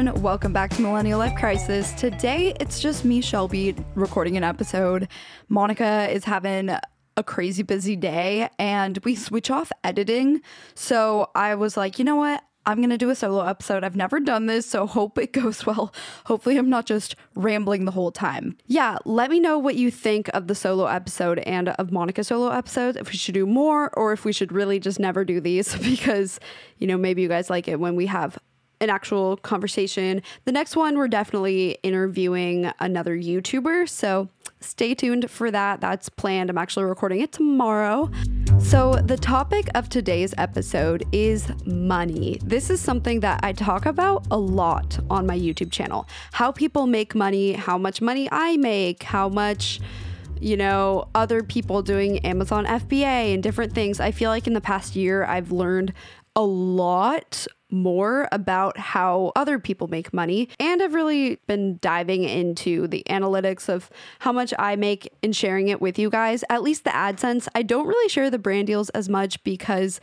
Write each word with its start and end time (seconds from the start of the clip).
everyone. 0.00 0.22
Welcome 0.22 0.52
back 0.54 0.70
to 0.70 0.80
Millennial 0.80 1.18
Life 1.18 1.36
Crisis. 1.36 1.92
Today, 1.92 2.54
it's 2.58 2.80
just 2.80 3.04
me, 3.04 3.20
Shelby, 3.20 3.74
recording 3.94 4.38
an 4.38 4.44
episode. 4.44 5.08
Monica 5.50 6.08
is 6.10 6.24
having 6.24 6.70
a 6.70 7.22
crazy 7.22 7.62
busy 7.62 7.96
day 7.96 8.48
and 8.58 8.98
we 9.04 9.14
switch 9.14 9.50
off 9.50 9.70
editing. 9.84 10.40
So 10.74 11.30
I 11.34 11.54
was 11.54 11.76
like, 11.76 11.98
you 11.98 12.04
know 12.06 12.16
what? 12.16 12.42
I'm 12.64 12.78
going 12.78 12.90
to 12.90 12.98
do 12.98 13.10
a 13.10 13.14
solo 13.14 13.44
episode. 13.44 13.84
I've 13.84 13.96
never 13.96 14.20
done 14.20 14.46
this, 14.46 14.64
so 14.64 14.86
hope 14.86 15.18
it 15.18 15.32
goes 15.34 15.66
well. 15.66 15.92
Hopefully, 16.26 16.56
I'm 16.56 16.70
not 16.70 16.86
just 16.86 17.14
rambling 17.34 17.84
the 17.84 17.90
whole 17.90 18.12
time. 18.12 18.56
Yeah, 18.66 18.98
let 19.04 19.30
me 19.30 19.38
know 19.40 19.58
what 19.58 19.76
you 19.76 19.90
think 19.90 20.28
of 20.28 20.46
the 20.46 20.54
solo 20.54 20.86
episode 20.86 21.40
and 21.40 21.70
of 21.70 21.90
Monica's 21.90 22.28
solo 22.28 22.50
episodes. 22.50 22.96
If 22.96 23.08
we 23.08 23.16
should 23.16 23.34
do 23.34 23.46
more 23.46 23.90
or 23.98 24.12
if 24.12 24.24
we 24.24 24.32
should 24.32 24.52
really 24.52 24.78
just 24.78 25.00
never 25.00 25.24
do 25.24 25.40
these 25.40 25.74
because, 25.82 26.38
you 26.78 26.86
know, 26.86 26.96
maybe 26.96 27.20
you 27.22 27.28
guys 27.28 27.50
like 27.50 27.66
it 27.66 27.80
when 27.80 27.96
we 27.96 28.06
have 28.06 28.38
an 28.80 28.90
actual 28.90 29.36
conversation. 29.38 30.22
The 30.44 30.52
next 30.52 30.76
one, 30.76 30.96
we're 30.96 31.08
definitely 31.08 31.78
interviewing 31.82 32.72
another 32.80 33.16
YouTuber. 33.16 33.88
So 33.88 34.28
stay 34.60 34.94
tuned 34.94 35.30
for 35.30 35.50
that. 35.50 35.80
That's 35.80 36.08
planned. 36.08 36.50
I'm 36.50 36.58
actually 36.58 36.84
recording 36.84 37.20
it 37.20 37.32
tomorrow. 37.32 38.10
So, 38.58 38.94
the 38.96 39.16
topic 39.16 39.68
of 39.74 39.88
today's 39.88 40.34
episode 40.36 41.04
is 41.12 41.50
money. 41.64 42.38
This 42.44 42.68
is 42.68 42.78
something 42.80 43.20
that 43.20 43.40
I 43.42 43.52
talk 43.52 43.86
about 43.86 44.26
a 44.30 44.36
lot 44.36 44.98
on 45.08 45.26
my 45.26 45.38
YouTube 45.38 45.72
channel 45.72 46.06
how 46.32 46.52
people 46.52 46.86
make 46.86 47.14
money, 47.14 47.52
how 47.54 47.78
much 47.78 48.02
money 48.02 48.28
I 48.30 48.58
make, 48.58 49.02
how 49.02 49.28
much 49.28 49.80
you 50.40 50.56
know, 50.56 51.06
other 51.14 51.42
people 51.42 51.82
doing 51.82 52.18
Amazon 52.20 52.64
FBA 52.64 53.34
and 53.34 53.42
different 53.42 53.74
things. 53.74 54.00
I 54.00 54.10
feel 54.10 54.30
like 54.30 54.46
in 54.46 54.54
the 54.54 54.60
past 54.60 54.96
year, 54.96 55.24
I've 55.24 55.52
learned 55.52 55.92
a 56.34 56.42
lot 56.42 57.46
more 57.72 58.28
about 58.32 58.78
how 58.78 59.32
other 59.36 59.58
people 59.58 59.88
make 59.88 60.12
money. 60.12 60.48
And 60.58 60.82
I've 60.82 60.94
really 60.94 61.36
been 61.46 61.78
diving 61.80 62.24
into 62.24 62.86
the 62.86 63.02
analytics 63.08 63.68
of 63.68 63.90
how 64.20 64.32
much 64.32 64.52
I 64.58 64.76
make 64.76 65.12
and 65.22 65.34
sharing 65.34 65.68
it 65.68 65.80
with 65.80 65.98
you 65.98 66.10
guys. 66.10 66.44
At 66.48 66.62
least 66.62 66.84
the 66.84 66.90
AdSense. 66.90 67.48
I 67.54 67.62
don't 67.62 67.86
really 67.86 68.08
share 68.08 68.30
the 68.30 68.38
brand 68.38 68.66
deals 68.66 68.90
as 68.90 69.08
much 69.08 69.42
because 69.44 70.00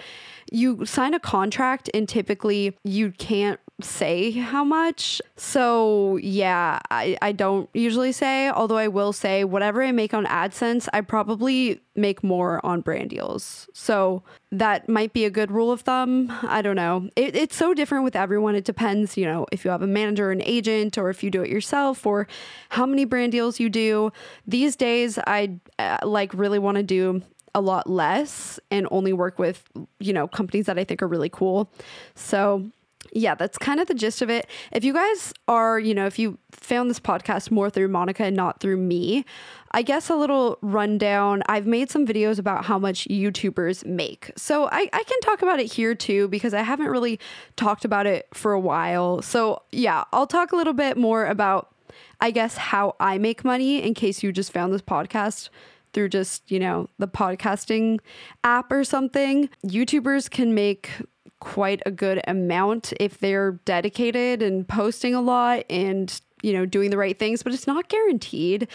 you 0.51 0.85
sign 0.85 1.13
a 1.13 1.19
contract 1.19 1.89
and 1.93 2.07
typically 2.07 2.77
you 2.83 3.11
can't 3.11 3.59
say 3.79 4.31
how 4.31 4.63
much. 4.63 5.21
So, 5.35 6.17
yeah, 6.17 6.79
I, 6.89 7.17
I 7.21 7.31
don't 7.31 7.69
usually 7.73 8.11
say, 8.11 8.49
although 8.49 8.77
I 8.77 8.87
will 8.87 9.13
say 9.13 9.43
whatever 9.43 9.83
I 9.83 9.91
make 9.91 10.13
on 10.13 10.25
AdSense, 10.25 10.87
I 10.93 11.01
probably 11.01 11.79
make 11.95 12.23
more 12.23 12.63
on 12.65 12.81
brand 12.81 13.11
deals. 13.11 13.69
So, 13.73 14.23
that 14.51 14.87
might 14.89 15.13
be 15.13 15.25
a 15.25 15.29
good 15.29 15.51
rule 15.51 15.71
of 15.71 15.81
thumb. 15.81 16.31
I 16.43 16.61
don't 16.61 16.75
know. 16.75 17.09
It, 17.15 17.35
it's 17.35 17.55
so 17.55 17.73
different 17.73 18.03
with 18.03 18.15
everyone. 18.15 18.55
It 18.55 18.63
depends, 18.63 19.15
you 19.15 19.25
know, 19.25 19.45
if 19.51 19.63
you 19.63 19.71
have 19.71 19.81
a 19.81 19.87
manager, 19.87 20.31
an 20.31 20.41
agent, 20.43 20.97
or 20.97 21.09
if 21.09 21.23
you 21.23 21.29
do 21.29 21.43
it 21.43 21.49
yourself, 21.49 22.05
or 22.05 22.27
how 22.69 22.85
many 22.85 23.05
brand 23.05 23.31
deals 23.31 23.59
you 23.59 23.69
do. 23.69 24.11
These 24.47 24.75
days, 24.75 25.19
I 25.27 25.59
uh, 25.77 25.99
like 26.03 26.33
really 26.33 26.59
want 26.59 26.77
to 26.77 26.83
do 26.83 27.21
a 27.53 27.61
lot 27.61 27.89
less 27.89 28.59
and 28.71 28.87
only 28.91 29.13
work 29.13 29.39
with, 29.39 29.63
you 29.99 30.13
know, 30.13 30.27
companies 30.27 30.67
that 30.67 30.77
I 30.77 30.83
think 30.83 31.01
are 31.01 31.07
really 31.07 31.29
cool. 31.29 31.69
So, 32.15 32.71
yeah, 33.11 33.35
that's 33.35 33.57
kind 33.57 33.79
of 33.79 33.87
the 33.87 33.93
gist 33.93 34.21
of 34.21 34.29
it. 34.29 34.47
If 34.71 34.83
you 34.83 34.93
guys 34.93 35.33
are, 35.47 35.79
you 35.79 35.93
know, 35.93 36.05
if 36.05 36.19
you 36.19 36.37
found 36.51 36.89
this 36.89 36.99
podcast 36.99 37.51
more 37.51 37.69
through 37.69 37.87
Monica 37.87 38.23
and 38.23 38.35
not 38.35 38.59
through 38.59 38.77
me, 38.77 39.25
I 39.71 39.81
guess 39.81 40.09
a 40.09 40.15
little 40.15 40.57
rundown. 40.61 41.43
I've 41.47 41.67
made 41.67 41.89
some 41.89 42.05
videos 42.05 42.39
about 42.39 42.65
how 42.65 42.79
much 42.79 43.07
YouTubers 43.09 43.85
make. 43.85 44.31
So 44.37 44.65
I, 44.71 44.89
I 44.93 45.03
can 45.03 45.19
talk 45.21 45.41
about 45.41 45.59
it 45.59 45.71
here 45.71 45.95
too 45.95 46.27
because 46.29 46.53
I 46.53 46.61
haven't 46.61 46.87
really 46.87 47.19
talked 47.55 47.85
about 47.85 48.05
it 48.05 48.27
for 48.33 48.53
a 48.53 48.59
while. 48.59 49.21
So 49.21 49.61
yeah, 49.71 50.05
I'll 50.13 50.27
talk 50.27 50.51
a 50.51 50.55
little 50.55 50.73
bit 50.73 50.97
more 50.97 51.25
about, 51.25 51.73
I 52.21 52.31
guess, 52.31 52.57
how 52.57 52.95
I 52.99 53.17
make 53.17 53.43
money 53.43 53.81
in 53.83 53.93
case 53.93 54.23
you 54.23 54.31
just 54.31 54.51
found 54.51 54.73
this 54.73 54.81
podcast 54.81 55.49
through 55.93 56.09
just, 56.09 56.49
you 56.51 56.59
know, 56.59 56.87
the 56.99 57.07
podcasting 57.07 57.99
app 58.43 58.71
or 58.71 58.83
something. 58.83 59.49
YouTubers 59.65 60.29
can 60.29 60.53
make 60.53 60.91
quite 61.39 61.81
a 61.85 61.91
good 61.91 62.21
amount 62.27 62.93
if 62.99 63.19
they're 63.19 63.53
dedicated 63.65 64.41
and 64.41 64.67
posting 64.67 65.13
a 65.13 65.21
lot 65.21 65.63
and 65.69 66.19
you 66.41 66.53
know 66.53 66.65
doing 66.65 66.89
the 66.89 66.97
right 66.97 67.17
things 67.17 67.43
but 67.43 67.53
it's 67.53 67.67
not 67.67 67.89
guaranteed. 67.89 68.67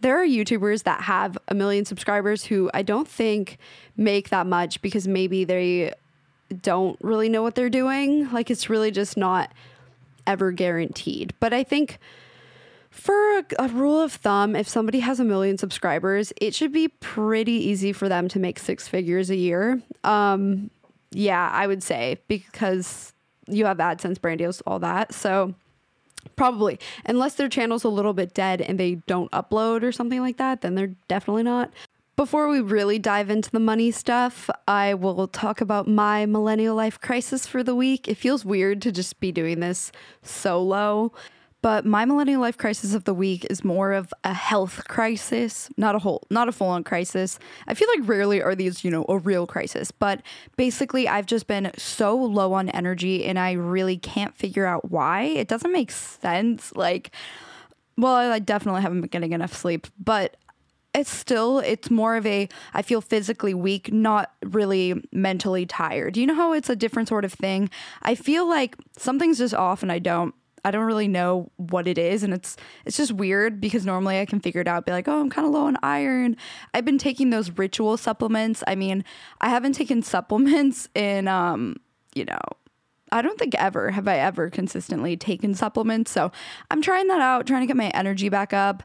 There 0.00 0.20
are 0.20 0.26
youtubers 0.26 0.84
that 0.84 1.02
have 1.02 1.38
a 1.48 1.54
million 1.54 1.84
subscribers 1.84 2.44
who 2.44 2.70
i 2.74 2.82
don't 2.82 3.08
think 3.08 3.58
make 3.96 4.30
that 4.30 4.46
much 4.46 4.82
because 4.82 5.06
maybe 5.06 5.44
they 5.44 5.92
don't 6.62 6.98
really 7.02 7.28
know 7.28 7.42
what 7.42 7.54
they're 7.54 7.70
doing. 7.70 8.30
Like 8.32 8.50
it's 8.50 8.70
really 8.70 8.90
just 8.90 9.16
not 9.16 9.52
ever 10.26 10.50
guaranteed. 10.52 11.34
But 11.40 11.52
i 11.52 11.62
think 11.62 11.98
for 12.90 13.38
a, 13.38 13.44
a, 13.58 13.68
rule 13.68 14.00
of 14.00 14.12
thumb, 14.12 14.56
if 14.56 14.66
somebody 14.66 15.00
has 15.00 15.20
a 15.20 15.24
million 15.24 15.56
subscribers, 15.56 16.32
it 16.40 16.54
should 16.54 16.72
be 16.72 16.88
pretty 16.88 17.52
easy 17.52 17.92
for 17.92 18.08
them 18.08 18.28
to 18.28 18.38
make 18.38 18.58
six 18.58 18.88
figures 18.88 19.30
a 19.30 19.36
year. 19.36 19.80
Um, 20.04 20.70
yeah, 21.10 21.50
I 21.52 21.66
would 21.66 21.82
say 21.82 22.18
because 22.28 23.12
you 23.46 23.64
have 23.64 23.78
AdSense 23.78 24.20
brand 24.20 24.38
deals, 24.38 24.60
all 24.66 24.78
that. 24.80 25.14
So 25.14 25.54
probably, 26.36 26.78
unless 27.06 27.34
their 27.34 27.48
channel's 27.48 27.84
a 27.84 27.88
little 27.88 28.12
bit 28.12 28.34
dead 28.34 28.60
and 28.60 28.78
they 28.78 28.96
don't 29.06 29.30
upload 29.32 29.82
or 29.82 29.92
something 29.92 30.20
like 30.20 30.36
that, 30.36 30.60
then 30.60 30.74
they're 30.74 30.94
definitely 31.08 31.42
not. 31.42 31.72
Before 32.16 32.48
we 32.48 32.60
really 32.60 32.98
dive 32.98 33.30
into 33.30 33.48
the 33.50 33.60
money 33.60 33.92
stuff, 33.92 34.50
I 34.66 34.94
will 34.94 35.28
talk 35.28 35.60
about 35.60 35.86
my 35.86 36.26
millennial 36.26 36.74
life 36.74 37.00
crisis 37.00 37.46
for 37.46 37.62
the 37.62 37.76
week. 37.76 38.08
It 38.08 38.16
feels 38.16 38.44
weird 38.44 38.82
to 38.82 38.90
just 38.90 39.20
be 39.20 39.30
doing 39.30 39.60
this 39.60 39.92
solo. 40.22 41.12
But 41.68 41.84
my 41.84 42.06
millennial 42.06 42.40
life 42.40 42.56
crisis 42.56 42.94
of 42.94 43.04
the 43.04 43.12
week 43.12 43.46
is 43.50 43.62
more 43.62 43.92
of 43.92 44.14
a 44.24 44.32
health 44.32 44.88
crisis, 44.88 45.68
not 45.76 45.94
a 45.94 45.98
whole, 45.98 46.26
not 46.30 46.48
a 46.48 46.52
full 46.52 46.68
on 46.68 46.82
crisis. 46.82 47.38
I 47.66 47.74
feel 47.74 47.88
like 47.94 48.08
rarely 48.08 48.40
are 48.40 48.54
these, 48.54 48.84
you 48.84 48.90
know, 48.90 49.04
a 49.06 49.18
real 49.18 49.46
crisis. 49.46 49.90
But 49.90 50.22
basically, 50.56 51.06
I've 51.06 51.26
just 51.26 51.46
been 51.46 51.70
so 51.76 52.16
low 52.16 52.54
on 52.54 52.70
energy, 52.70 53.26
and 53.26 53.38
I 53.38 53.52
really 53.52 53.98
can't 53.98 54.34
figure 54.34 54.64
out 54.64 54.90
why. 54.90 55.24
It 55.24 55.46
doesn't 55.46 55.70
make 55.70 55.90
sense. 55.90 56.74
Like, 56.74 57.10
well, 57.98 58.14
I 58.14 58.38
definitely 58.38 58.80
haven't 58.80 59.02
been 59.02 59.10
getting 59.10 59.34
enough 59.34 59.52
sleep, 59.54 59.88
but 60.02 60.38
it's 60.94 61.10
still 61.10 61.58
it's 61.58 61.90
more 61.90 62.16
of 62.16 62.24
a 62.24 62.48
I 62.72 62.80
feel 62.80 63.02
physically 63.02 63.52
weak, 63.52 63.92
not 63.92 64.32
really 64.42 65.06
mentally 65.12 65.66
tired. 65.66 66.16
You 66.16 66.28
know 66.28 66.34
how 66.34 66.54
it's 66.54 66.70
a 66.70 66.76
different 66.76 67.10
sort 67.10 67.26
of 67.26 67.32
thing? 67.34 67.68
I 68.00 68.14
feel 68.14 68.48
like 68.48 68.74
something's 68.96 69.36
just 69.36 69.52
off 69.52 69.82
and 69.82 69.92
I 69.92 69.98
don't 69.98 70.34
I 70.64 70.70
don't 70.70 70.84
really 70.84 71.08
know 71.08 71.50
what 71.56 71.86
it 71.86 71.98
is 71.98 72.22
and 72.22 72.32
it's 72.34 72.56
it's 72.84 72.96
just 72.96 73.12
weird 73.12 73.60
because 73.60 73.86
normally 73.86 74.20
I 74.20 74.26
can 74.26 74.40
figure 74.40 74.60
it 74.60 74.68
out 74.68 74.86
be 74.86 74.92
like, 74.92 75.08
"Oh, 75.08 75.20
I'm 75.20 75.30
kind 75.30 75.46
of 75.46 75.52
low 75.52 75.66
on 75.66 75.76
iron." 75.82 76.36
I've 76.74 76.84
been 76.84 76.98
taking 76.98 77.30
those 77.30 77.50
ritual 77.50 77.96
supplements. 77.96 78.62
I 78.66 78.74
mean, 78.74 79.04
I 79.40 79.48
haven't 79.48 79.72
taken 79.72 80.02
supplements 80.02 80.88
in 80.94 81.28
um, 81.28 81.76
you 82.14 82.24
know, 82.24 82.38
I 83.12 83.22
don't 83.22 83.38
think 83.38 83.54
ever 83.54 83.90
have 83.90 84.08
I 84.08 84.18
ever 84.18 84.50
consistently 84.50 85.16
taken 85.16 85.54
supplements. 85.54 86.10
So, 86.10 86.32
I'm 86.70 86.82
trying 86.82 87.08
that 87.08 87.20
out, 87.20 87.46
trying 87.46 87.62
to 87.62 87.66
get 87.66 87.76
my 87.76 87.88
energy 87.88 88.28
back 88.28 88.52
up. 88.52 88.82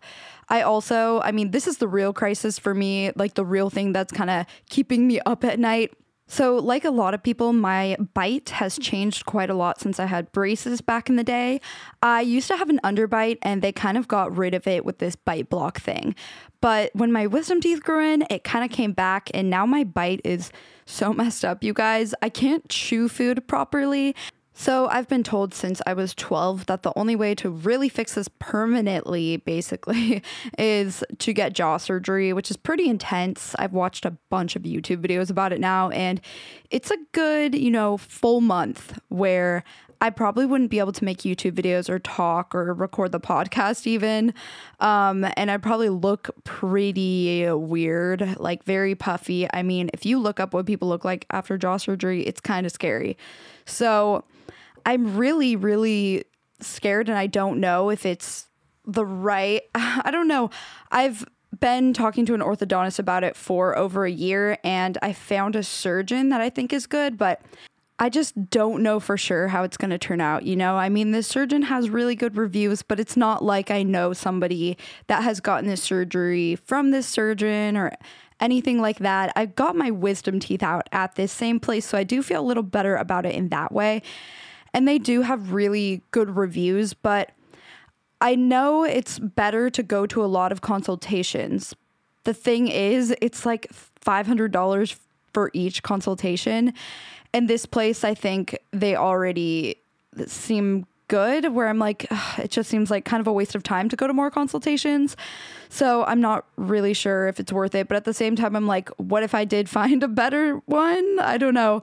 I 0.49 0.61
also, 0.61 1.21
I 1.21 1.31
mean, 1.31 1.51
this 1.51 1.67
is 1.67 1.77
the 1.77 1.87
real 1.87 2.13
crisis 2.13 2.59
for 2.59 2.73
me, 2.73 3.11
like 3.15 3.33
the 3.33 3.45
real 3.45 3.69
thing 3.69 3.93
that's 3.93 4.11
kind 4.11 4.29
of 4.29 4.45
keeping 4.69 5.07
me 5.07 5.19
up 5.25 5.43
at 5.43 5.59
night 5.59 5.93
so, 6.33 6.55
like 6.55 6.83
a 6.83 6.89
lot 6.89 7.13
of 7.13 7.21
people, 7.21 7.53
my 7.53 7.95
bite 8.15 8.49
has 8.49 8.79
changed 8.79 9.27
quite 9.27 9.51
a 9.51 9.53
lot 9.53 9.79
since 9.79 9.99
I 9.99 10.07
had 10.07 10.31
braces 10.31 10.81
back 10.81 11.07
in 11.07 11.15
the 11.15 11.23
day. 11.23 11.61
I 12.01 12.21
used 12.21 12.47
to 12.47 12.57
have 12.57 12.71
an 12.71 12.79
underbite 12.83 13.37
and 13.43 13.61
they 13.61 13.71
kind 13.71 13.99
of 13.99 14.07
got 14.07 14.35
rid 14.35 14.55
of 14.55 14.65
it 14.65 14.83
with 14.83 14.97
this 14.97 15.15
bite 15.15 15.51
block 15.51 15.79
thing. 15.79 16.15
But 16.59 16.89
when 16.95 17.11
my 17.11 17.27
wisdom 17.27 17.61
teeth 17.61 17.83
grew 17.83 18.03
in, 18.03 18.25
it 18.31 18.43
kind 18.43 18.65
of 18.65 18.71
came 18.71 18.93
back 18.93 19.29
and 19.31 19.51
now 19.51 19.67
my 19.67 19.83
bite 19.83 20.21
is 20.23 20.51
so 20.87 21.13
messed 21.13 21.45
up, 21.45 21.63
you 21.63 21.71
guys. 21.71 22.15
I 22.23 22.29
can't 22.29 22.67
chew 22.67 23.09
food 23.09 23.47
properly. 23.47 24.15
So, 24.55 24.87
I've 24.87 25.07
been 25.07 25.23
told 25.23 25.53
since 25.53 25.81
I 25.87 25.93
was 25.93 26.13
12 26.13 26.67
that 26.67 26.83
the 26.83 26.93
only 26.95 27.15
way 27.15 27.33
to 27.35 27.49
really 27.49 27.89
fix 27.89 28.13
this 28.13 28.29
permanently, 28.39 29.37
basically, 29.37 30.21
is 30.59 31.03
to 31.17 31.33
get 31.33 31.53
jaw 31.53 31.77
surgery, 31.77 32.33
which 32.33 32.51
is 32.51 32.57
pretty 32.57 32.87
intense. 32.87 33.55
I've 33.57 33.73
watched 33.73 34.05
a 34.05 34.15
bunch 34.29 34.55
of 34.55 34.61
YouTube 34.61 34.97
videos 34.97 35.31
about 35.31 35.53
it 35.53 35.59
now, 35.59 35.89
and 35.89 36.21
it's 36.69 36.91
a 36.91 36.97
good, 37.13 37.55
you 37.55 37.71
know, 37.71 37.97
full 37.97 38.41
month 38.41 38.99
where 39.09 39.63
I 40.03 40.09
probably 40.09 40.45
wouldn't 40.45 40.69
be 40.69 40.79
able 40.79 40.91
to 40.91 41.05
make 41.05 41.19
YouTube 41.19 41.53
videos 41.53 41.87
or 41.89 41.97
talk 41.97 42.53
or 42.53 42.73
record 42.73 43.13
the 43.13 43.21
podcast 43.21 43.87
even. 43.87 44.33
Um, 44.81 45.25
and 45.37 45.49
I'd 45.49 45.63
probably 45.63 45.87
look 45.87 46.29
pretty 46.43 47.49
weird, 47.49 48.37
like 48.37 48.65
very 48.65 48.95
puffy. 48.95 49.47
I 49.53 49.63
mean, 49.63 49.89
if 49.93 50.05
you 50.05 50.19
look 50.19 50.41
up 50.41 50.53
what 50.53 50.65
people 50.65 50.89
look 50.89 51.05
like 51.05 51.25
after 51.31 51.57
jaw 51.57 51.77
surgery, 51.77 52.23
it's 52.23 52.41
kind 52.41 52.65
of 52.65 52.73
scary. 52.73 53.17
So, 53.65 54.25
I'm 54.85 55.17
really, 55.17 55.55
really 55.55 56.25
scared 56.59 57.09
and 57.09 57.17
I 57.17 57.27
don't 57.27 57.59
know 57.59 57.89
if 57.89 58.05
it's 58.05 58.47
the 58.85 59.05
right. 59.05 59.61
I 59.75 60.09
don't 60.11 60.27
know. 60.27 60.49
I've 60.91 61.25
been 61.59 61.93
talking 61.93 62.25
to 62.25 62.33
an 62.33 62.41
orthodontist 62.41 62.99
about 62.99 63.23
it 63.23 63.35
for 63.35 63.77
over 63.77 64.05
a 64.05 64.11
year 64.11 64.57
and 64.63 64.97
I 65.01 65.13
found 65.13 65.55
a 65.55 65.63
surgeon 65.63 66.29
that 66.29 66.41
I 66.41 66.49
think 66.49 66.73
is 66.73 66.87
good, 66.87 67.17
but 67.17 67.41
I 67.99 68.09
just 68.09 68.49
don't 68.49 68.81
know 68.81 68.99
for 68.99 69.17
sure 69.17 69.47
how 69.47 69.63
it's 69.63 69.77
going 69.77 69.91
to 69.91 69.99
turn 69.99 70.19
out. 70.19 70.43
You 70.43 70.55
know, 70.55 70.75
I 70.75 70.89
mean, 70.89 71.11
this 71.11 71.27
surgeon 71.27 71.61
has 71.63 71.89
really 71.89 72.15
good 72.15 72.35
reviews, 72.35 72.81
but 72.81 72.99
it's 72.99 73.15
not 73.15 73.43
like 73.43 73.69
I 73.69 73.83
know 73.83 74.13
somebody 74.13 74.77
that 75.07 75.23
has 75.23 75.39
gotten 75.39 75.69
this 75.69 75.83
surgery 75.83 76.55
from 76.55 76.91
this 76.91 77.07
surgeon 77.07 77.77
or 77.77 77.93
anything 78.39 78.81
like 78.81 78.99
that. 78.99 79.31
I 79.35 79.45
got 79.45 79.75
my 79.75 79.91
wisdom 79.91 80.39
teeth 80.39 80.63
out 80.63 80.89
at 80.91 81.15
this 81.15 81.31
same 81.31 81.59
place, 81.59 81.85
so 81.85 81.97
I 81.97 82.03
do 82.03 82.23
feel 82.23 82.41
a 82.41 82.43
little 82.45 82.63
better 82.63 82.95
about 82.95 83.25
it 83.25 83.35
in 83.35 83.49
that 83.49 83.71
way. 83.71 84.01
And 84.73 84.87
they 84.87 84.97
do 84.97 85.21
have 85.21 85.53
really 85.53 86.01
good 86.11 86.35
reviews, 86.35 86.93
but 86.93 87.31
I 88.19 88.35
know 88.35 88.83
it's 88.83 89.19
better 89.19 89.69
to 89.69 89.83
go 89.83 90.05
to 90.07 90.23
a 90.23 90.27
lot 90.27 90.51
of 90.51 90.61
consultations. 90.61 91.75
The 92.23 92.33
thing 92.33 92.67
is, 92.69 93.13
it's 93.21 93.45
like 93.45 93.67
$500 94.03 94.95
for 95.33 95.51
each 95.53 95.83
consultation. 95.83 96.73
And 97.33 97.49
this 97.49 97.65
place, 97.65 98.03
I 98.03 98.13
think 98.13 98.57
they 98.71 98.95
already 98.95 99.77
seem 100.25 100.85
good 101.07 101.53
where 101.53 101.67
I'm 101.67 101.79
like, 101.79 102.07
it 102.37 102.49
just 102.49 102.69
seems 102.69 102.89
like 102.89 103.05
kind 103.05 103.21
of 103.21 103.27
a 103.27 103.33
waste 103.33 103.55
of 103.55 103.63
time 103.63 103.89
to 103.89 103.95
go 103.95 104.07
to 104.07 104.13
more 104.13 104.31
consultations. 104.31 105.17
So 105.69 106.03
I'm 106.05 106.21
not 106.21 106.45
really 106.55 106.93
sure 106.93 107.27
if 107.27 107.39
it's 107.39 107.51
worth 107.51 107.75
it. 107.75 107.87
But 107.87 107.97
at 107.97 108.05
the 108.05 108.13
same 108.13 108.35
time, 108.35 108.55
I'm 108.55 108.67
like, 108.67 108.89
what 108.97 109.23
if 109.23 109.35
I 109.35 109.45
did 109.45 109.69
find 109.77 110.01
a 110.03 110.07
better 110.07 110.55
one? 110.65 111.19
I 111.19 111.37
don't 111.37 111.53
know. 111.53 111.81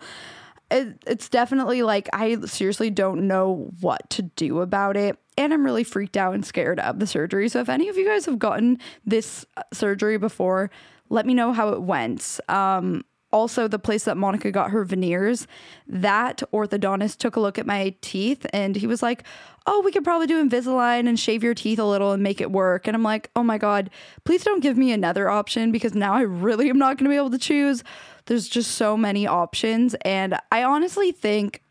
It, 0.71 1.03
it's 1.07 1.29
definitely 1.29 1.83
like, 1.83 2.09
I 2.13 2.37
seriously 2.47 2.91
don't 2.91 3.27
know 3.27 3.71
what 3.81 4.09
to 4.11 4.23
do 4.23 4.61
about 4.61 4.97
it. 4.97 5.19
And 5.37 5.53
I'm 5.53 5.65
really 5.65 5.85
freaked 5.85 6.17
out 6.17 6.35
and 6.35 6.45
scared 6.45 6.79
of 6.79 6.99
the 6.99 7.07
surgery. 7.07 7.49
So 7.49 7.61
if 7.61 7.69
any 7.69 7.89
of 7.89 7.97
you 7.97 8.07
guys 8.07 8.27
have 8.27 8.39
gotten 8.39 8.79
this 9.05 9.45
uh, 9.57 9.63
surgery 9.73 10.19
before, 10.19 10.71
let 11.09 11.27
me 11.27 11.35
know 11.35 11.53
how 11.53 11.71
it 11.71 11.83
went. 11.83 12.39
Um, 12.49 13.05
also 13.33 13.69
the 13.69 13.79
place 13.79 14.05
that 14.05 14.17
Monica 14.17 14.51
got 14.51 14.71
her 14.71 14.85
veneers, 14.85 15.47
that 15.87 16.43
orthodontist 16.53 17.19
took 17.19 17.37
a 17.37 17.41
look 17.41 17.59
at 17.59 17.67
my 17.67 17.95
teeth 18.01 18.47
and 18.53 18.77
he 18.77 18.87
was 18.87 19.03
like, 19.03 19.25
"Oh, 19.67 19.83
we 19.85 19.93
could 19.93 20.05
probably 20.05 20.27
do 20.27 20.43
Invisalign 20.43 21.09
and 21.09 21.19
shave 21.19 21.43
your 21.43 21.55
teeth 21.55 21.79
a 21.79 21.85
little 21.85 22.13
and 22.13 22.23
make 22.23 22.41
it 22.41 22.51
work." 22.51 22.87
And 22.87 22.97
I'm 22.97 23.03
like, 23.03 23.31
"Oh 23.37 23.43
my 23.43 23.59
god, 23.59 23.91
please 24.25 24.45
don't 24.45 24.63
give 24.63 24.77
me 24.77 24.93
another 24.93 25.29
option 25.29 25.71
because 25.73 25.95
now 25.95 26.15
I 26.15 26.23
really 26.23 26.71
am 26.71 26.79
not 26.79 26.97
going 26.97 27.05
to 27.05 27.11
be 27.11 27.17
able 27.17 27.31
to 27.31 27.39
choose." 27.39 27.85
There's 28.27 28.49
just 28.49 28.73
so 28.73 28.97
many 28.97 29.27
options 29.27 29.95
and 30.03 30.39
I 30.51 30.63
honestly 30.63 31.13
think 31.13 31.63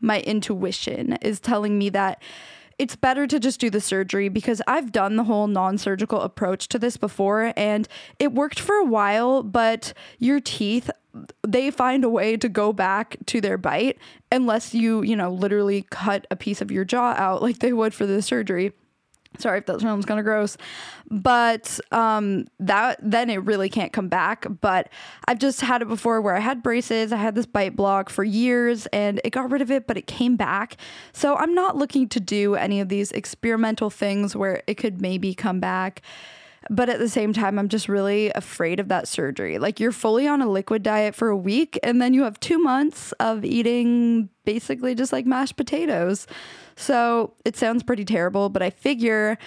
my 0.00 0.20
intuition 0.20 1.14
is 1.22 1.40
telling 1.40 1.78
me 1.78 1.88
that 1.90 2.22
it's 2.78 2.96
better 2.96 3.26
to 3.26 3.38
just 3.38 3.60
do 3.60 3.70
the 3.70 3.80
surgery 3.80 4.28
because 4.28 4.60
I've 4.66 4.92
done 4.92 5.16
the 5.16 5.24
whole 5.24 5.46
non 5.46 5.78
surgical 5.78 6.20
approach 6.20 6.68
to 6.68 6.78
this 6.78 6.96
before 6.96 7.52
and 7.56 7.88
it 8.18 8.32
worked 8.32 8.58
for 8.58 8.74
a 8.76 8.84
while, 8.84 9.42
but 9.42 9.92
your 10.18 10.40
teeth 10.40 10.90
they 11.46 11.70
find 11.70 12.02
a 12.02 12.08
way 12.08 12.36
to 12.36 12.48
go 12.48 12.72
back 12.72 13.16
to 13.26 13.40
their 13.40 13.56
bite 13.56 13.98
unless 14.32 14.74
you, 14.74 15.02
you 15.02 15.14
know, 15.14 15.30
literally 15.30 15.86
cut 15.90 16.26
a 16.28 16.34
piece 16.34 16.60
of 16.60 16.72
your 16.72 16.84
jaw 16.84 17.14
out 17.16 17.40
like 17.40 17.60
they 17.60 17.72
would 17.72 17.94
for 17.94 18.04
the 18.04 18.20
surgery. 18.20 18.72
Sorry 19.38 19.58
if 19.58 19.66
that 19.66 19.80
sounds 19.80 20.06
kind 20.06 20.20
of 20.20 20.24
gross, 20.24 20.56
but 21.10 21.80
um, 21.90 22.46
that 22.60 22.98
then 23.02 23.30
it 23.30 23.38
really 23.38 23.68
can't 23.68 23.92
come 23.92 24.08
back. 24.08 24.46
But 24.60 24.88
I've 25.26 25.38
just 25.38 25.60
had 25.60 25.82
it 25.82 25.88
before 25.88 26.20
where 26.20 26.36
I 26.36 26.40
had 26.40 26.62
braces, 26.62 27.12
I 27.12 27.16
had 27.16 27.34
this 27.34 27.46
bite 27.46 27.74
block 27.74 28.10
for 28.10 28.22
years, 28.22 28.86
and 28.86 29.20
it 29.24 29.30
got 29.30 29.50
rid 29.50 29.60
of 29.60 29.70
it, 29.70 29.86
but 29.86 29.96
it 29.96 30.06
came 30.06 30.36
back. 30.36 30.76
So 31.12 31.36
I'm 31.36 31.54
not 31.54 31.76
looking 31.76 32.08
to 32.10 32.20
do 32.20 32.54
any 32.54 32.80
of 32.80 32.88
these 32.88 33.10
experimental 33.10 33.90
things 33.90 34.36
where 34.36 34.62
it 34.66 34.74
could 34.74 35.00
maybe 35.00 35.34
come 35.34 35.58
back. 35.58 36.00
But 36.70 36.88
at 36.88 36.98
the 36.98 37.08
same 37.08 37.32
time, 37.32 37.58
I'm 37.58 37.68
just 37.68 37.88
really 37.88 38.30
afraid 38.34 38.80
of 38.80 38.88
that 38.88 39.06
surgery. 39.06 39.58
Like, 39.58 39.80
you're 39.80 39.92
fully 39.92 40.26
on 40.26 40.40
a 40.40 40.48
liquid 40.48 40.82
diet 40.82 41.14
for 41.14 41.28
a 41.28 41.36
week, 41.36 41.78
and 41.82 42.00
then 42.00 42.14
you 42.14 42.22
have 42.22 42.40
two 42.40 42.58
months 42.58 43.12
of 43.20 43.44
eating 43.44 44.28
basically 44.44 44.94
just 44.94 45.12
like 45.12 45.26
mashed 45.26 45.56
potatoes. 45.56 46.26
So 46.76 47.34
it 47.44 47.56
sounds 47.56 47.82
pretty 47.82 48.04
terrible, 48.04 48.48
but 48.48 48.62
I 48.62 48.70
figure 48.70 49.38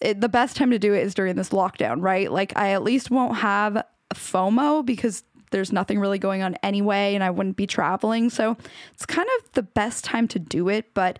it, 0.00 0.20
the 0.20 0.28
best 0.28 0.56
time 0.56 0.70
to 0.70 0.78
do 0.78 0.92
it 0.92 1.02
is 1.02 1.14
during 1.14 1.36
this 1.36 1.50
lockdown, 1.50 2.02
right? 2.02 2.30
Like, 2.30 2.52
I 2.56 2.72
at 2.72 2.82
least 2.82 3.10
won't 3.10 3.36
have 3.36 3.82
FOMO 4.14 4.84
because 4.84 5.24
there's 5.50 5.72
nothing 5.72 5.98
really 5.98 6.18
going 6.18 6.42
on 6.42 6.56
anyway 6.62 7.14
and 7.14 7.22
I 7.22 7.30
wouldn't 7.30 7.56
be 7.56 7.66
traveling. 7.66 8.30
So 8.30 8.56
it's 8.92 9.06
kind 9.06 9.28
of 9.38 9.52
the 9.52 9.62
best 9.62 10.04
time 10.04 10.28
to 10.28 10.38
do 10.38 10.68
it, 10.68 10.92
but 10.92 11.18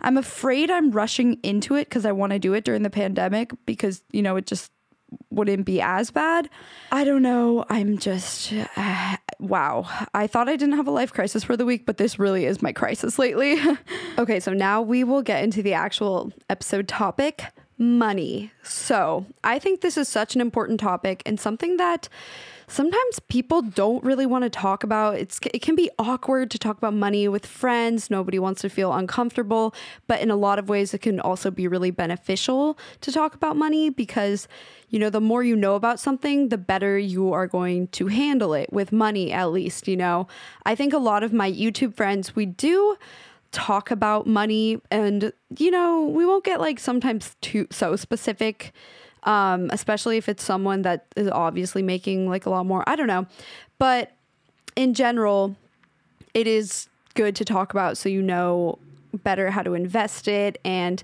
I'm 0.00 0.16
afraid 0.16 0.70
I'm 0.70 0.90
rushing 0.90 1.34
into 1.42 1.74
it 1.74 1.88
because 1.88 2.06
I 2.06 2.12
want 2.12 2.32
to 2.32 2.38
do 2.38 2.54
it 2.54 2.64
during 2.64 2.82
the 2.82 2.90
pandemic 2.90 3.52
because, 3.66 4.02
you 4.12 4.22
know, 4.22 4.36
it 4.36 4.46
just 4.46 4.70
wouldn't 5.30 5.64
be 5.64 5.80
as 5.80 6.10
bad. 6.10 6.48
I 6.92 7.04
don't 7.04 7.22
know. 7.22 7.64
I'm 7.68 7.98
just, 7.98 8.52
uh, 8.76 9.16
wow. 9.38 9.86
I 10.14 10.26
thought 10.26 10.48
I 10.48 10.56
didn't 10.56 10.76
have 10.76 10.88
a 10.88 10.92
life 10.92 11.12
crisis 11.12 11.44
for 11.44 11.56
the 11.56 11.64
week, 11.64 11.86
but 11.86 11.96
this 11.96 12.18
really 12.18 12.46
is 12.46 12.62
my 12.62 12.72
crisis 12.72 13.18
lately. 13.18 13.56
okay, 14.18 14.40
so 14.40 14.52
now 14.52 14.82
we 14.82 15.04
will 15.04 15.22
get 15.22 15.42
into 15.42 15.62
the 15.62 15.74
actual 15.74 16.32
episode 16.48 16.88
topic 16.88 17.44
money. 17.78 18.52
So 18.62 19.26
I 19.42 19.58
think 19.58 19.80
this 19.80 19.96
is 19.96 20.08
such 20.08 20.34
an 20.34 20.40
important 20.40 20.80
topic 20.80 21.22
and 21.26 21.40
something 21.40 21.76
that 21.78 22.08
sometimes 22.66 23.20
people 23.28 23.62
don't 23.62 24.02
really 24.04 24.26
want 24.26 24.44
to 24.44 24.50
talk 24.50 24.84
about. 24.84 25.16
It's 25.16 25.40
it 25.52 25.60
can 25.62 25.74
be 25.74 25.90
awkward 25.98 26.50
to 26.52 26.58
talk 26.58 26.76
about 26.78 26.94
money 26.94 27.28
with 27.28 27.46
friends. 27.46 28.10
Nobody 28.10 28.38
wants 28.38 28.60
to 28.62 28.68
feel 28.68 28.92
uncomfortable, 28.92 29.74
but 30.06 30.20
in 30.20 30.30
a 30.30 30.36
lot 30.36 30.58
of 30.58 30.68
ways 30.68 30.94
it 30.94 30.98
can 30.98 31.20
also 31.20 31.50
be 31.50 31.68
really 31.68 31.90
beneficial 31.90 32.78
to 33.00 33.12
talk 33.12 33.34
about 33.34 33.56
money 33.56 33.90
because 33.90 34.48
you 34.90 35.00
know, 35.00 35.10
the 35.10 35.20
more 35.20 35.42
you 35.42 35.56
know 35.56 35.74
about 35.74 35.98
something, 35.98 36.50
the 36.50 36.58
better 36.58 36.96
you 36.96 37.32
are 37.32 37.48
going 37.48 37.88
to 37.88 38.06
handle 38.06 38.54
it 38.54 38.72
with 38.72 38.92
money 38.92 39.32
at 39.32 39.50
least, 39.50 39.88
you 39.88 39.96
know. 39.96 40.28
I 40.64 40.76
think 40.76 40.92
a 40.92 40.98
lot 40.98 41.24
of 41.24 41.32
my 41.32 41.50
YouTube 41.50 41.96
friends, 41.96 42.36
we 42.36 42.46
do 42.46 42.96
talk 43.50 43.90
about 43.90 44.26
money 44.26 44.80
and 44.90 45.32
you 45.58 45.70
know, 45.70 46.02
we 46.02 46.24
won't 46.24 46.44
get 46.44 46.60
like 46.60 46.78
sometimes 46.78 47.36
too 47.40 47.66
so 47.70 47.96
specific 47.96 48.72
um, 49.24 49.70
especially 49.72 50.16
if 50.16 50.28
it's 50.28 50.44
someone 50.44 50.82
that 50.82 51.06
is 51.16 51.28
obviously 51.28 51.82
making 51.82 52.28
like 52.28 52.46
a 52.46 52.50
lot 52.50 52.66
more. 52.66 52.84
I 52.86 52.96
don't 52.96 53.06
know. 53.06 53.26
But 53.78 54.12
in 54.76 54.94
general, 54.94 55.56
it 56.32 56.46
is 56.46 56.88
good 57.14 57.36
to 57.36 57.44
talk 57.44 57.72
about 57.72 57.96
so 57.96 58.08
you 58.08 58.22
know 58.22 58.78
better 59.22 59.50
how 59.50 59.62
to 59.62 59.74
invest 59.74 60.28
it. 60.28 60.58
And 60.64 61.02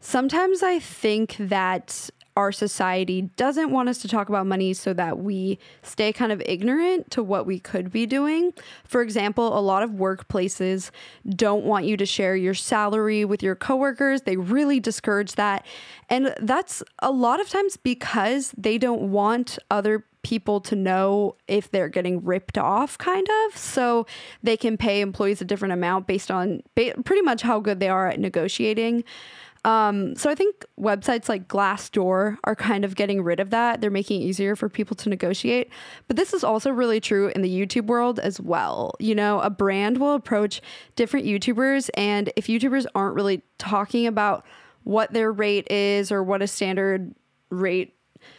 sometimes 0.00 0.62
I 0.62 0.78
think 0.78 1.36
that 1.38 2.10
our 2.36 2.50
society 2.50 3.22
doesn't 3.36 3.70
want 3.70 3.88
us 3.88 3.98
to 3.98 4.08
talk 4.08 4.28
about 4.28 4.46
money 4.46 4.72
so 4.72 4.92
that 4.92 5.18
we 5.18 5.58
stay 5.82 6.12
kind 6.12 6.32
of 6.32 6.42
ignorant 6.46 7.10
to 7.12 7.22
what 7.22 7.46
we 7.46 7.60
could 7.60 7.92
be 7.92 8.06
doing. 8.06 8.52
For 8.84 9.02
example, 9.02 9.56
a 9.56 9.60
lot 9.60 9.82
of 9.82 9.90
workplaces 9.90 10.90
don't 11.28 11.64
want 11.64 11.84
you 11.84 11.96
to 11.96 12.06
share 12.06 12.34
your 12.34 12.54
salary 12.54 13.24
with 13.24 13.42
your 13.42 13.54
coworkers. 13.54 14.22
They 14.22 14.36
really 14.36 14.80
discourage 14.80 15.36
that. 15.36 15.64
And 16.10 16.34
that's 16.40 16.82
a 16.98 17.12
lot 17.12 17.40
of 17.40 17.48
times 17.48 17.76
because 17.76 18.52
they 18.56 18.78
don't 18.78 19.12
want 19.12 19.58
other 19.70 20.04
people 20.24 20.58
to 20.58 20.74
know 20.74 21.36
if 21.46 21.70
they're 21.70 21.88
getting 21.88 22.24
ripped 22.24 22.58
off, 22.58 22.98
kind 22.98 23.26
of. 23.46 23.56
So 23.56 24.06
they 24.42 24.56
can 24.56 24.76
pay 24.76 25.00
employees 25.00 25.40
a 25.40 25.44
different 25.44 25.72
amount 25.72 26.08
based 26.08 26.30
on 26.30 26.62
ba- 26.74 26.94
pretty 27.04 27.22
much 27.22 27.42
how 27.42 27.60
good 27.60 27.78
they 27.78 27.88
are 27.88 28.08
at 28.08 28.18
negotiating. 28.18 29.04
Um, 29.64 30.14
so 30.14 30.28
I 30.28 30.34
think 30.34 30.64
websites 30.78 31.28
like 31.28 31.48
Glassdoor 31.48 32.36
are 32.44 32.54
kind 32.54 32.84
of 32.84 32.96
getting 32.96 33.22
rid 33.22 33.40
of 33.40 33.50
that. 33.50 33.80
They're 33.80 33.90
making 33.90 34.20
it 34.20 34.24
easier 34.24 34.56
for 34.56 34.68
people 34.68 34.94
to 34.96 35.08
negotiate. 35.08 35.70
But 36.06 36.16
this 36.16 36.34
is 36.34 36.44
also 36.44 36.70
really 36.70 37.00
true 37.00 37.28
in 37.34 37.40
the 37.40 37.48
YouTube 37.48 37.86
world 37.86 38.18
as 38.18 38.40
well. 38.40 38.94
You 38.98 39.14
know, 39.14 39.40
a 39.40 39.50
brand 39.50 39.98
will 39.98 40.14
approach 40.14 40.60
different 40.96 41.26
YouTubers, 41.26 41.88
and 41.94 42.30
if 42.36 42.46
YouTubers 42.46 42.86
aren't 42.94 43.14
really 43.14 43.42
talking 43.58 44.06
about 44.06 44.44
what 44.84 45.12
their 45.12 45.32
rate 45.32 45.70
is 45.70 46.12
or 46.12 46.22
what 46.22 46.42
a 46.42 46.46
standard 46.46 47.14
rate 47.50 47.93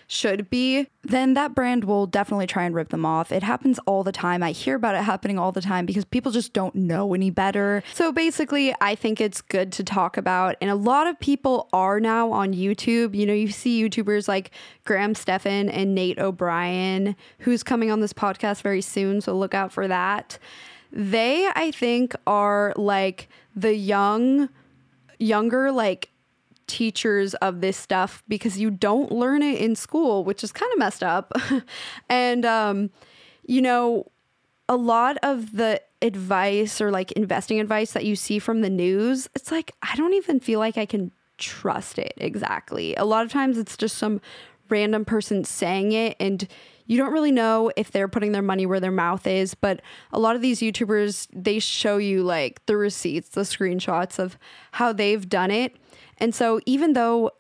should 0.08 0.50
be, 0.50 0.88
then 1.04 1.34
that 1.34 1.56
brand 1.56 1.84
will 1.84 2.06
definitely 2.06 2.48
try 2.48 2.64
and 2.64 2.76
rip 2.76 2.90
them 2.90 3.06
off. 3.06 3.32
It 3.32 3.44
happens 3.44 3.80
all 3.86 4.04
the 4.04 4.12
time. 4.12 4.44
I 4.44 4.52
hear 4.52 4.76
about 4.76 4.96
it 4.96 5.04
happening 5.04 5.40
all 5.40 5.52
the 5.52 5.62
time 5.62 5.86
because 5.86 6.06
people 6.06 6.32
just 6.32 6.54
don't 6.54 6.76
know 6.76 7.14
any 7.14 7.30
better. 7.30 7.84
So 7.94 8.12
basically, 8.12 8.74
I 8.82 8.96
think 8.96 9.20
it's 9.20 9.42
good 9.42 9.72
to 9.74 9.84
talk 9.84 10.18
about. 10.18 10.56
And 10.62 10.70
a 10.70 10.76
lot 10.76 11.08
of 11.08 11.20
people 11.20 11.70
are 11.74 12.00
now 12.00 12.32
on 12.32 12.54
YouTube. 12.54 13.16
You 13.16 13.26
know, 13.26 13.34
you 13.34 13.50
see 13.50 13.84
YouTubers 13.84 14.28
like 14.28 14.52
Graham 14.84 15.16
Stephan 15.16 15.70
and 15.70 15.96
Nate 15.96 16.20
O'Brien, 16.20 17.16
who's 17.40 17.64
coming 17.64 17.92
on 17.92 18.00
this 18.00 18.14
podcast 18.14 18.62
very 18.62 18.82
soon. 18.82 19.22
So 19.22 19.36
look 19.36 19.54
out 19.54 19.72
for 19.72 19.88
that. 19.88 20.38
They, 20.92 21.50
I 21.56 21.72
think, 21.72 22.16
are 22.26 22.74
like 22.78 23.28
the 23.56 23.74
young, 23.74 24.50
younger, 25.20 25.72
like 25.72 26.10
teachers 26.68 27.34
of 27.36 27.62
this 27.62 27.78
stuff 27.78 28.24
because 28.28 28.60
you 28.60 28.72
don't 28.72 29.12
learn 29.12 29.42
it 29.42 29.60
in 29.60 29.76
school, 29.76 30.24
which 30.24 30.44
is 30.44 30.52
kind 30.52 30.72
of 30.74 30.80
messed 30.80 31.04
up. 31.04 31.32
and, 32.10 32.46
um, 32.46 32.90
you 33.46 33.62
know, 33.62 34.12
a 34.68 34.76
lot 34.76 35.18
of 35.24 35.56
the 35.56 35.82
advice 36.02 36.82
or 36.82 36.92
like 36.92 37.12
investing 37.14 37.60
advice 37.60 37.92
that 37.94 38.06
you 38.06 38.16
see 38.16 38.40
from 38.40 38.62
the 38.62 38.70
news, 38.70 39.30
it's 39.36 39.52
like, 39.52 39.74
I 39.82 39.96
don't 39.96 40.14
even 40.14 40.40
feel 40.40 40.60
like 40.60 40.78
I 40.78 40.86
can 40.86 41.12
trust 41.38 42.00
it 42.00 42.14
exactly. 42.18 42.96
A 42.96 43.06
lot 43.06 43.26
of 43.26 43.32
times 43.32 43.58
it's 43.58 43.78
just 43.78 43.98
some 43.98 44.22
random 44.70 45.06
person 45.06 45.44
saying 45.44 45.92
it 45.92 46.16
and 46.20 46.48
you 46.88 46.98
don't 46.98 47.12
really 47.12 47.32
know 47.32 47.72
if 47.76 47.92
they're 47.92 48.08
putting 48.08 48.32
their 48.32 48.42
money 48.42 48.66
where 48.66 48.80
their 48.80 48.92
mouth 48.92 49.26
is. 49.26 49.56
But 49.56 49.82
a 50.12 50.20
lot 50.20 50.36
of 50.36 50.42
these 50.42 50.60
YouTubers, 50.60 51.28
they 51.34 51.60
show 51.60 51.98
you 51.98 52.24
like 52.24 52.66
the 52.68 52.78
receipts, 52.78 53.30
the 53.30 53.42
screenshots 53.42 54.20
of 54.20 54.38
how 54.74 54.94
they've 54.94 55.28
done 55.28 55.52
it. 55.52 55.76
And 56.18 56.34
so 56.34 56.60
even 56.66 56.94
though 56.94 57.32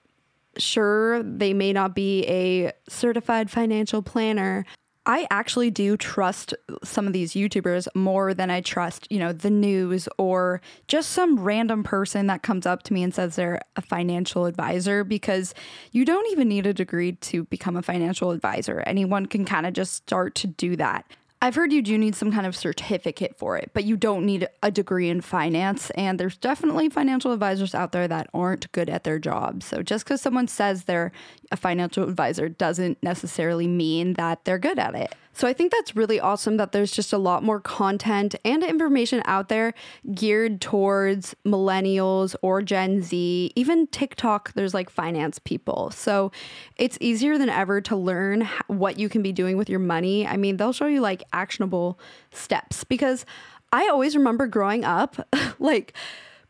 sure 0.58 1.22
they 1.24 1.53
may 1.53 1.74
not 1.74 1.96
be 1.96 2.25
a 2.27 2.72
certified 2.88 3.50
financial 3.50 4.01
planner, 4.01 4.65
I 5.08 5.27
actually 5.29 5.70
do 5.70 5.98
trust 5.98 6.55
some 6.84 7.05
of 7.05 7.13
these 7.13 7.34
YouTubers 7.34 7.88
more 7.94 8.34
than 8.34 8.50
I 8.50 8.62
trust, 8.62 9.08
you 9.12 9.20
know, 9.20 9.34
the 9.34 9.51
news 9.51 10.10
or 10.17 10.62
just 10.88 11.12
some 11.12 11.39
random 11.39 11.84
person 11.84 12.25
that 12.27 12.41
comes 12.41 12.65
up 12.65 12.82
to 12.84 12.94
me 12.94 13.03
and 13.03 13.13
says 13.13 13.36
they're 13.36 13.62
a 13.75 13.82
financial 13.82 14.46
advisor 14.46 15.03
because 15.03 15.53
you 15.91 16.05
don't 16.05 16.32
even 16.32 16.48
need 16.48 16.65
a 16.65 16.74
degree 16.74 17.12
to 17.13 17.44
become 17.46 17.75
a 17.75 17.84
financial 17.84 18.32
advisor. 18.32 18.82
Anyone 18.88 19.27
can 19.27 19.46
kind 19.46 19.67
of 19.67 19.74
just 19.74 19.94
start 19.94 20.34
to 20.36 20.48
do 20.48 20.75
that. 20.77 21.05
I've 21.42 21.56
heard 21.56 21.72
you 21.72 21.82
do 21.82 21.98
need 21.98 22.15
some 22.15 22.32
kind 22.32 22.48
of 22.48 22.56
certificate 22.56 23.38
for 23.38 23.58
it, 23.58 23.70
but 23.74 23.84
you 23.84 23.98
don't 23.98 24.25
need 24.25 24.48
a 24.63 24.72
degree 24.72 25.10
in 25.10 25.22
finance. 25.22 25.92
And 25.92 26.20
there's 26.20 26.38
definitely 26.38 26.89
financial 26.89 27.34
advisors 27.34 27.75
out 27.75 27.92
there 27.92 28.08
that 28.08 28.30
aren't 28.34 28.72
good 28.72 28.89
at 28.89 29.04
their 29.04 29.20
job. 29.20 29.62
So 29.62 29.84
just 29.84 30.06
because 30.06 30.22
someone 30.22 30.48
says 30.48 30.86
they're 30.86 31.12
a 31.51 31.58
financial 31.58 32.04
advisor 32.08 32.50
doesn't 32.50 33.01
necessarily 33.04 33.68
mean 33.68 34.13
that 34.13 34.46
they're 34.46 34.58
good 34.58 34.80
at 34.80 34.96
it. 34.96 35.13
So 35.36 35.50
I 35.50 35.54
think 35.54 35.74
that's 35.74 35.98
really 35.98 36.18
awesome 36.18 36.56
that 36.58 36.72
there's 36.72 36.94
just 36.94 37.12
a 37.12 37.18
lot 37.18 37.44
more 37.44 37.60
content 37.60 38.36
and 38.46 38.63
information 38.63 39.22
out 39.25 39.50
there 39.50 39.74
geared 40.13 40.62
towards 40.62 41.36
millennials 41.46 42.38
or 42.42 42.62
Gen 42.62 43.01
Z, 43.04 43.51
even 43.54 43.88
TikTok, 43.88 44.54
there's 44.54 44.74
like 44.74 44.89
finance 44.89 45.38
people. 45.38 45.92
So 45.92 46.32
it's 46.77 46.98
easier 47.01 47.38
than 47.38 47.50
ever 47.50 47.82
to 47.82 47.98
learn 47.98 48.48
what 48.68 48.98
you 48.98 49.10
can 49.10 49.22
be 49.22 49.34
doing 49.34 49.58
with 49.58 49.70
your 49.70 49.80
money. 49.80 50.25
I 50.25 50.38
mean, 50.38 50.56
they'll 50.56 50.72
show 50.72 50.88
you 50.88 51.01
like 51.01 51.22
actionable 51.34 52.00
steps 52.32 52.86
because 52.86 53.25
I 53.74 53.89
always 53.89 54.15
remember 54.15 54.48
growing 54.48 54.86
up, 54.86 55.18
like 55.60 55.92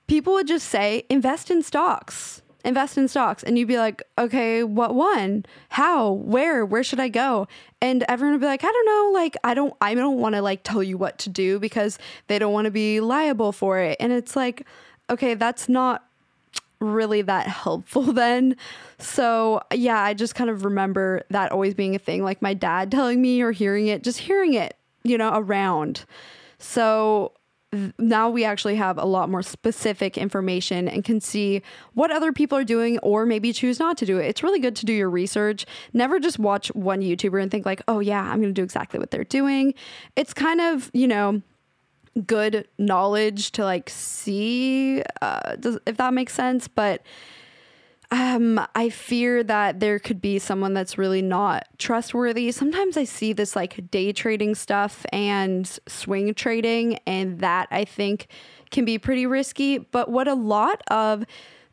people 0.06 0.34
would 0.34 0.48
just 0.48 0.70
say, 0.70 1.06
invest 1.10 1.50
in 1.50 1.63
stocks 1.63 2.44
invest 2.65 2.98
in 2.98 3.07
stocks. 3.07 3.43
And 3.43 3.57
you'd 3.57 3.67
be 3.67 3.77
like, 3.77 4.03
okay, 4.17 4.63
what 4.63 4.95
one? 4.95 5.45
How? 5.69 6.12
Where? 6.12 6.65
Where 6.65 6.84
should 6.84 7.00
I 7.00 7.10
go? 7.10 7.48
And 7.81 8.03
everyone 8.07 8.34
would 8.34 8.41
be 8.41 8.48
like, 8.48 8.63
I 8.63 8.72
don't 8.72 8.86
know. 8.86 9.19
Like, 9.19 9.38
I 9.43 9.53
don't, 9.53 9.74
I 9.81 9.93
don't 9.93 10.19
want 10.19 10.36
to 10.36 10.41
like 10.41 10.63
tell 10.63 10.84
you 10.84 10.98
what 10.98 11.17
to 11.19 11.29
do 11.29 11.60
because 11.60 12.00
they 12.27 12.39
don't 12.39 12.53
want 12.53 12.65
to 12.65 12.72
be 12.72 13.00
liable 13.00 13.51
for 13.51 13.79
it. 13.79 13.98
And 14.00 14.12
it's 14.12 14.36
like, 14.36 14.65
okay, 15.10 15.36
that's 15.36 15.69
not 15.69 16.05
really 16.79 17.22
that 17.22 17.48
helpful 17.48 18.01
then. 18.13 18.57
So, 18.98 19.62
yeah, 19.74 20.01
I 20.01 20.13
just 20.13 20.36
kind 20.36 20.50
of 20.50 20.65
remember 20.65 21.24
that 21.29 21.51
always 21.51 21.74
being 21.74 21.95
a 21.95 22.00
thing. 22.00 22.24
Like 22.24 22.41
my 22.41 22.53
dad 22.53 22.91
telling 22.91 23.22
me 23.22 23.41
or 23.41 23.51
hearing 23.51 23.88
it, 23.88 24.03
just 24.03 24.19
hearing 24.19 24.53
it, 24.53 24.75
you 25.03 25.17
know, 25.17 25.31
around. 25.34 26.05
So, 26.57 27.34
now 27.98 28.29
we 28.29 28.44
actually 28.44 28.75
have 28.75 28.98
a 28.98 29.05
lot 29.05 29.29
more 29.29 29.41
specific 29.41 30.17
information 30.17 30.88
and 30.88 31.03
can 31.03 31.20
see 31.20 31.62
what 31.94 32.12
other 32.12 32.32
people 32.32 32.58
are 32.58 32.63
doing 32.63 33.00
or 33.00 33.25
maybe 33.25 33.53
choose 33.53 33.79
not 33.79 33.98
to 33.98 34.05
do 34.05 34.17
it. 34.17 34.25
It's 34.27 34.44
really 34.44 34.60
good 34.60 34.75
to 34.77 34.86
do 34.86 34.94
your 34.94 35.10
research. 35.10 35.65
Never 35.94 36.20
just 36.20 36.39
watch 36.39 36.67
one 36.70 37.01
YouTuber 37.01 37.41
and 37.41 37.51
think 37.51 37.65
like, 37.65 37.82
"Oh 37.88 38.00
yeah, 38.00 38.22
I'm 38.22 38.41
going 38.41 38.53
to 38.53 38.60
do 38.60 38.63
exactly 38.63 39.00
what 39.00 39.12
they're 39.12 39.24
doing." 39.24 39.74
It's 40.15 40.34
kind 40.34 40.62
of, 40.62 40.89
you 40.94 41.08
know, 41.08 41.41
good 42.25 42.67
knowledge 42.77 43.51
to 43.51 43.63
like 43.63 43.89
see 43.89 45.03
uh, 45.22 45.55
does, 45.58 45.77
if 45.86 45.98
that 45.98 46.13
makes 46.13 46.34
sense, 46.34 46.67
but 46.67 47.01
um, 48.15 48.65
I 48.74 48.88
fear 48.88 49.43
that 49.43 49.81
there 49.81 50.00
could 50.00 50.22
be 50.22 50.39
someone 50.39 50.74
that's 50.74 50.98
really 50.98 51.22
not 51.22 51.67
trustworthy. 51.77 52.50
Sometimes 52.53 52.95
I 52.95 53.03
see 53.03 53.34
this 53.34 53.57
like 53.57 53.91
day 53.91 54.13
trading 54.13 54.55
stuff 54.55 55.05
and 55.12 55.67
swing 55.86 56.34
trading, 56.34 56.98
and 57.05 57.39
that 57.39 57.67
I 57.72 57.84
think 57.84 58.27
can 58.72 58.86
be 58.86 58.98
pretty 58.98 59.25
risky. 59.25 59.79
But 59.79 60.10
what 60.10 60.29
a 60.29 60.34
lot 60.34 60.81
of 60.88 61.25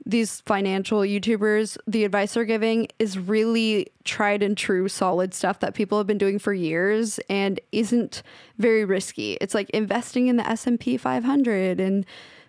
these 0.05 0.41
financial 0.41 1.03
YouTubers, 1.03 1.79
the 1.87 2.03
advice 2.03 2.35
they're 2.35 2.45
giving 2.45 2.89
is 2.99 3.17
really 3.17 3.93
tried 4.03 4.43
and 4.43 4.57
true, 4.57 4.89
solid 4.89 5.33
stuff 5.35 5.61
that 5.61 5.75
people 5.75 5.97
have 5.97 6.09
been 6.09 6.19
doing 6.19 6.41
for 6.41 6.53
years 6.53 7.21
and 7.31 7.61
isn't 7.71 8.25
very 8.59 8.85
risky. 8.85 9.39
It's 9.41 9.55
like 9.55 9.71
investing 9.71 10.27
in 10.27 10.39
the 10.39 10.49
S 10.49 10.67
and 10.67 10.81
P 10.81 10.97
500 10.97 11.79
and 11.79 12.05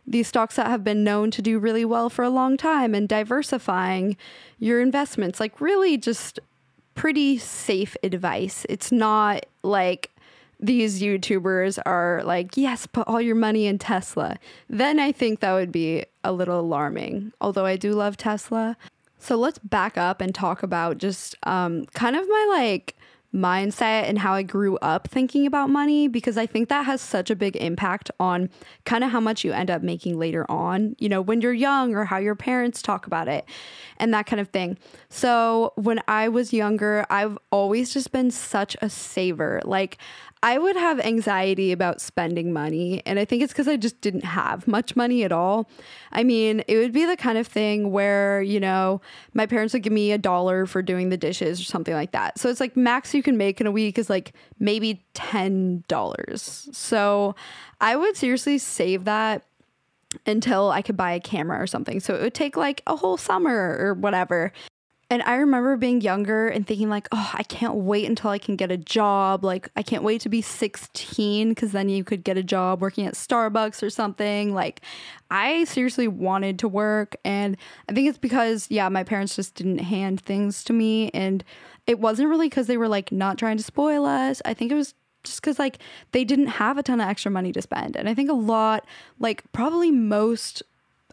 these 0.05 0.27
stocks 0.27 0.55
that 0.55 0.67
have 0.67 0.83
been 0.83 1.03
known 1.03 1.31
to 1.31 1.41
do 1.41 1.59
really 1.59 1.85
well 1.85 2.09
for 2.09 2.23
a 2.23 2.29
long 2.29 2.57
time 2.57 2.93
and 2.93 3.07
diversifying 3.07 4.17
your 4.59 4.81
investments. 4.81 5.39
Like, 5.39 5.61
really, 5.61 5.97
just 5.97 6.39
pretty 6.95 7.37
safe 7.37 7.95
advice. 8.03 8.65
It's 8.69 8.91
not 8.91 9.45
like 9.63 10.11
these 10.59 11.01
YouTubers 11.01 11.79
are 11.85 12.21
like, 12.23 12.55
yes, 12.55 12.87
put 12.87 13.07
all 13.07 13.19
your 13.19 13.35
money 13.35 13.65
in 13.65 13.77
Tesla. 13.77 14.37
Then 14.69 14.99
I 14.99 15.11
think 15.11 15.39
that 15.39 15.53
would 15.53 15.71
be 15.71 16.05
a 16.23 16.31
little 16.31 16.59
alarming, 16.59 17.33
although 17.41 17.65
I 17.65 17.75
do 17.75 17.93
love 17.93 18.15
Tesla. 18.15 18.77
So 19.19 19.35
let's 19.35 19.59
back 19.59 19.97
up 19.97 20.21
and 20.21 20.33
talk 20.33 20.63
about 20.63 20.97
just 20.97 21.35
um, 21.43 21.85
kind 21.87 22.15
of 22.15 22.27
my 22.27 22.47
like 22.57 22.95
mindset 23.33 24.07
and 24.07 24.19
how 24.19 24.33
I 24.33 24.43
grew 24.43 24.77
up 24.77 25.07
thinking 25.07 25.47
about 25.47 25.69
money 25.69 26.07
because 26.07 26.37
I 26.37 26.45
think 26.45 26.69
that 26.69 26.85
has 26.85 27.01
such 27.01 27.29
a 27.29 27.35
big 27.35 27.55
impact 27.55 28.11
on 28.19 28.49
kind 28.85 29.03
of 29.03 29.11
how 29.11 29.19
much 29.19 29.43
you 29.43 29.51
end 29.51 29.71
up 29.71 29.81
making 29.81 30.19
later 30.19 30.49
on, 30.49 30.95
you 30.99 31.09
know, 31.09 31.21
when 31.21 31.41
you're 31.41 31.53
young 31.53 31.95
or 31.95 32.05
how 32.05 32.17
your 32.17 32.35
parents 32.35 32.81
talk 32.81 33.07
about 33.07 33.27
it 33.27 33.45
and 33.97 34.13
that 34.13 34.25
kind 34.25 34.39
of 34.39 34.49
thing. 34.49 34.77
So, 35.09 35.73
when 35.75 36.01
I 36.07 36.29
was 36.29 36.53
younger, 36.53 37.05
I've 37.09 37.37
always 37.51 37.93
just 37.93 38.11
been 38.11 38.31
such 38.31 38.75
a 38.81 38.89
saver. 38.89 39.61
Like, 39.65 39.97
I 40.43 40.57
would 40.57 40.75
have 40.75 40.99
anxiety 40.99 41.71
about 41.71 42.01
spending 42.01 42.51
money. 42.51 43.01
And 43.05 43.17
I 43.17 43.23
think 43.23 43.41
it's 43.41 43.53
because 43.53 43.69
I 43.69 43.77
just 43.77 44.01
didn't 44.01 44.25
have 44.25 44.67
much 44.67 44.93
money 44.93 45.23
at 45.23 45.31
all. 45.31 45.69
I 46.11 46.25
mean, 46.25 46.65
it 46.67 46.75
would 46.75 46.91
be 46.91 47.05
the 47.05 47.15
kind 47.15 47.37
of 47.37 47.47
thing 47.47 47.91
where, 47.91 48.41
you 48.41 48.59
know, 48.59 48.99
my 49.33 49.45
parents 49.45 49.73
would 49.73 49.83
give 49.83 49.93
me 49.93 50.11
a 50.11 50.17
dollar 50.17 50.65
for 50.65 50.81
doing 50.81 51.07
the 51.07 51.15
dishes 51.15 51.61
or 51.61 51.63
something 51.63 51.93
like 51.93 52.11
that. 52.11 52.37
So 52.37 52.49
it's 52.49 52.59
like 52.59 52.75
max 52.75 53.13
you 53.13 53.23
can 53.23 53.37
make 53.37 53.61
in 53.61 53.67
a 53.67 53.71
week 53.71 53.97
is 53.97 54.09
like 54.09 54.33
maybe 54.59 55.05
$10. 55.15 56.75
So 56.75 57.35
I 57.79 57.95
would 57.95 58.17
seriously 58.17 58.57
save 58.57 59.05
that 59.05 59.45
until 60.25 60.71
I 60.71 60.81
could 60.81 60.97
buy 60.97 61.13
a 61.13 61.21
camera 61.21 61.61
or 61.61 61.67
something. 61.67 62.01
So 62.01 62.15
it 62.15 62.21
would 62.21 62.33
take 62.33 62.57
like 62.57 62.81
a 62.85 62.97
whole 62.97 63.15
summer 63.15 63.77
or 63.79 63.93
whatever. 63.93 64.51
And 65.09 65.21
I 65.23 65.35
remember 65.35 65.77
being 65.77 66.01
younger 66.01 66.47
and 66.47 66.65
thinking 66.65 66.89
like, 66.89 67.07
"Oh, 67.11 67.31
I 67.33 67.43
can't 67.43 67.75
wait 67.75 68.05
until 68.05 68.29
I 68.29 68.39
can 68.39 68.55
get 68.55 68.71
a 68.71 68.77
job. 68.77 69.43
Like, 69.43 69.69
I 69.75 69.83
can't 69.83 70.03
wait 70.03 70.21
to 70.21 70.29
be 70.29 70.41
16 70.41 71.53
cuz 71.55 71.71
then 71.71 71.89
you 71.89 72.03
could 72.03 72.23
get 72.23 72.37
a 72.37 72.43
job 72.43 72.81
working 72.81 73.05
at 73.05 73.13
Starbucks 73.13 73.83
or 73.83 73.89
something." 73.89 74.53
Like, 74.53 74.81
I 75.29 75.65
seriously 75.65 76.07
wanted 76.07 76.57
to 76.59 76.67
work 76.67 77.15
and 77.23 77.57
I 77.89 77.93
think 77.93 78.07
it's 78.09 78.17
because 78.17 78.67
yeah, 78.69 78.89
my 78.89 79.03
parents 79.03 79.35
just 79.35 79.55
didn't 79.55 79.79
hand 79.79 80.21
things 80.21 80.63
to 80.65 80.73
me 80.73 81.09
and 81.13 81.43
it 81.85 81.99
wasn't 81.99 82.29
really 82.29 82.49
cuz 82.49 82.67
they 82.67 82.77
were 82.77 82.87
like 82.87 83.11
not 83.11 83.37
trying 83.37 83.57
to 83.57 83.63
spoil 83.63 84.05
us. 84.05 84.41
I 84.45 84.53
think 84.53 84.71
it 84.71 84.75
was 84.75 84.95
just 85.23 85.41
because 85.41 85.59
like 85.59 85.79
they 86.11 86.23
didn't 86.23 86.47
have 86.47 86.77
a 86.77 86.83
ton 86.83 87.01
of 87.01 87.07
extra 87.07 87.31
money 87.31 87.51
to 87.51 87.61
spend 87.61 87.95
and 87.95 88.09
i 88.09 88.13
think 88.13 88.29
a 88.29 88.33
lot 88.33 88.85
like 89.19 89.43
probably 89.53 89.89
most 89.89 90.63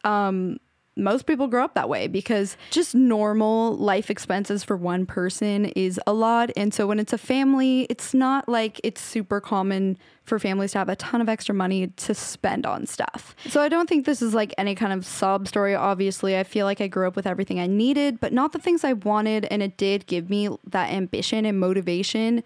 um 0.04 0.58
most 1.00 1.26
people 1.26 1.46
grow 1.46 1.64
up 1.64 1.74
that 1.74 1.88
way 1.88 2.06
because 2.06 2.56
just 2.70 2.94
normal 2.94 3.76
life 3.76 4.10
expenses 4.10 4.62
for 4.62 4.76
one 4.76 5.06
person 5.06 5.66
is 5.66 6.00
a 6.06 6.12
lot. 6.12 6.50
And 6.56 6.72
so 6.72 6.86
when 6.86 6.98
it's 6.98 7.12
a 7.12 7.18
family, 7.18 7.86
it's 7.90 8.14
not 8.14 8.48
like 8.48 8.80
it's 8.84 9.00
super 9.00 9.40
common 9.40 9.98
for 10.24 10.38
families 10.38 10.72
to 10.72 10.78
have 10.78 10.88
a 10.88 10.96
ton 10.96 11.20
of 11.20 11.28
extra 11.28 11.54
money 11.54 11.88
to 11.88 12.14
spend 12.14 12.64
on 12.64 12.86
stuff. 12.86 13.34
So 13.48 13.60
I 13.60 13.68
don't 13.68 13.88
think 13.88 14.06
this 14.06 14.22
is 14.22 14.32
like 14.32 14.54
any 14.58 14.74
kind 14.74 14.92
of 14.92 15.04
sob 15.04 15.48
story. 15.48 15.74
Obviously, 15.74 16.38
I 16.38 16.44
feel 16.44 16.66
like 16.66 16.80
I 16.80 16.86
grew 16.86 17.08
up 17.08 17.16
with 17.16 17.26
everything 17.26 17.58
I 17.58 17.66
needed, 17.66 18.20
but 18.20 18.32
not 18.32 18.52
the 18.52 18.58
things 18.58 18.84
I 18.84 18.92
wanted. 18.92 19.46
And 19.50 19.62
it 19.62 19.76
did 19.76 20.06
give 20.06 20.30
me 20.30 20.48
that 20.68 20.92
ambition 20.92 21.44
and 21.44 21.58
motivation 21.58 22.44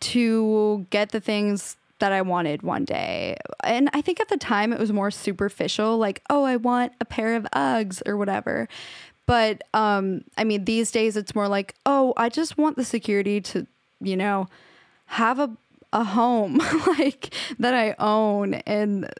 to 0.00 0.86
get 0.90 1.10
the 1.10 1.20
things 1.20 1.76
that 1.98 2.12
I 2.12 2.22
wanted 2.22 2.62
one 2.62 2.84
day. 2.84 3.36
And 3.64 3.90
I 3.92 4.00
think 4.00 4.20
at 4.20 4.28
the 4.28 4.36
time 4.36 4.72
it 4.72 4.78
was 4.78 4.92
more 4.92 5.10
superficial, 5.10 5.98
like, 5.98 6.22
oh, 6.30 6.44
I 6.44 6.56
want 6.56 6.92
a 7.00 7.04
pair 7.04 7.34
of 7.34 7.46
Uggs 7.54 8.02
or 8.06 8.16
whatever. 8.16 8.68
But 9.26 9.62
um, 9.74 10.22
I 10.36 10.44
mean, 10.44 10.64
these 10.64 10.90
days 10.90 11.16
it's 11.16 11.34
more 11.34 11.48
like, 11.48 11.74
oh, 11.84 12.14
I 12.16 12.28
just 12.28 12.56
want 12.56 12.76
the 12.76 12.84
security 12.84 13.40
to, 13.42 13.66
you 14.00 14.16
know, 14.16 14.48
have 15.06 15.38
a 15.38 15.50
a 15.92 16.04
home 16.04 16.58
like 16.98 17.34
that 17.58 17.72
I 17.74 17.94
own 17.98 18.54
and 18.54 19.10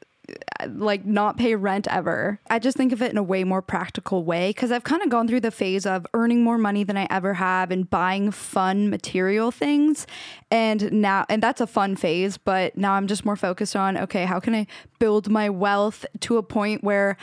like 0.67 1.05
not 1.05 1.37
pay 1.37 1.55
rent 1.55 1.87
ever. 1.89 2.41
I 2.51 2.59
just 2.59 2.77
think 2.77 2.93
of 2.93 3.01
it 3.03 3.11
in 3.11 3.17
a 3.17 3.23
way 3.23 3.45
more 3.45 3.63
practical 3.63 4.25
way 4.25 4.51
because 4.51 4.73
I've 4.73 4.85
kind 4.85 5.03
of 5.03 5.09
gone 5.09 5.29
through 5.29 5.41
the 5.41 5.51
phase 5.51 5.87
of 5.87 6.07
earning 6.15 6.43
more 6.43 6.59
money 6.59 6.85
than 6.85 6.97
I 6.97 7.07
ever 7.11 7.35
have 7.35 7.71
and 7.71 7.89
buying 7.89 8.31
fun 8.31 8.91
material 8.91 9.51
things. 9.51 10.07
And 10.51 10.91
now, 10.93 11.27
and 11.29 11.43
that's 11.43 11.61
a 11.61 11.67
fun 11.67 11.97
phase, 11.97 12.39
but 12.39 12.77
now 12.77 12.95
I'm 12.95 13.07
just 13.07 13.25
more 13.25 13.37
focused 13.37 13.77
on 13.77 13.97
okay, 13.99 14.25
how 14.25 14.41
can 14.41 14.55
I 14.55 14.67
build 14.99 15.29
my 15.29 15.49
wealth 15.49 16.05
to 16.21 16.37
a 16.37 16.43
point 16.43 16.83
where 16.83 17.17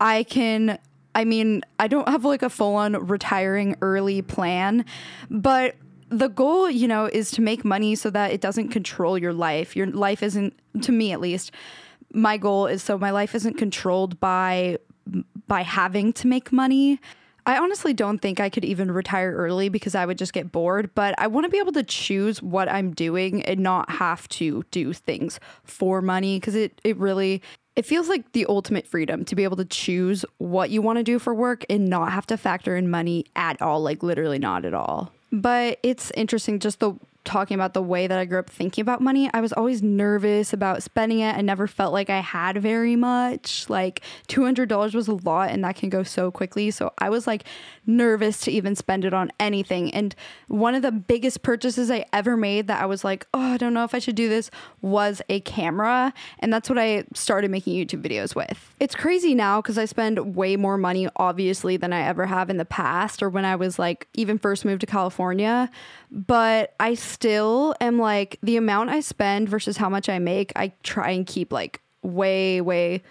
I 0.00 0.24
can 0.24 0.78
I 1.14 1.24
mean, 1.24 1.62
I 1.78 1.88
don't 1.88 2.08
have 2.08 2.24
like 2.24 2.42
a 2.42 2.50
full 2.50 2.76
on 2.76 2.94
retiring 3.06 3.76
early 3.82 4.22
plan, 4.22 4.84
but 5.28 5.74
the 6.08 6.28
goal, 6.28 6.70
you 6.70 6.88
know, 6.88 7.06
is 7.06 7.30
to 7.32 7.40
make 7.40 7.64
money 7.64 7.94
so 7.94 8.10
that 8.10 8.32
it 8.32 8.40
doesn't 8.40 8.68
control 8.68 9.16
your 9.16 9.32
life. 9.32 9.76
Your 9.76 9.86
life 9.86 10.22
isn't, 10.22 10.54
to 10.82 10.92
me 10.92 11.12
at 11.12 11.20
least, 11.20 11.52
my 12.12 12.36
goal 12.36 12.66
is 12.66 12.82
so 12.82 12.98
my 12.98 13.10
life 13.10 13.34
isn't 13.34 13.54
controlled 13.54 14.20
by 14.20 14.78
by 15.46 15.62
having 15.62 16.12
to 16.14 16.26
make 16.26 16.52
money. 16.52 17.00
I 17.46 17.58
honestly 17.58 17.92
don't 17.92 18.18
think 18.18 18.38
I 18.38 18.50
could 18.50 18.64
even 18.64 18.90
retire 18.90 19.34
early 19.34 19.68
because 19.68 19.94
I 19.94 20.04
would 20.06 20.18
just 20.18 20.32
get 20.32 20.52
bored, 20.52 20.94
but 20.94 21.14
I 21.18 21.26
want 21.26 21.46
to 21.46 21.50
be 21.50 21.58
able 21.58 21.72
to 21.72 21.82
choose 21.82 22.42
what 22.42 22.68
I'm 22.68 22.92
doing 22.92 23.42
and 23.42 23.60
not 23.60 23.90
have 23.90 24.28
to 24.30 24.64
do 24.70 24.92
things 24.92 25.40
for 25.64 26.02
money 26.02 26.38
because 26.38 26.54
it 26.54 26.80
it 26.84 26.96
really 26.98 27.42
it 27.76 27.86
feels 27.86 28.08
like 28.08 28.32
the 28.32 28.46
ultimate 28.46 28.86
freedom 28.86 29.24
to 29.24 29.34
be 29.34 29.44
able 29.44 29.56
to 29.56 29.64
choose 29.64 30.24
what 30.38 30.70
you 30.70 30.82
want 30.82 30.98
to 30.98 31.02
do 31.02 31.18
for 31.18 31.34
work 31.34 31.64
and 31.70 31.88
not 31.88 32.12
have 32.12 32.26
to 32.26 32.36
factor 32.36 32.76
in 32.76 32.90
money 32.90 33.24
at 33.36 33.60
all, 33.62 33.80
like 33.80 34.02
literally 34.02 34.38
not 34.38 34.64
at 34.64 34.74
all. 34.74 35.12
But 35.32 35.78
it's 35.82 36.10
interesting 36.12 36.58
just 36.58 36.80
the 36.80 36.92
talking 37.24 37.54
about 37.54 37.74
the 37.74 37.82
way 37.82 38.06
that 38.06 38.18
I 38.18 38.24
grew 38.24 38.38
up 38.38 38.48
thinking 38.48 38.82
about 38.82 39.00
money, 39.00 39.30
I 39.32 39.40
was 39.40 39.52
always 39.52 39.82
nervous 39.82 40.52
about 40.52 40.82
spending 40.82 41.20
it. 41.20 41.36
I 41.36 41.42
never 41.42 41.66
felt 41.66 41.92
like 41.92 42.08
I 42.08 42.20
had 42.20 42.56
very 42.58 42.96
much. 42.96 43.68
Like 43.68 44.00
$200 44.28 44.94
was 44.94 45.08
a 45.08 45.14
lot 45.14 45.50
and 45.50 45.62
that 45.64 45.76
can 45.76 45.90
go 45.90 46.02
so 46.02 46.30
quickly. 46.30 46.70
So 46.70 46.92
I 46.98 47.10
was 47.10 47.26
like 47.26 47.44
nervous 47.86 48.40
to 48.40 48.50
even 48.50 48.74
spend 48.74 49.04
it 49.04 49.12
on 49.12 49.30
anything. 49.38 49.92
And 49.92 50.14
one 50.48 50.74
of 50.74 50.82
the 50.82 50.92
biggest 50.92 51.42
purchases 51.42 51.90
I 51.90 52.06
ever 52.12 52.36
made 52.36 52.68
that 52.68 52.82
I 52.82 52.86
was 52.86 53.04
like, 53.04 53.26
oh, 53.34 53.40
I 53.40 53.56
don't 53.56 53.74
know 53.74 53.84
if 53.84 53.94
I 53.94 53.98
should 53.98 54.16
do 54.16 54.28
this 54.28 54.50
was 54.80 55.20
a 55.28 55.40
camera. 55.40 56.14
And 56.38 56.52
that's 56.52 56.68
what 56.68 56.78
I 56.78 57.04
started 57.14 57.50
making 57.50 57.74
YouTube 57.74 58.02
videos 58.02 58.34
with. 58.34 58.74
It's 58.80 58.94
crazy 58.94 59.34
now 59.34 59.60
because 59.60 59.76
I 59.76 59.84
spend 59.84 60.34
way 60.34 60.56
more 60.56 60.78
money, 60.78 61.08
obviously, 61.16 61.76
than 61.76 61.92
I 61.92 62.02
ever 62.02 62.26
have 62.26 62.48
in 62.48 62.56
the 62.56 62.64
past 62.64 63.22
or 63.22 63.28
when 63.28 63.44
I 63.44 63.56
was 63.56 63.78
like 63.78 64.08
even 64.14 64.38
first 64.38 64.64
moved 64.64 64.80
to 64.80 64.86
California. 64.86 65.70
But 66.10 66.74
I 66.80 66.94
am 67.24 67.98
like 67.98 68.38
the 68.42 68.56
amount 68.56 68.90
I 68.90 69.00
spend 69.00 69.48
versus 69.48 69.76
how 69.76 69.88
much 69.88 70.08
I 70.08 70.18
make, 70.18 70.52
I 70.56 70.72
try 70.82 71.10
and 71.10 71.26
keep 71.26 71.52
like 71.52 71.80
way, 72.02 72.60
way, 72.60 73.02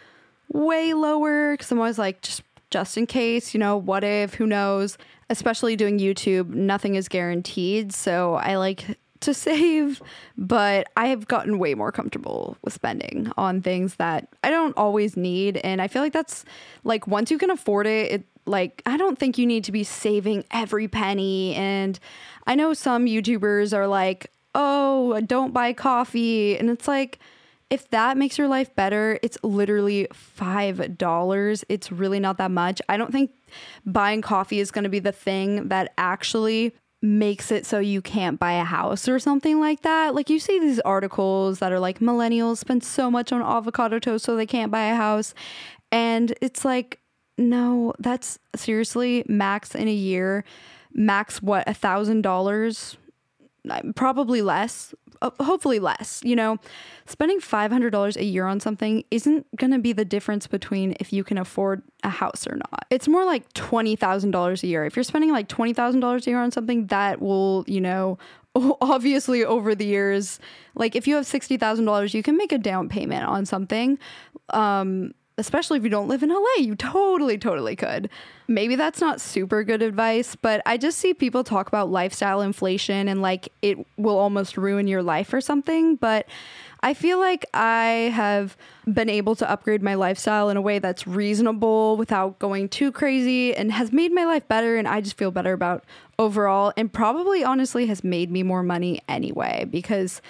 way 0.52 0.94
lower 0.94 1.54
because 1.54 1.72
I'm 1.72 1.80
always 1.80 2.00
like, 2.00 2.22
just 2.22 2.44
just 2.70 2.98
in 2.98 3.08
case, 3.08 3.54
you 3.54 3.60
know, 3.60 3.78
what 3.78 4.04
if, 4.04 4.36
who 4.36 4.46
knows? 4.46 4.98
Especially 5.30 5.76
doing 5.76 6.00
YouTube, 6.00 6.50
nothing 6.50 6.96
is 6.96 7.08
guaranteed. 7.08 7.94
So 7.94 8.36
I 8.36 8.58
like 8.58 8.98
to 9.22 9.34
save, 9.34 10.02
but 10.38 10.88
I 10.96 11.08
have 11.08 11.28
gotten 11.28 11.60
way 11.60 11.74
more 11.74 11.92
comfortable 11.92 12.58
with 12.64 12.74
spending 12.74 13.32
on 13.38 13.62
things 13.62 13.96
that 13.96 14.28
I 14.44 14.50
don't 14.50 14.78
always 14.78 15.18
need. 15.18 15.58
And 15.58 15.82
I 15.82 15.88
feel 15.88 16.02
like 16.02 16.14
that's 16.14 16.46
like 16.84 17.08
once 17.08 17.32
you 17.32 17.38
can 17.38 17.50
afford 17.50 17.88
it, 17.88 18.12
it 18.12 18.24
like 18.50 18.82
I 18.86 18.98
don't 18.98 19.18
think 19.18 19.38
you 19.38 19.46
need 19.46 19.64
to 19.66 19.72
be 19.72 19.84
saving 19.84 20.44
every 20.52 20.88
penny. 20.88 21.56
And 21.56 22.00
I 22.48 22.56
know 22.56 22.74
some 22.74 23.06
YouTubers 23.06 23.74
are 23.74 23.88
like, 23.88 24.32
oh, 24.56 25.20
don't 25.22 25.54
buy 25.54 25.74
coffee. 25.74 26.58
And 26.58 26.70
it's 26.70 26.88
like, 26.88 27.20
if 27.70 27.88
that 27.92 28.18
makes 28.18 28.38
your 28.38 28.48
life 28.48 28.76
better, 28.76 29.20
it's 29.22 29.38
literally 29.44 30.08
$5. 30.12 31.64
It's 31.70 31.92
really 31.92 32.20
not 32.20 32.38
that 32.38 32.50
much. 32.50 32.82
I 32.90 32.98
don't 32.98 33.12
think 33.12 33.32
buying 33.86 34.22
coffee 34.22 34.60
is 34.60 34.72
going 34.72 34.84
to 34.84 34.90
be 34.90 35.00
the 35.00 35.12
thing 35.12 35.68
that 35.68 35.94
actually 35.98 36.74
makes 37.02 37.52
it 37.52 37.66
so 37.66 37.80
you 37.80 38.02
can't 38.02 38.40
buy 38.40 38.54
a 38.54 38.64
house 38.64 39.08
or 39.08 39.20
something 39.20 39.60
like 39.60 39.84
that. 39.84 40.16
Like 40.16 40.30
you 40.30 40.40
see 40.40 40.60
these 40.60 40.80
articles 40.82 41.60
that 41.60 41.72
are 41.72 41.80
like 41.80 42.00
millennials 42.00 42.58
spend 42.58 42.84
so 42.84 43.10
much 43.10 43.32
on 43.32 43.42
avocado 43.42 44.00
toast 44.00 44.26
so 44.26 44.36
they 44.36 44.48
can't 44.48 44.72
buy 44.72 44.86
a 44.88 44.96
house. 44.96 45.34
And 45.92 46.34
it's 46.42 46.66
like, 46.66 47.00
no, 47.40 47.94
that's 48.00 48.40
seriously 48.56 49.24
max 49.28 49.76
in 49.76 49.88
a 49.88 49.94
year. 49.94 50.44
Max 50.94 51.42
what, 51.42 51.68
a 51.68 51.74
thousand 51.74 52.22
dollars? 52.22 52.98
Probably 53.96 54.42
less 54.42 54.94
uh, 55.22 55.32
hopefully 55.42 55.80
less. 55.80 56.22
You 56.24 56.36
know, 56.36 56.58
spending 57.06 57.40
$500 57.40 58.16
a 58.16 58.24
year 58.24 58.46
on 58.46 58.60
something 58.60 59.04
isn't 59.12 59.46
to 59.60 59.80
be 59.80 59.94
the 59.94 60.06
difference 60.06 60.48
between 60.48 60.96
if 61.00 61.12
you 61.12 61.24
can 61.24 61.38
afford 61.38 61.82
a 62.04 62.10
house 62.10 62.48
or 62.48 62.56
not. 62.56 62.86
It's 62.90 63.08
more 63.08 63.26
like 63.26 63.52
$20,000 63.54 64.64
a 64.64 64.68
year. 64.68 64.86
If 64.86 64.96
you're 64.96 65.04
spending 65.04 65.32
like 65.32 65.50
$20,000 65.50 66.28
a 66.28 66.30
year 66.30 66.40
on 66.40 66.52
something, 66.52 66.88
that 66.88 67.22
will, 67.22 67.66
you 67.68 67.82
know, 67.82 68.18
obviously 68.82 69.44
over 69.44 69.76
the 69.76 69.86
years, 69.86 70.40
like 70.76 70.96
if 70.96 71.08
you 71.08 71.16
have 71.16 71.26
$60,000, 71.26 72.14
you 72.14 72.24
can 72.24 72.38
make 72.38 72.52
a 72.52 72.58
down 72.58 72.90
payment 72.90 73.26
on 73.26 73.46
something. 73.46 74.00
Um, 74.50 75.14
especially 75.40 75.78
if 75.78 75.84
you 75.84 75.90
don't 75.90 76.08
live 76.08 76.22
in 76.22 76.30
LA, 76.30 76.60
you 76.60 76.76
totally, 76.76 77.38
totally 77.38 77.76
could. 77.76 78.10
Maybe 78.48 78.76
that's 78.76 79.00
not 79.00 79.22
super 79.22 79.64
good 79.64 79.82
advice, 79.82 80.36
but 80.36 80.62
I 80.66 80.78
just 80.78 80.98
see 80.98 81.14
people 81.14 81.44
talk 81.44 81.68
about 81.68 81.90
lifestyle 81.90 82.42
inflation 82.42 83.08
and 83.08 83.22
like 83.22 83.50
it 83.62 83.78
will 83.98 84.18
almost 84.18 84.58
ruin 84.58 84.88
your 84.88 85.02
life 85.02 85.34
or 85.34 85.42
something. 85.42 85.96
But 85.96 86.28
I 86.82 86.94
feel 86.94 87.20
like 87.20 87.46
I 87.54 88.12
have 88.14 88.58
been 88.92 89.10
able 89.10 89.36
to 89.36 89.50
upgrade 89.50 89.84
my 89.84 89.96
lifestyle 89.96 90.50
in 90.50 90.58
a 90.58 90.62
way 90.62 90.80
that's 90.80 91.06
reasonable 91.06 91.98
without 91.98 92.40
going 92.40 92.70
too 92.70 92.92
crazy 92.92 93.56
and 93.56 93.72
has 93.72 93.92
made 93.92 94.12
my 94.12 94.26
life 94.26 94.48
better. 94.48 94.78
And 94.78 94.88
I 94.88 95.02
just 95.02 95.18
feel 95.18 95.32
better 95.32 95.54
about 95.54 95.84
overall 96.18 96.74
and 96.76 96.92
probably 96.92 97.44
honestly 97.44 97.86
has 97.88 98.04
made 98.04 98.32
me 98.32 98.44
more 98.44 98.64
money 98.64 99.02
anyway 99.08 99.66
because 99.70 100.22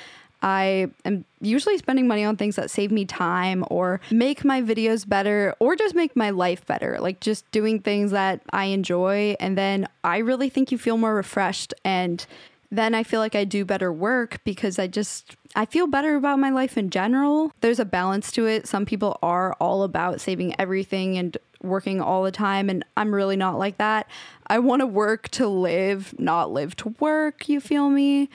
I 0.42 0.90
am 1.06 1.26
usually 1.42 1.78
spending 1.78 2.08
money 2.08 2.24
on 2.24 2.38
things 2.38 2.56
that 2.56 2.70
save 2.70 2.92
me 2.92 3.06
time 3.06 3.66
or 3.70 4.00
make 4.12 4.46
my 4.46 4.62
videos 4.62 5.08
better 5.08 5.56
or 5.60 5.76
just 5.76 5.96
make 5.96 6.16
my 6.16 6.30
life 6.30 6.66
better. 6.66 6.98
Like 7.00 7.20
just 7.20 7.50
doing 7.52 7.80
things 7.80 8.12
that 8.12 8.42
I 8.52 8.66
enjoy. 8.66 9.36
And 9.40 9.58
then 9.58 9.88
I 10.04 10.20
really 10.20 10.50
think 10.50 10.72
you 10.72 10.78
feel 10.78 10.98
more 10.98 11.16
refreshed. 11.16 11.74
And 11.84 12.26
then 12.72 12.94
I 12.94 13.04
feel 13.04 13.20
like 13.20 13.36
I 13.36 13.44
do 13.44 13.66
better 13.66 13.92
work 13.92 14.40
because 14.44 14.80
I 14.80 14.88
just, 14.88 15.36
I 15.56 15.66
feel 15.66 15.88
better 15.88 16.16
about 16.16 16.40
my 16.40 16.52
life 16.52 16.78
in 16.78 16.90
general. 16.90 17.52
There's 17.62 17.80
a 17.80 17.86
balance 17.86 18.32
to 18.34 18.46
it. 18.46 18.68
Some 18.68 18.86
people 18.86 19.18
are 19.22 19.54
all 19.60 19.84
about 19.84 20.22
saving 20.22 20.56
everything 20.60 21.18
and 21.18 21.38
working 21.62 22.00
all 22.00 22.24
the 22.24 22.32
time. 22.32 22.70
And 22.70 22.86
I'm 22.96 23.14
really 23.14 23.36
not 23.36 23.58
like 23.58 23.78
that. 23.80 24.08
I 24.48 24.60
want 24.60 24.82
to 24.82 24.88
work 24.88 25.30
to 25.30 25.48
live, 25.48 26.14
not 26.18 26.52
live 26.52 26.76
to 26.78 26.96
work. 27.00 27.50
You 27.50 27.60
feel 27.60 27.90
me? 27.90 28.30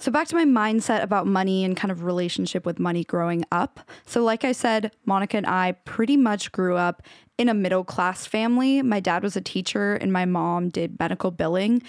So, 0.00 0.10
back 0.10 0.28
to 0.28 0.34
my 0.34 0.46
mindset 0.46 1.02
about 1.02 1.26
money 1.26 1.62
and 1.62 1.76
kind 1.76 1.92
of 1.92 2.04
relationship 2.04 2.64
with 2.64 2.78
money 2.78 3.04
growing 3.04 3.44
up. 3.52 3.80
So, 4.06 4.24
like 4.24 4.46
I 4.46 4.52
said, 4.52 4.92
Monica 5.04 5.36
and 5.36 5.46
I 5.46 5.72
pretty 5.72 6.16
much 6.16 6.52
grew 6.52 6.76
up 6.76 7.02
in 7.36 7.50
a 7.50 7.54
middle 7.54 7.84
class 7.84 8.24
family. 8.24 8.80
My 8.80 9.00
dad 9.00 9.22
was 9.22 9.36
a 9.36 9.42
teacher 9.42 9.92
and 9.96 10.10
my 10.10 10.24
mom 10.24 10.70
did 10.70 10.98
medical 10.98 11.30
billing. 11.30 11.82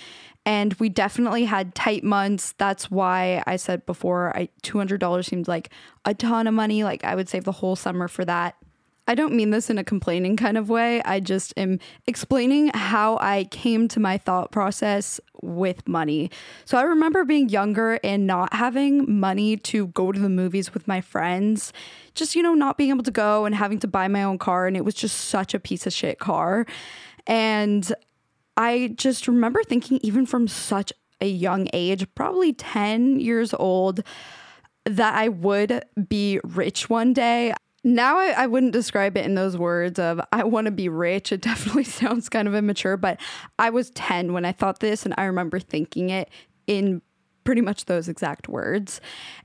And 0.45 0.74
we 0.74 0.89
definitely 0.89 1.45
had 1.45 1.74
tight 1.74 2.04
months. 2.04 2.54
That's 2.58 2.91
why 2.91 3.43
I 3.47 3.56
said 3.56 3.86
before, 3.86 4.36
I, 4.36 4.50
$200 4.62 5.24
seemed 5.24 5.47
like 5.47 5.69
a 6.04 6.13
ton 6.13 6.47
of 6.47 6.54
money. 6.54 6.84
Like, 6.84 7.06
I 7.06 7.15
would 7.15 7.30
save 7.30 7.45
the 7.45 7.54
whole 7.54 7.78
summer 7.78 8.10
for 8.10 8.26
that. 8.26 8.58
I 9.07 9.15
don't 9.15 9.33
mean 9.33 9.49
this 9.49 9.69
in 9.69 9.77
a 9.77 9.83
complaining 9.83 10.37
kind 10.37 10.57
of 10.57 10.69
way. 10.69 11.01
I 11.03 11.19
just 11.19 11.53
am 11.57 11.79
explaining 12.05 12.71
how 12.73 13.17
I 13.19 13.45
came 13.45 13.87
to 13.89 13.99
my 13.99 14.17
thought 14.17 14.51
process 14.51 15.19
with 15.41 15.87
money. 15.87 16.29
So 16.65 16.77
I 16.77 16.83
remember 16.83 17.25
being 17.25 17.49
younger 17.49 17.99
and 18.03 18.27
not 18.27 18.53
having 18.53 19.19
money 19.19 19.57
to 19.57 19.87
go 19.87 20.11
to 20.11 20.19
the 20.19 20.29
movies 20.29 20.73
with 20.73 20.87
my 20.87 21.01
friends. 21.01 21.73
Just, 22.13 22.35
you 22.35 22.43
know, 22.43 22.53
not 22.53 22.77
being 22.77 22.91
able 22.91 23.03
to 23.03 23.11
go 23.11 23.45
and 23.45 23.55
having 23.55 23.79
to 23.79 23.87
buy 23.87 24.07
my 24.07 24.23
own 24.23 24.37
car. 24.37 24.67
And 24.67 24.77
it 24.77 24.85
was 24.85 24.93
just 24.93 25.17
such 25.17 25.53
a 25.53 25.59
piece 25.59 25.87
of 25.87 25.93
shit 25.93 26.19
car. 26.19 26.65
And 27.25 27.91
I 28.55 28.93
just 28.95 29.27
remember 29.27 29.63
thinking, 29.63 29.99
even 30.03 30.25
from 30.25 30.47
such 30.47 30.93
a 31.19 31.27
young 31.27 31.67
age, 31.73 32.05
probably 32.15 32.53
10 32.53 33.19
years 33.19 33.53
old, 33.53 34.03
that 34.85 35.15
I 35.15 35.27
would 35.27 35.83
be 36.07 36.39
rich 36.43 36.89
one 36.89 37.13
day 37.13 37.53
now 37.84 38.17
I, 38.17 38.34
I, 38.38 38.48
wouldn't 38.48 38.74
describe 38.74 39.17
it 39.17 39.26
in 39.26 39.36
those 39.36 39.58
words 39.58 40.00
of 40.00 40.22
I 40.32 40.44
want 40.44 40.65
to 40.65 40.72
be 40.72 40.89
rich. 40.89 41.32
It 41.32 41.41
definitely 41.41 41.84
sounds 41.86 42.30
kind 42.30 42.48
of 42.48 42.56
immature, 42.56 42.98
but 42.98 43.20
I 43.58 43.70
was 43.70 43.89
10 43.91 44.34
when 44.34 44.46
I 44.46 44.52
thought 44.52 44.80
this, 44.80 45.06
and 45.06 45.13
I 45.17 45.26
remember 45.26 45.60
thinking 45.60 46.10
it 46.10 46.30
in 46.67 47.02
pretty 47.44 47.62
much 47.62 47.86
those 47.86 48.08
exact 48.08 48.48
words. 48.48 49.02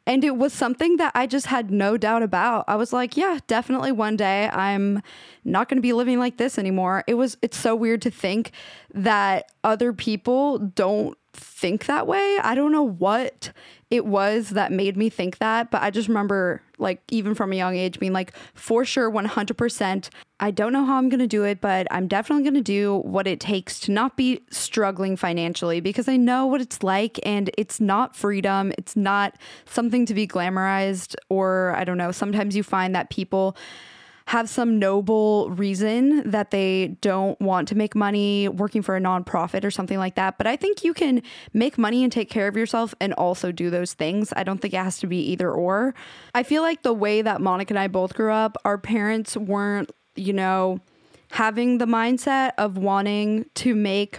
And 0.06 0.22
it 0.22 0.36
was 0.36 0.52
something 0.52 0.96
that 0.98 1.12
I 1.14 1.26
just 1.26 1.46
had 1.46 1.70
no 1.70 1.96
doubt 1.96 2.22
about. 2.22 2.64
I 2.68 2.76
was 2.76 2.92
like, 2.92 3.16
yeah, 3.16 3.38
definitely 3.46 3.92
one 3.92 4.16
day 4.16 4.48
I'm 4.48 5.02
not 5.44 5.68
going 5.68 5.78
to 5.78 5.82
be 5.82 5.92
living 5.92 6.18
like 6.18 6.36
this 6.36 6.58
anymore. 6.58 7.04
It 7.06 7.14
was 7.14 7.36
it's 7.42 7.56
so 7.56 7.74
weird 7.74 8.02
to 8.02 8.10
think 8.10 8.52
that 8.92 9.50
other 9.64 9.92
people 9.92 10.58
don't 10.58 11.16
think 11.36 11.86
that 11.86 12.06
way. 12.06 12.38
I 12.42 12.54
don't 12.54 12.72
know 12.72 12.82
what 12.82 13.52
it 13.90 14.04
was 14.04 14.50
that 14.50 14.72
made 14.72 14.96
me 14.96 15.08
think 15.08 15.38
that, 15.38 15.70
but 15.70 15.80
I 15.80 15.90
just 15.90 16.08
remember, 16.08 16.60
like, 16.76 17.00
even 17.10 17.34
from 17.36 17.52
a 17.52 17.56
young 17.56 17.76
age, 17.76 18.00
being 18.00 18.12
like, 18.12 18.34
for 18.54 18.84
sure, 18.84 19.08
100%, 19.10 20.08
I 20.40 20.50
don't 20.50 20.72
know 20.72 20.84
how 20.84 20.96
I'm 20.96 21.08
going 21.08 21.20
to 21.20 21.26
do 21.28 21.44
it, 21.44 21.60
but 21.60 21.86
I'm 21.92 22.08
definitely 22.08 22.42
going 22.42 22.54
to 22.54 22.60
do 22.62 22.96
what 22.98 23.28
it 23.28 23.38
takes 23.38 23.78
to 23.80 23.92
not 23.92 24.16
be 24.16 24.40
struggling 24.50 25.16
financially 25.16 25.80
because 25.80 26.08
I 26.08 26.16
know 26.16 26.46
what 26.46 26.60
it's 26.60 26.82
like 26.82 27.20
and 27.24 27.48
it's 27.56 27.80
not 27.80 28.16
freedom. 28.16 28.72
It's 28.76 28.96
not 28.96 29.36
something 29.66 30.04
to 30.06 30.14
be 30.14 30.26
glamorized, 30.26 31.14
or 31.28 31.72
I 31.76 31.84
don't 31.84 31.98
know. 31.98 32.10
Sometimes 32.10 32.56
you 32.56 32.64
find 32.64 32.92
that 32.96 33.08
people, 33.10 33.56
have 34.26 34.48
some 34.48 34.80
noble 34.80 35.50
reason 35.50 36.28
that 36.28 36.50
they 36.50 36.96
don't 37.00 37.40
want 37.40 37.68
to 37.68 37.76
make 37.76 37.94
money 37.94 38.48
working 38.48 38.82
for 38.82 38.96
a 38.96 39.00
nonprofit 39.00 39.62
or 39.64 39.70
something 39.70 39.98
like 39.98 40.16
that. 40.16 40.36
But 40.36 40.48
I 40.48 40.56
think 40.56 40.82
you 40.82 40.92
can 40.92 41.22
make 41.52 41.78
money 41.78 42.02
and 42.02 42.12
take 42.12 42.28
care 42.28 42.48
of 42.48 42.56
yourself 42.56 42.92
and 43.00 43.12
also 43.12 43.52
do 43.52 43.70
those 43.70 43.94
things. 43.94 44.32
I 44.36 44.42
don't 44.42 44.60
think 44.60 44.74
it 44.74 44.78
has 44.78 44.98
to 44.98 45.06
be 45.06 45.18
either 45.30 45.50
or. 45.52 45.94
I 46.34 46.42
feel 46.42 46.62
like 46.62 46.82
the 46.82 46.92
way 46.92 47.22
that 47.22 47.40
Monica 47.40 47.72
and 47.72 47.78
I 47.78 47.86
both 47.86 48.14
grew 48.14 48.32
up, 48.32 48.56
our 48.64 48.78
parents 48.78 49.36
weren't, 49.36 49.92
you 50.16 50.32
know, 50.32 50.80
having 51.30 51.78
the 51.78 51.86
mindset 51.86 52.52
of 52.58 52.76
wanting 52.76 53.46
to 53.54 53.76
make 53.76 54.18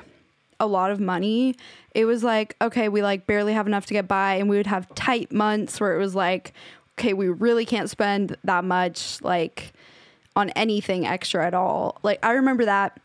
a 0.57 0.67
lot 0.67 0.89
of 0.89 1.01
money. 1.01 1.55
It 1.93 2.05
was 2.05 2.23
like, 2.23 2.55
okay, 2.61 2.87
we 2.87 3.01
like 3.01 3.27
barely 3.27 3.51
have 3.51 3.67
enough 3.67 3.85
to 3.87 3.93
get 3.93 4.07
by, 4.07 4.35
and 4.35 4.47
we 4.47 4.55
would 4.55 4.67
have 4.67 4.93
tight 4.95 5.33
months 5.33 5.81
where 5.81 5.95
it 5.95 5.99
was 5.99 6.15
like, 6.15 6.53
okay, 6.97 7.13
we 7.13 7.27
really 7.27 7.65
can't 7.65 7.89
spend 7.89 8.37
that 8.45 8.63
much 8.63 9.21
like 9.21 9.73
on 10.37 10.51
anything 10.51 11.05
extra 11.05 11.45
at 11.45 11.53
all. 11.53 11.97
Like 12.03 12.23
I 12.23 12.33
remember 12.33 12.63
that. 12.65 13.01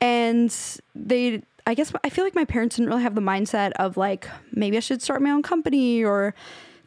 And 0.00 0.52
they 0.94 1.42
I 1.66 1.74
guess 1.74 1.92
I 2.02 2.08
feel 2.08 2.24
like 2.24 2.34
my 2.34 2.46
parents 2.46 2.76
didn't 2.76 2.88
really 2.88 3.02
have 3.02 3.14
the 3.14 3.20
mindset 3.20 3.72
of 3.72 3.96
like 3.96 4.26
maybe 4.50 4.76
I 4.76 4.80
should 4.80 5.02
start 5.02 5.22
my 5.22 5.30
own 5.30 5.42
company 5.42 6.02
or 6.02 6.34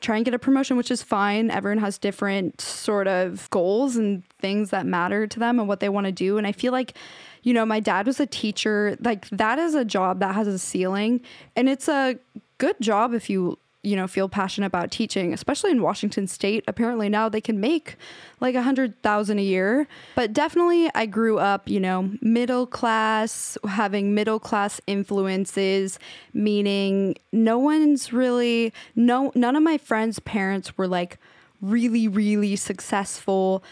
try 0.01 0.17
and 0.17 0.25
get 0.25 0.33
a 0.33 0.39
promotion, 0.39 0.75
which 0.75 0.91
is 0.91 1.01
fine. 1.01 1.49
Everyone 1.49 1.77
has 1.77 1.97
different 1.97 2.59
sort 2.59 3.07
of 3.07 3.49
goals 3.51 3.95
and 3.95 4.25
things 4.39 4.71
that 4.71 4.85
matter 4.85 5.27
to 5.27 5.39
them 5.39 5.59
and 5.59 5.67
what 5.67 5.79
they 5.79 5.87
want 5.87 6.05
to 6.07 6.11
do. 6.11 6.37
And 6.37 6.45
I 6.45 6.51
feel 6.51 6.73
like, 6.73 6.97
you 7.43 7.53
know, 7.53 7.65
my 7.65 7.79
dad 7.79 8.07
was 8.07 8.19
a 8.19 8.25
teacher. 8.25 8.97
Like 8.99 9.29
that 9.29 9.59
is 9.59 9.75
a 9.75 9.85
job 9.85 10.19
that 10.19 10.35
has 10.35 10.47
a 10.47 10.59
ceiling 10.59 11.21
and 11.55 11.69
it's 11.69 11.87
a 11.87 12.17
good 12.57 12.75
job 12.81 13.13
if 13.13 13.29
you 13.29 13.59
you 13.83 13.95
know 13.95 14.07
feel 14.07 14.29
passionate 14.29 14.67
about 14.67 14.89
teaching 14.91 15.33
especially 15.33 15.71
in 15.71 15.81
washington 15.81 16.27
state. 16.27 16.63
Apparently 16.67 17.09
now 17.09 17.29
they 17.29 17.41
can 17.41 17.59
make 17.59 17.95
like 18.39 18.55
a 18.55 18.63
hundred 18.63 19.01
thousand 19.03 19.39
a 19.39 19.43
year. 19.43 19.87
But 20.15 20.33
definitely 20.33 20.89
i 20.95 21.05
grew 21.05 21.37
up 21.37 21.67
you 21.69 21.79
know 21.79 22.11
middle 22.21 22.65
class 22.65 23.57
having 23.67 24.13
middle 24.13 24.39
class 24.39 24.81
influences 24.87 25.99
meaning 26.33 27.15
no 27.31 27.59
one's 27.59 28.11
really 28.13 28.73
no 28.95 29.31
none 29.35 29.55
of 29.55 29.63
my 29.63 29.77
friends 29.77 30.19
parents 30.19 30.77
were 30.77 30.87
like 30.87 31.19
really 31.63 32.07
really 32.07 32.55
successful. 32.55 33.63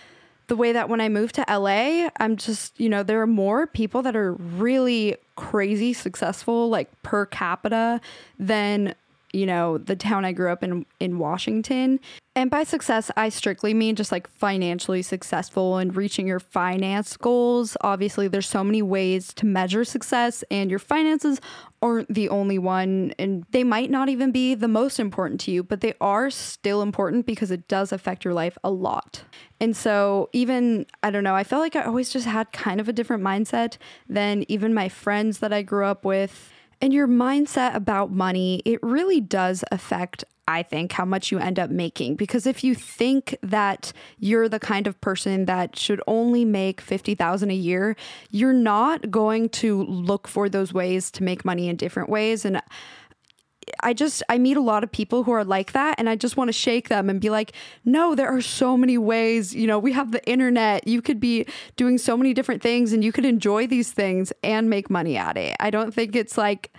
The 0.47 0.55
way 0.55 0.73
that 0.73 0.89
when 0.89 0.99
I 0.99 1.07
moved 1.07 1.35
to 1.35 1.45
LA, 1.47 2.09
I'm 2.17 2.35
just, 2.35 2.77
you 2.77 2.89
know, 2.89 3.03
there 3.03 3.21
are 3.21 3.27
more 3.27 3.67
people 3.67 4.01
that 4.01 4.17
are 4.17 4.33
really 4.33 5.15
crazy 5.37 5.93
successful, 5.93 6.67
like 6.69 6.89
per 7.03 7.25
capita, 7.25 8.01
than 8.37 8.93
you 9.33 9.45
know, 9.45 9.77
the 9.77 9.95
town 9.95 10.25
I 10.25 10.31
grew 10.31 10.51
up 10.51 10.63
in 10.63 10.85
in 10.99 11.17
Washington. 11.17 11.99
And 12.33 12.49
by 12.49 12.63
success, 12.63 13.11
I 13.17 13.27
strictly 13.27 13.73
mean 13.73 13.97
just 13.97 14.11
like 14.11 14.29
financially 14.29 15.01
successful 15.01 15.77
and 15.77 15.93
reaching 15.93 16.27
your 16.27 16.39
finance 16.39 17.17
goals. 17.17 17.75
Obviously, 17.81 18.29
there's 18.29 18.47
so 18.47 18.63
many 18.63 18.81
ways 18.81 19.33
to 19.33 19.45
measure 19.45 19.83
success, 19.83 20.41
and 20.49 20.69
your 20.69 20.79
finances 20.79 21.41
aren't 21.81 22.13
the 22.13 22.29
only 22.29 22.57
one. 22.57 23.13
And 23.19 23.45
they 23.51 23.65
might 23.65 23.89
not 23.89 24.07
even 24.07 24.31
be 24.31 24.55
the 24.55 24.69
most 24.69 24.97
important 24.97 25.41
to 25.41 25.51
you, 25.51 25.61
but 25.61 25.81
they 25.81 25.93
are 25.99 26.29
still 26.29 26.81
important 26.81 27.25
because 27.25 27.51
it 27.51 27.67
does 27.67 27.91
affect 27.91 28.23
your 28.23 28.33
life 28.33 28.57
a 28.63 28.71
lot. 28.71 29.23
And 29.59 29.75
so, 29.75 30.29
even, 30.31 30.85
I 31.03 31.11
don't 31.11 31.25
know, 31.25 31.35
I 31.35 31.43
felt 31.43 31.61
like 31.61 31.75
I 31.75 31.83
always 31.83 32.11
just 32.11 32.27
had 32.27 32.53
kind 32.53 32.79
of 32.79 32.87
a 32.87 32.93
different 32.93 33.23
mindset 33.23 33.77
than 34.07 34.45
even 34.47 34.73
my 34.73 34.87
friends 34.87 35.39
that 35.39 35.51
I 35.51 35.63
grew 35.63 35.85
up 35.85 36.05
with 36.05 36.49
and 36.81 36.93
your 36.93 37.07
mindset 37.07 37.75
about 37.75 38.11
money, 38.11 38.61
it 38.65 38.79
really 38.81 39.21
does 39.21 39.63
affect 39.71 40.23
I 40.47 40.63
think 40.63 40.91
how 40.91 41.05
much 41.05 41.31
you 41.31 41.39
end 41.39 41.59
up 41.59 41.69
making. 41.69 42.15
Because 42.15 42.45
if 42.45 42.63
you 42.63 42.75
think 42.75 43.37
that 43.41 43.93
you're 44.19 44.49
the 44.49 44.59
kind 44.59 44.85
of 44.85 44.99
person 44.99 45.45
that 45.45 45.77
should 45.77 46.01
only 46.07 46.43
make 46.43 46.81
50,000 46.81 47.49
a 47.49 47.53
year, 47.53 47.95
you're 48.31 48.51
not 48.51 49.09
going 49.09 49.49
to 49.49 49.83
look 49.83 50.27
for 50.27 50.49
those 50.49 50.73
ways 50.73 51.09
to 51.11 51.23
make 51.23 51.45
money 51.45 51.69
in 51.69 51.77
different 51.77 52.09
ways. 52.09 52.43
And 52.43 52.61
I 53.81 53.93
just 53.93 54.23
I 54.29 54.37
meet 54.37 54.57
a 54.57 54.61
lot 54.61 54.83
of 54.83 54.91
people 54.91 55.23
who 55.23 55.31
are 55.31 55.45
like 55.45 55.71
that 55.73 55.95
and 55.97 56.09
I 56.09 56.15
just 56.15 56.37
want 56.37 56.49
to 56.49 56.53
shake 56.53 56.89
them 56.89 57.09
and 57.09 57.19
be 57.19 57.29
like, 57.29 57.53
"No, 57.85 58.15
there 58.15 58.27
are 58.27 58.41
so 58.41 58.77
many 58.77 58.97
ways. 58.97 59.55
You 59.55 59.67
know, 59.67 59.79
we 59.79 59.93
have 59.93 60.11
the 60.11 60.25
internet. 60.27 60.87
You 60.87 61.01
could 61.01 61.19
be 61.19 61.45
doing 61.75 61.97
so 61.97 62.17
many 62.17 62.33
different 62.33 62.61
things 62.61 62.93
and 62.93 63.03
you 63.03 63.11
could 63.11 63.25
enjoy 63.25 63.67
these 63.67 63.91
things 63.91 64.33
and 64.43 64.69
make 64.69 64.89
money 64.89 65.17
at 65.17 65.37
it." 65.37 65.55
I 65.59 65.69
don't 65.69 65.93
think 65.93 66.15
it's 66.15 66.37
like 66.37 66.71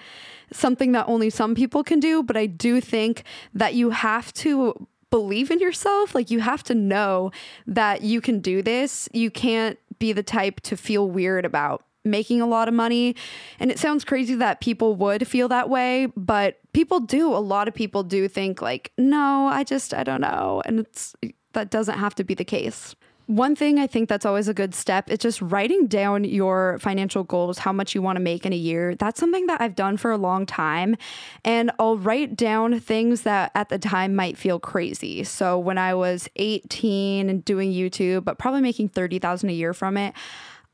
something 0.53 0.93
that 0.93 1.09
only 1.09 1.31
some 1.31 1.55
people 1.55 1.83
can 1.83 2.01
do, 2.01 2.23
but 2.23 2.37
I 2.37 2.47
do 2.47 2.81
think 2.81 3.25
that 3.55 3.75
you 3.75 3.91
have 3.91 4.33
to 4.35 4.87
believe 5.11 5.51
in 5.51 5.61
yourself. 5.61 6.15
Like 6.15 6.31
you 6.31 6.41
have 6.41 6.63
to 6.65 6.75
know 6.75 7.31
that 7.67 8.03
you 8.03 8.21
can 8.21 8.41
do 8.41 8.63
this. 8.63 9.09
You 9.13 9.31
can't 9.31 9.79
be 9.99 10.13
the 10.13 10.23
type 10.23 10.61
to 10.63 10.77
feel 10.77 11.09
weird 11.09 11.45
about 11.45 11.85
making 12.05 12.41
a 12.41 12.47
lot 12.47 12.69
of 12.69 12.75
money. 12.75 13.15
And 13.59 13.71
it 13.71 13.79
sounds 13.79 14.05
crazy 14.05 14.35
that 14.37 14.61
people 14.61 14.97
would 14.97 15.27
feel 15.27 15.49
that 15.49 15.69
way, 15.69 16.07
but 16.17 16.59
people 16.73 17.01
do. 17.01 17.35
A 17.35 17.39
lot 17.39 17.69
of 17.69 17.75
people 17.75 18.03
do 18.03 18.29
think 18.29 18.63
like, 18.63 18.93
"No, 18.99 19.47
I 19.47 19.65
just 19.65 19.95
I 19.95 20.03
don't 20.05 20.21
know." 20.21 20.63
And 20.65 20.81
it's 20.81 21.15
that 21.53 21.71
doesn't 21.71 21.99
have 21.99 22.15
to 22.17 22.25
be 22.25 22.35
the 22.35 22.45
case. 22.45 22.95
One 23.27 23.55
thing 23.55 23.79
I 23.79 23.87
think 23.87 24.09
that's 24.09 24.27
always 24.27 24.49
a 24.49 24.55
good 24.55 24.75
step 24.75 25.09
is 25.09 25.19
just 25.19 25.41
writing 25.41 25.87
down 25.87 26.25
your 26.25 26.79
financial 26.81 27.23
goals, 27.23 27.59
how 27.59 27.73
much 27.73 27.95
you 27.95 28.03
want 28.03 28.17
to 28.17 28.21
make 28.21 28.45
in 28.45 28.53
a 28.53 28.57
year. 28.57 28.97
That's 28.97 29.21
something 29.21 29.47
that 29.47 29.61
I've 29.61 29.77
done 29.77 29.97
for 29.97 30.11
a 30.11 30.19
long 30.19 30.45
time. 30.45 30.97
And 31.45 31.71
I'll 31.79 31.97
write 31.97 32.37
down 32.37 32.81
things 32.81 33.23
that 33.23 33.53
at 33.55 33.69
the 33.69 33.79
time 33.79 34.17
might 34.17 34.37
feel 34.37 34.59
crazy. 34.59 35.23
So 35.23 35.59
when 35.59 35.79
I 35.79 35.95
was 35.95 36.29
18 36.37 37.31
and 37.31 37.45
doing 37.45 37.73
YouTube, 37.73 38.25
but 38.25 38.39
probably 38.39 38.61
making 38.61 38.89
30,000 38.89 39.49
a 39.49 39.53
year 39.53 39.73
from 39.73 39.97
it, 39.97 40.15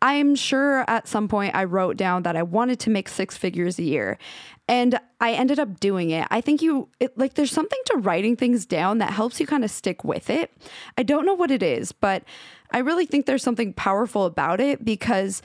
I'm 0.00 0.34
sure 0.34 0.84
at 0.88 1.08
some 1.08 1.28
point 1.28 1.54
I 1.54 1.64
wrote 1.64 1.96
down 1.96 2.22
that 2.22 2.36
I 2.36 2.42
wanted 2.42 2.78
to 2.80 2.90
make 2.90 3.08
six 3.08 3.36
figures 3.36 3.78
a 3.78 3.82
year. 3.82 4.18
And 4.68 5.00
I 5.20 5.32
ended 5.32 5.58
up 5.58 5.80
doing 5.80 6.10
it. 6.10 6.28
I 6.30 6.40
think 6.40 6.60
you, 6.60 6.88
it, 7.00 7.16
like, 7.16 7.34
there's 7.34 7.50
something 7.50 7.78
to 7.86 7.96
writing 7.96 8.36
things 8.36 8.66
down 8.66 8.98
that 8.98 9.12
helps 9.12 9.40
you 9.40 9.46
kind 9.46 9.64
of 9.64 9.70
stick 9.70 10.04
with 10.04 10.28
it. 10.28 10.52
I 10.98 11.02
don't 11.02 11.24
know 11.24 11.34
what 11.34 11.50
it 11.50 11.62
is, 11.62 11.90
but 11.90 12.22
I 12.70 12.78
really 12.78 13.06
think 13.06 13.24
there's 13.24 13.42
something 13.42 13.72
powerful 13.72 14.26
about 14.26 14.60
it 14.60 14.84
because 14.84 15.42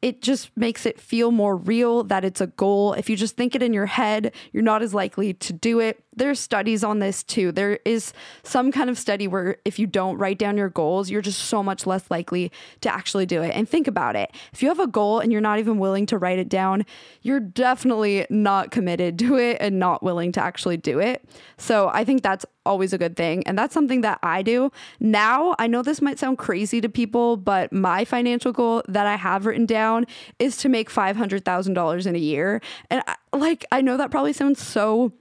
it 0.00 0.22
just 0.22 0.56
makes 0.56 0.86
it 0.86 1.00
feel 1.00 1.30
more 1.30 1.56
real 1.56 2.04
that 2.04 2.24
it's 2.24 2.40
a 2.40 2.46
goal. 2.46 2.92
If 2.92 3.10
you 3.10 3.16
just 3.16 3.36
think 3.36 3.54
it 3.54 3.62
in 3.62 3.72
your 3.72 3.86
head, 3.86 4.32
you're 4.52 4.62
not 4.62 4.82
as 4.82 4.94
likely 4.94 5.34
to 5.34 5.52
do 5.52 5.80
it 5.80 6.04
there's 6.18 6.40
studies 6.40 6.84
on 6.84 6.98
this 6.98 7.22
too. 7.22 7.52
There 7.52 7.78
is 7.84 8.12
some 8.42 8.70
kind 8.72 8.90
of 8.90 8.98
study 8.98 9.26
where 9.26 9.56
if 9.64 9.78
you 9.78 9.86
don't 9.86 10.18
write 10.18 10.38
down 10.38 10.56
your 10.56 10.68
goals, 10.68 11.10
you're 11.10 11.22
just 11.22 11.40
so 11.40 11.62
much 11.62 11.86
less 11.86 12.10
likely 12.10 12.52
to 12.80 12.92
actually 12.92 13.26
do 13.26 13.42
it. 13.42 13.50
And 13.54 13.68
think 13.68 13.86
about 13.86 14.16
it. 14.16 14.30
If 14.52 14.62
you 14.62 14.68
have 14.68 14.80
a 14.80 14.86
goal 14.86 15.20
and 15.20 15.32
you're 15.32 15.40
not 15.40 15.58
even 15.58 15.78
willing 15.78 16.06
to 16.06 16.18
write 16.18 16.38
it 16.38 16.48
down, 16.48 16.84
you're 17.22 17.40
definitely 17.40 18.26
not 18.30 18.70
committed 18.70 19.18
to 19.20 19.36
it 19.36 19.58
and 19.60 19.78
not 19.78 20.02
willing 20.02 20.32
to 20.32 20.42
actually 20.42 20.76
do 20.76 20.98
it. 20.98 21.24
So 21.56 21.90
I 21.92 22.04
think 22.04 22.22
that's 22.22 22.44
always 22.66 22.92
a 22.92 22.98
good 22.98 23.16
thing. 23.16 23.42
And 23.46 23.58
that's 23.58 23.74
something 23.74 24.02
that 24.02 24.18
I 24.22 24.42
do. 24.42 24.70
Now, 25.00 25.54
I 25.58 25.66
know 25.66 25.82
this 25.82 26.02
might 26.02 26.18
sound 26.18 26.38
crazy 26.38 26.80
to 26.80 26.88
people, 26.88 27.36
but 27.36 27.72
my 27.72 28.04
financial 28.04 28.52
goal 28.52 28.82
that 28.88 29.06
I 29.06 29.16
have 29.16 29.46
written 29.46 29.66
down 29.66 30.06
is 30.38 30.56
to 30.58 30.68
make 30.68 30.90
$500,000 30.90 32.06
in 32.06 32.14
a 32.14 32.18
year. 32.18 32.60
And 32.90 33.02
I, 33.06 33.16
like, 33.32 33.64
I 33.72 33.80
know 33.80 33.96
that 33.96 34.10
probably 34.10 34.32
sounds 34.34 34.62
so 34.62 35.12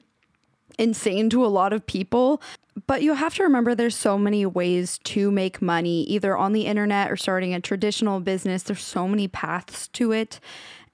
insane 0.77 1.29
to 1.31 1.45
a 1.45 1.47
lot 1.47 1.73
of 1.73 1.85
people. 1.85 2.41
But 2.85 3.01
you 3.01 3.15
have 3.15 3.33
to 3.35 3.43
remember 3.43 3.73
there's 3.73 3.95
so 3.95 4.17
many 4.17 4.45
ways 4.45 4.99
to 5.05 5.31
make 5.31 5.61
money, 5.61 6.03
either 6.03 6.37
on 6.37 6.53
the 6.53 6.65
internet 6.65 7.11
or 7.11 7.17
starting 7.17 7.53
a 7.53 7.59
traditional 7.59 8.19
business. 8.19 8.63
There's 8.63 8.83
so 8.83 9.07
many 9.07 9.27
paths 9.27 9.87
to 9.89 10.11
it. 10.11 10.39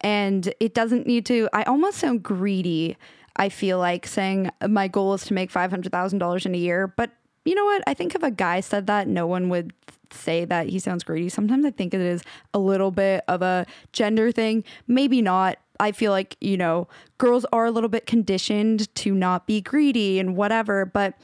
And 0.02 0.54
it 0.60 0.74
doesn't 0.74 1.08
need 1.08 1.26
to, 1.28 1.50
I 1.54 1.64
almost 1.64 2.00
sound 2.00 2.24
greedy. 2.24 2.98
I 3.36 3.50
feel 3.50 3.80
like 3.80 4.06
saying 4.06 4.52
my 4.68 4.88
goal 4.88 5.14
is 5.14 5.26
to 5.26 5.34
make 5.34 5.52
$500,000 5.52 6.46
in 6.46 6.56
a 6.56 6.58
year. 6.58 6.88
But 6.88 7.12
you 7.46 7.56
know 7.56 7.66
what? 7.66 7.84
I 7.88 7.94
think 7.94 8.16
if 8.16 8.24
a 8.24 8.32
guy 8.32 8.60
said 8.62 8.88
that, 8.88 9.08
no 9.08 9.28
one 9.28 9.50
would 9.50 9.74
say 10.12 10.46
that 10.46 10.70
he 10.70 10.80
sounds 10.80 11.04
greedy. 11.04 11.30
Sometimes 11.30 11.66
I 11.66 11.72
think 11.72 11.94
it 11.94 12.02
is 12.02 12.22
a 12.54 12.60
little 12.60 12.92
bit 12.92 13.24
of 13.28 13.42
a 13.42 13.66
gender 13.92 14.32
thing. 14.32 14.64
Maybe 14.88 15.22
not. 15.22 15.58
I 15.80 15.92
feel 15.92 16.12
like, 16.12 16.38
you 16.40 16.56
know, 16.56 16.88
girls 17.18 17.46
are 17.52 17.66
a 17.66 17.72
little 17.72 17.90
bit 17.90 18.06
conditioned 18.06 18.94
to 18.96 19.14
not 19.14 19.48
be 19.48 19.62
greedy 19.62 20.20
and 20.20 20.36
whatever, 20.36 20.86
but 20.86 21.16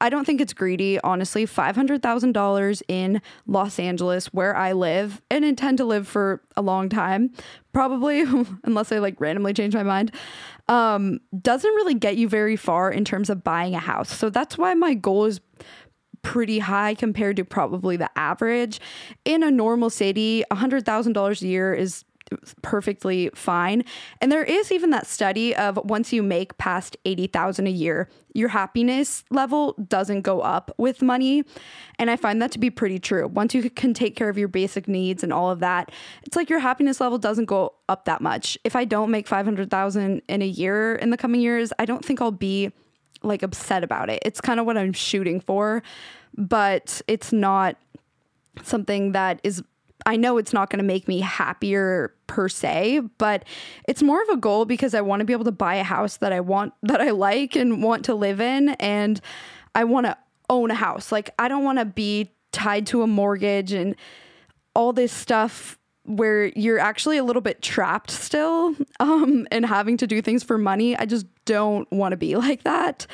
I 0.00 0.08
don't 0.08 0.24
think 0.24 0.40
it's 0.40 0.52
greedy, 0.52 1.00
honestly. 1.00 1.46
$500,000 1.46 2.82
in 2.88 3.20
Los 3.46 3.78
Angeles, 3.78 4.26
where 4.32 4.54
I 4.56 4.72
live 4.72 5.22
and 5.30 5.44
intend 5.44 5.78
to 5.78 5.84
live 5.84 6.06
for 6.06 6.42
a 6.56 6.62
long 6.62 6.88
time, 6.88 7.32
probably, 7.72 8.24
unless 8.64 8.92
I 8.92 8.98
like 8.98 9.20
randomly 9.20 9.52
change 9.54 9.74
my 9.74 9.82
mind, 9.82 10.12
um, 10.68 11.20
doesn't 11.40 11.74
really 11.74 11.94
get 11.94 12.16
you 12.16 12.28
very 12.28 12.56
far 12.56 12.90
in 12.90 13.04
terms 13.04 13.30
of 13.30 13.42
buying 13.42 13.74
a 13.74 13.80
house. 13.80 14.10
So 14.10 14.30
that's 14.30 14.56
why 14.56 14.74
my 14.74 14.94
goal 14.94 15.24
is 15.24 15.40
pretty 16.22 16.58
high 16.58 16.94
compared 16.94 17.36
to 17.36 17.44
probably 17.44 17.96
the 17.96 18.10
average. 18.18 18.80
In 19.24 19.42
a 19.42 19.50
normal 19.50 19.90
city, 19.90 20.44
$100,000 20.50 21.42
a 21.42 21.46
year 21.46 21.72
is 21.72 22.04
perfectly 22.62 23.30
fine. 23.34 23.84
And 24.20 24.30
there 24.32 24.42
is 24.42 24.72
even 24.72 24.90
that 24.90 25.06
study 25.06 25.54
of 25.54 25.78
once 25.84 26.12
you 26.12 26.22
make 26.22 26.56
past 26.58 26.96
80,000 27.04 27.66
a 27.66 27.70
year, 27.70 28.08
your 28.32 28.48
happiness 28.48 29.24
level 29.30 29.74
doesn't 29.74 30.22
go 30.22 30.40
up 30.40 30.70
with 30.76 31.02
money. 31.02 31.44
And 31.98 32.10
I 32.10 32.16
find 32.16 32.42
that 32.42 32.52
to 32.52 32.58
be 32.58 32.70
pretty 32.70 32.98
true. 32.98 33.28
Once 33.28 33.54
you 33.54 33.70
can 33.70 33.94
take 33.94 34.16
care 34.16 34.28
of 34.28 34.36
your 34.36 34.48
basic 34.48 34.88
needs 34.88 35.22
and 35.22 35.32
all 35.32 35.50
of 35.50 35.60
that, 35.60 35.90
it's 36.24 36.36
like 36.36 36.50
your 36.50 36.58
happiness 36.58 37.00
level 37.00 37.18
doesn't 37.18 37.46
go 37.46 37.74
up 37.88 38.04
that 38.04 38.20
much. 38.20 38.58
If 38.64 38.76
I 38.76 38.84
don't 38.84 39.10
make 39.10 39.26
500,000 39.26 40.22
in 40.28 40.42
a 40.42 40.46
year 40.46 40.96
in 40.96 41.10
the 41.10 41.16
coming 41.16 41.40
years, 41.40 41.72
I 41.78 41.84
don't 41.84 42.04
think 42.04 42.20
I'll 42.20 42.30
be 42.30 42.72
like 43.22 43.42
upset 43.42 43.82
about 43.82 44.10
it. 44.10 44.22
It's 44.24 44.40
kind 44.40 44.60
of 44.60 44.66
what 44.66 44.76
I'm 44.76 44.92
shooting 44.92 45.40
for, 45.40 45.82
but 46.36 47.00
it's 47.08 47.32
not 47.32 47.76
something 48.62 49.12
that 49.12 49.40
is 49.42 49.62
I 50.04 50.16
know 50.16 50.38
it's 50.38 50.52
not 50.52 50.70
going 50.70 50.78
to 50.78 50.84
make 50.84 51.08
me 51.08 51.20
happier 51.20 52.14
per 52.26 52.48
se, 52.48 53.00
but 53.18 53.44
it's 53.88 54.02
more 54.02 54.22
of 54.22 54.28
a 54.28 54.36
goal 54.36 54.64
because 54.64 54.94
I 54.94 55.00
want 55.00 55.20
to 55.20 55.24
be 55.24 55.32
able 55.32 55.44
to 55.44 55.52
buy 55.52 55.76
a 55.76 55.82
house 55.84 56.18
that 56.18 56.32
I 56.32 56.40
want, 56.40 56.74
that 56.82 57.00
I 57.00 57.10
like 57.10 57.56
and 57.56 57.82
want 57.82 58.04
to 58.06 58.14
live 58.14 58.40
in. 58.40 58.70
And 58.70 59.20
I 59.74 59.84
want 59.84 60.06
to 60.06 60.16
own 60.50 60.70
a 60.70 60.74
house. 60.74 61.10
Like, 61.10 61.30
I 61.38 61.48
don't 61.48 61.64
want 61.64 61.78
to 61.78 61.84
be 61.84 62.32
tied 62.52 62.86
to 62.88 63.02
a 63.02 63.06
mortgage 63.06 63.72
and 63.72 63.96
all 64.74 64.92
this 64.92 65.12
stuff 65.12 65.78
where 66.04 66.46
you're 66.54 66.78
actually 66.78 67.16
a 67.16 67.24
little 67.24 67.42
bit 67.42 67.60
trapped 67.62 68.10
still 68.10 68.76
um, 69.00 69.46
and 69.50 69.66
having 69.66 69.96
to 69.96 70.06
do 70.06 70.22
things 70.22 70.42
for 70.42 70.58
money. 70.58 70.96
I 70.96 71.06
just 71.06 71.26
don't 71.44 71.90
want 71.90 72.12
to 72.12 72.16
be 72.16 72.36
like 72.36 72.62
that. 72.64 73.06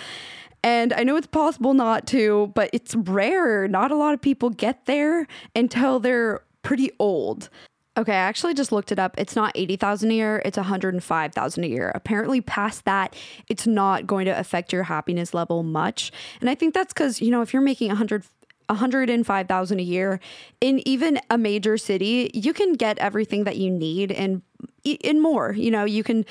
And 0.64 0.92
I 0.92 1.02
know 1.02 1.16
it's 1.16 1.26
possible 1.26 1.74
not 1.74 2.06
to, 2.08 2.52
but 2.54 2.70
it's 2.72 2.94
rare. 2.94 3.66
Not 3.66 3.90
a 3.90 3.96
lot 3.96 4.14
of 4.14 4.20
people 4.20 4.50
get 4.50 4.86
there 4.86 5.26
until 5.56 5.98
they're 5.98 6.42
pretty 6.62 6.90
old. 6.98 7.48
Okay, 7.96 8.12
I 8.12 8.16
actually 8.16 8.54
just 8.54 8.72
looked 8.72 8.90
it 8.90 8.98
up. 8.98 9.14
It's 9.18 9.36
not 9.36 9.52
80,000 9.54 10.10
a 10.10 10.14
year, 10.14 10.42
it's 10.44 10.56
105,000 10.56 11.64
a 11.64 11.66
year. 11.66 11.92
Apparently 11.94 12.40
past 12.40 12.86
that, 12.86 13.14
it's 13.48 13.66
not 13.66 14.06
going 14.06 14.24
to 14.24 14.38
affect 14.38 14.72
your 14.72 14.84
happiness 14.84 15.34
level 15.34 15.62
much. 15.62 16.10
And 16.40 16.48
I 16.48 16.54
think 16.54 16.72
that's 16.72 16.94
cuz 16.94 17.20
you 17.20 17.30
know, 17.30 17.42
if 17.42 17.52
you're 17.52 17.62
making 17.62 17.88
100 17.88 18.24
105,000 18.68 19.80
a 19.80 19.82
year 19.82 20.20
in 20.60 20.86
even 20.88 21.20
a 21.30 21.36
major 21.36 21.76
city, 21.76 22.30
you 22.32 22.52
can 22.52 22.74
get 22.74 22.98
everything 22.98 23.44
that 23.44 23.56
you 23.56 23.70
need 23.70 24.12
and 24.12 24.42
in 24.84 25.20
more. 25.20 25.52
You 25.52 25.70
know, 25.70 25.84
you 25.84 26.02
can 26.02 26.24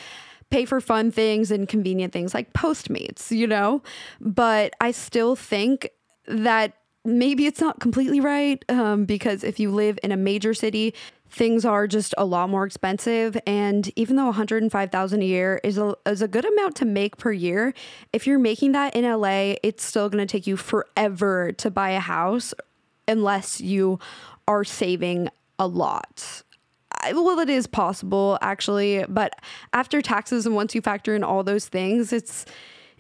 pay 0.49 0.65
for 0.65 0.81
fun 0.81 1.11
things 1.11 1.51
and 1.51 1.67
convenient 1.67 2.13
things 2.13 2.33
like 2.33 2.53
Postmates, 2.53 3.31
you 3.31 3.47
know? 3.47 3.81
But 4.19 4.73
I 4.81 4.91
still 4.91 5.35
think 5.35 5.89
that 6.27 6.73
maybe 7.03 7.45
it's 7.45 7.61
not 7.61 7.79
completely 7.79 8.19
right 8.19 8.63
um, 8.69 9.05
because 9.05 9.43
if 9.43 9.59
you 9.59 9.71
live 9.71 9.97
in 10.03 10.11
a 10.11 10.17
major 10.17 10.53
city, 10.53 10.93
things 11.29 11.65
are 11.65 11.87
just 11.87 12.13
a 12.17 12.25
lot 12.25 12.49
more 12.49 12.65
expensive. 12.65 13.37
And 13.47 13.89
even 13.95 14.17
though 14.17 14.25
105,000 14.25 15.21
a 15.21 15.25
year 15.25 15.61
is 15.63 15.77
a, 15.77 15.95
is 16.05 16.21
a 16.21 16.27
good 16.27 16.45
amount 16.45 16.75
to 16.77 16.85
make 16.85 17.17
per 17.17 17.31
year, 17.31 17.73
if 18.13 18.27
you're 18.27 18.39
making 18.39 18.73
that 18.73 18.95
in 18.95 19.09
LA, 19.09 19.55
it's 19.63 19.83
still 19.83 20.09
going 20.09 20.25
to 20.25 20.31
take 20.31 20.45
you 20.45 20.57
forever 20.57 21.51
to 21.53 21.71
buy 21.71 21.91
a 21.91 21.99
house 21.99 22.53
unless 23.07 23.61
you 23.61 23.99
are 24.47 24.63
saving 24.63 25.29
a 25.57 25.67
lot. 25.67 26.43
Well, 27.13 27.39
it 27.39 27.49
is 27.49 27.65
possible 27.65 28.37
actually, 28.41 29.05
but 29.07 29.33
after 29.73 30.01
taxes 30.01 30.45
and 30.45 30.53
once 30.53 30.75
you 30.75 30.81
factor 30.81 31.15
in 31.15 31.23
all 31.23 31.43
those 31.43 31.67
things, 31.67 32.13
it's 32.13 32.45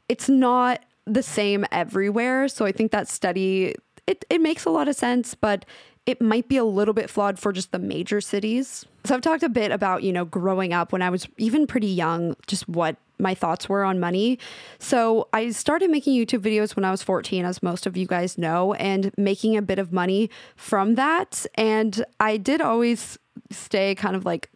it's 0.09 0.27
not 0.27 0.83
the 1.05 1.21
same 1.21 1.65
everywhere. 1.71 2.47
So 2.47 2.65
I 2.65 2.71
think 2.71 2.91
that 2.91 3.07
study 3.07 3.75
it, 4.07 4.25
it 4.29 4.41
makes 4.41 4.65
a 4.65 4.69
lot 4.69 4.87
of 4.87 4.95
sense, 4.95 5.35
but 5.35 5.65
it 6.05 6.21
might 6.21 6.47
be 6.47 6.57
a 6.57 6.63
little 6.63 6.93
bit 6.93 7.09
flawed 7.09 7.37
for 7.37 7.53
just 7.53 7.71
the 7.71 7.79
major 7.79 8.21
cities. 8.21 8.85
So 9.05 9.15
I've 9.15 9.21
talked 9.21 9.43
a 9.43 9.49
bit 9.49 9.71
about, 9.71 10.03
you 10.03 10.11
know, 10.11 10.25
growing 10.25 10.73
up 10.73 10.91
when 10.91 11.01
I 11.01 11.09
was 11.09 11.27
even 11.37 11.67
pretty 11.67 11.87
young, 11.87 12.35
just 12.47 12.67
what 12.67 12.97
my 13.19 13.35
thoughts 13.35 13.69
were 13.69 13.83
on 13.83 13.99
money. 13.99 14.39
So 14.79 15.27
I 15.31 15.51
started 15.51 15.91
making 15.91 16.15
YouTube 16.15 16.39
videos 16.39 16.75
when 16.75 16.85
I 16.85 16.91
was 16.91 17.03
14, 17.03 17.45
as 17.45 17.61
most 17.61 17.85
of 17.85 17.95
you 17.95 18.07
guys 18.07 18.37
know, 18.37 18.73
and 18.73 19.11
making 19.17 19.55
a 19.55 19.61
bit 19.61 19.77
of 19.77 19.93
money 19.93 20.29
from 20.55 20.95
that. 20.95 21.45
And 21.53 22.03
I 22.19 22.37
did 22.37 22.61
always 22.61 23.19
stay 23.51 23.93
kind 23.93 24.15
of 24.15 24.25
like 24.25 24.49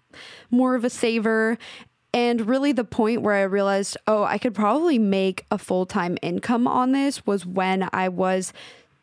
more 0.49 0.73
of 0.73 0.83
a 0.83 0.89
saver. 0.89 1.59
And 2.11 2.47
really, 2.47 2.71
the 2.71 2.85
point 2.85 3.21
where 3.21 3.35
I 3.35 3.43
realized, 3.43 3.97
oh, 4.07 4.23
I 4.23 4.37
could 4.37 4.55
probably 4.55 4.97
make 4.97 5.45
a 5.51 5.57
full 5.57 5.85
time 5.85 6.17
income 6.21 6.65
on 6.67 6.91
this 6.91 7.25
was 7.27 7.45
when 7.45 7.87
I 7.93 8.09
was 8.09 8.51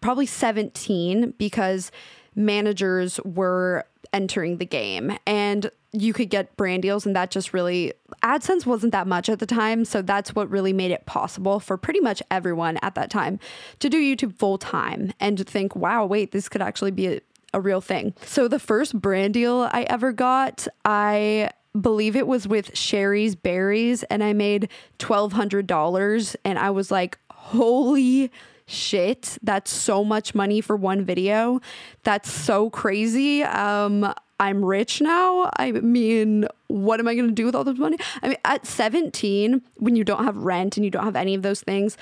probably 0.03 0.27
17 0.27 1.35
because 1.39 1.91
managers 2.35 3.19
were 3.25 3.85
entering 4.13 4.59
the 4.59 4.67
game 4.67 5.17
and 5.27 5.71
you 5.93 6.13
could 6.13 6.31
get 6.31 6.55
brand 6.57 6.83
deals 6.83 7.05
and 7.07 7.15
that 7.15 7.31
just 7.31 7.53
really 7.53 7.93
AdSense 8.23 8.67
wasn't 8.67 8.93
that 8.93 9.07
much 9.07 9.29
at 9.29 9.39
the 9.39 9.47
time 9.47 9.85
so 9.85 10.03
that's 10.03 10.35
what 10.35 10.51
really 10.51 10.73
made 10.73 10.91
it 10.91 11.05
possible 11.07 11.61
for 11.61 11.77
pretty 11.77 12.01
much 12.01 12.23
everyone 12.31 12.79
at 12.83 12.95
that 12.95 13.11
time 13.11 13.39
to 13.79 13.89
do 13.89 13.99
YouTube 13.99 14.35
full 14.35 14.59
time 14.59 15.13
and 15.21 15.39
to 15.39 15.45
think 15.45 15.77
wow 15.77 16.05
wait 16.05 16.33
this 16.33 16.49
could 16.49 16.63
actually 16.63 16.91
be 16.91 17.07
a, 17.09 17.21
a 17.55 17.61
real 17.61 17.81
thing. 17.81 18.15
So 18.25 18.49
the 18.49 18.59
first 18.59 18.99
brand 19.01 19.35
deal 19.35 19.69
I 19.71 19.83
ever 19.83 20.13
got 20.13 20.67
I 20.85 21.51
believe 21.79 22.17
it 22.17 22.27
was 22.27 22.47
with 22.47 22.77
Shari's 22.77 23.35
Berries 23.35 24.03
and 24.05 24.23
I 24.23 24.35
made 24.35 24.69
$1200 24.99 26.37
and 26.45 26.59
I 26.59 26.71
was 26.71 26.91
like 26.91 27.19
holy 27.31 28.31
shit. 28.73 29.39
That's 29.43 29.71
so 29.71 30.05
much 30.05 30.35
money 30.35 30.61
for 30.61 30.77
one 30.77 31.05
video. 31.05 31.61
That's 32.03 32.31
so 32.31 32.71
crazy. 32.71 33.43
Um, 33.45 34.13
I'm 34.41 34.65
rich 34.65 35.01
now. 35.01 35.51
I 35.57 35.71
mean, 35.73 36.49
what 36.67 36.99
am 36.99 37.07
I 37.07 37.15
going 37.15 37.29
to 37.29 37.35
do 37.35 37.47
with 37.47 37.55
all 37.55 37.65
this 37.65 37.79
money? 37.79 37.97
I 38.23 38.29
mean, 38.29 38.39
at 38.45 38.67
17, 38.67 39.63
when 39.77 39.95
you 39.95 40.03
don't 40.03 40.25
have 40.25 40.37
rent 40.37 40.77
and 40.77 40.85
you 40.85 40.91
don't 40.91 41.05
have 41.05 41.15
any 41.15 41.35
of 41.35 41.43
those 41.43 41.61
things, 41.61 41.97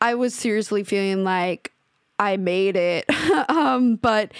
I 0.00 0.14
was 0.14 0.34
seriously 0.34 0.84
feeling 0.84 1.24
like 1.24 1.72
I 2.18 2.36
made 2.36 2.76
it. 2.76 3.06
um, 3.48 3.96
but 3.96 4.32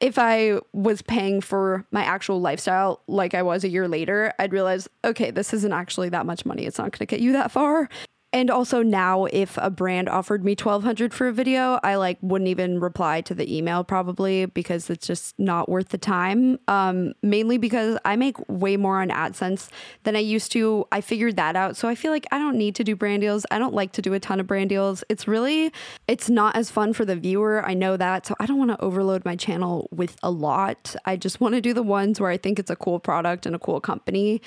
if 0.00 0.18
I 0.18 0.58
was 0.72 1.02
paying 1.02 1.40
for 1.40 1.84
my 1.90 2.02
actual 2.02 2.40
lifestyle 2.40 3.02
like 3.06 3.34
I 3.34 3.42
was 3.42 3.62
a 3.64 3.68
year 3.68 3.86
later, 3.86 4.32
I'd 4.38 4.52
realize, 4.52 4.88
okay, 5.04 5.30
this 5.30 5.52
isn't 5.52 5.72
actually 5.72 6.08
that 6.08 6.26
much 6.26 6.44
money. 6.44 6.64
It's 6.64 6.78
not 6.78 6.90
going 6.90 7.06
to 7.06 7.06
get 7.06 7.20
you 7.20 7.32
that 7.34 7.50
far. 7.52 7.88
And 8.32 8.48
also 8.48 8.82
now 8.82 9.24
if 9.24 9.58
a 9.58 9.70
brand 9.70 10.08
offered 10.08 10.44
me 10.44 10.52
1200 10.52 11.12
for 11.12 11.26
a 11.26 11.32
video, 11.32 11.80
I 11.82 11.96
like 11.96 12.18
wouldn't 12.20 12.48
even 12.48 12.78
reply 12.78 13.22
to 13.22 13.34
the 13.34 13.56
email 13.56 13.82
probably 13.82 14.46
because 14.46 14.88
it's 14.88 15.06
just 15.06 15.36
not 15.38 15.68
worth 15.68 15.88
the 15.88 15.98
time. 15.98 16.60
Um, 16.68 17.14
mainly 17.22 17.58
because 17.58 17.98
I 18.04 18.14
make 18.14 18.36
way 18.48 18.76
more 18.76 19.00
on 19.00 19.08
AdSense 19.08 19.68
than 20.04 20.14
I 20.14 20.20
used 20.20 20.52
to. 20.52 20.86
I 20.92 21.00
figured 21.00 21.36
that 21.36 21.56
out. 21.56 21.76
So 21.76 21.88
I 21.88 21.96
feel 21.96 22.12
like 22.12 22.26
I 22.30 22.38
don't 22.38 22.56
need 22.56 22.76
to 22.76 22.84
do 22.84 22.94
brand 22.94 23.22
deals. 23.22 23.44
I 23.50 23.58
don't 23.58 23.74
like 23.74 23.92
to 23.92 24.02
do 24.02 24.14
a 24.14 24.20
ton 24.20 24.38
of 24.38 24.46
brand 24.46 24.68
deals. 24.68 25.02
It's 25.08 25.26
really 25.26 25.72
it's 26.06 26.30
not 26.30 26.54
as 26.54 26.70
fun 26.70 26.92
for 26.92 27.04
the 27.04 27.16
viewer. 27.16 27.64
I 27.66 27.74
know 27.74 27.96
that. 27.96 28.26
So 28.26 28.36
I 28.38 28.46
don't 28.46 28.58
want 28.58 28.70
to 28.70 28.80
overload 28.80 29.24
my 29.24 29.34
channel 29.34 29.88
with 29.90 30.16
a 30.22 30.30
lot. 30.30 30.94
I 31.04 31.16
just 31.16 31.40
want 31.40 31.56
to 31.56 31.60
do 31.60 31.74
the 31.74 31.82
ones 31.82 32.20
where 32.20 32.30
I 32.30 32.36
think 32.36 32.60
it's 32.60 32.70
a 32.70 32.76
cool 32.76 33.00
product 33.00 33.44
and 33.44 33.56
a 33.56 33.58
cool 33.58 33.80
company 33.80 34.40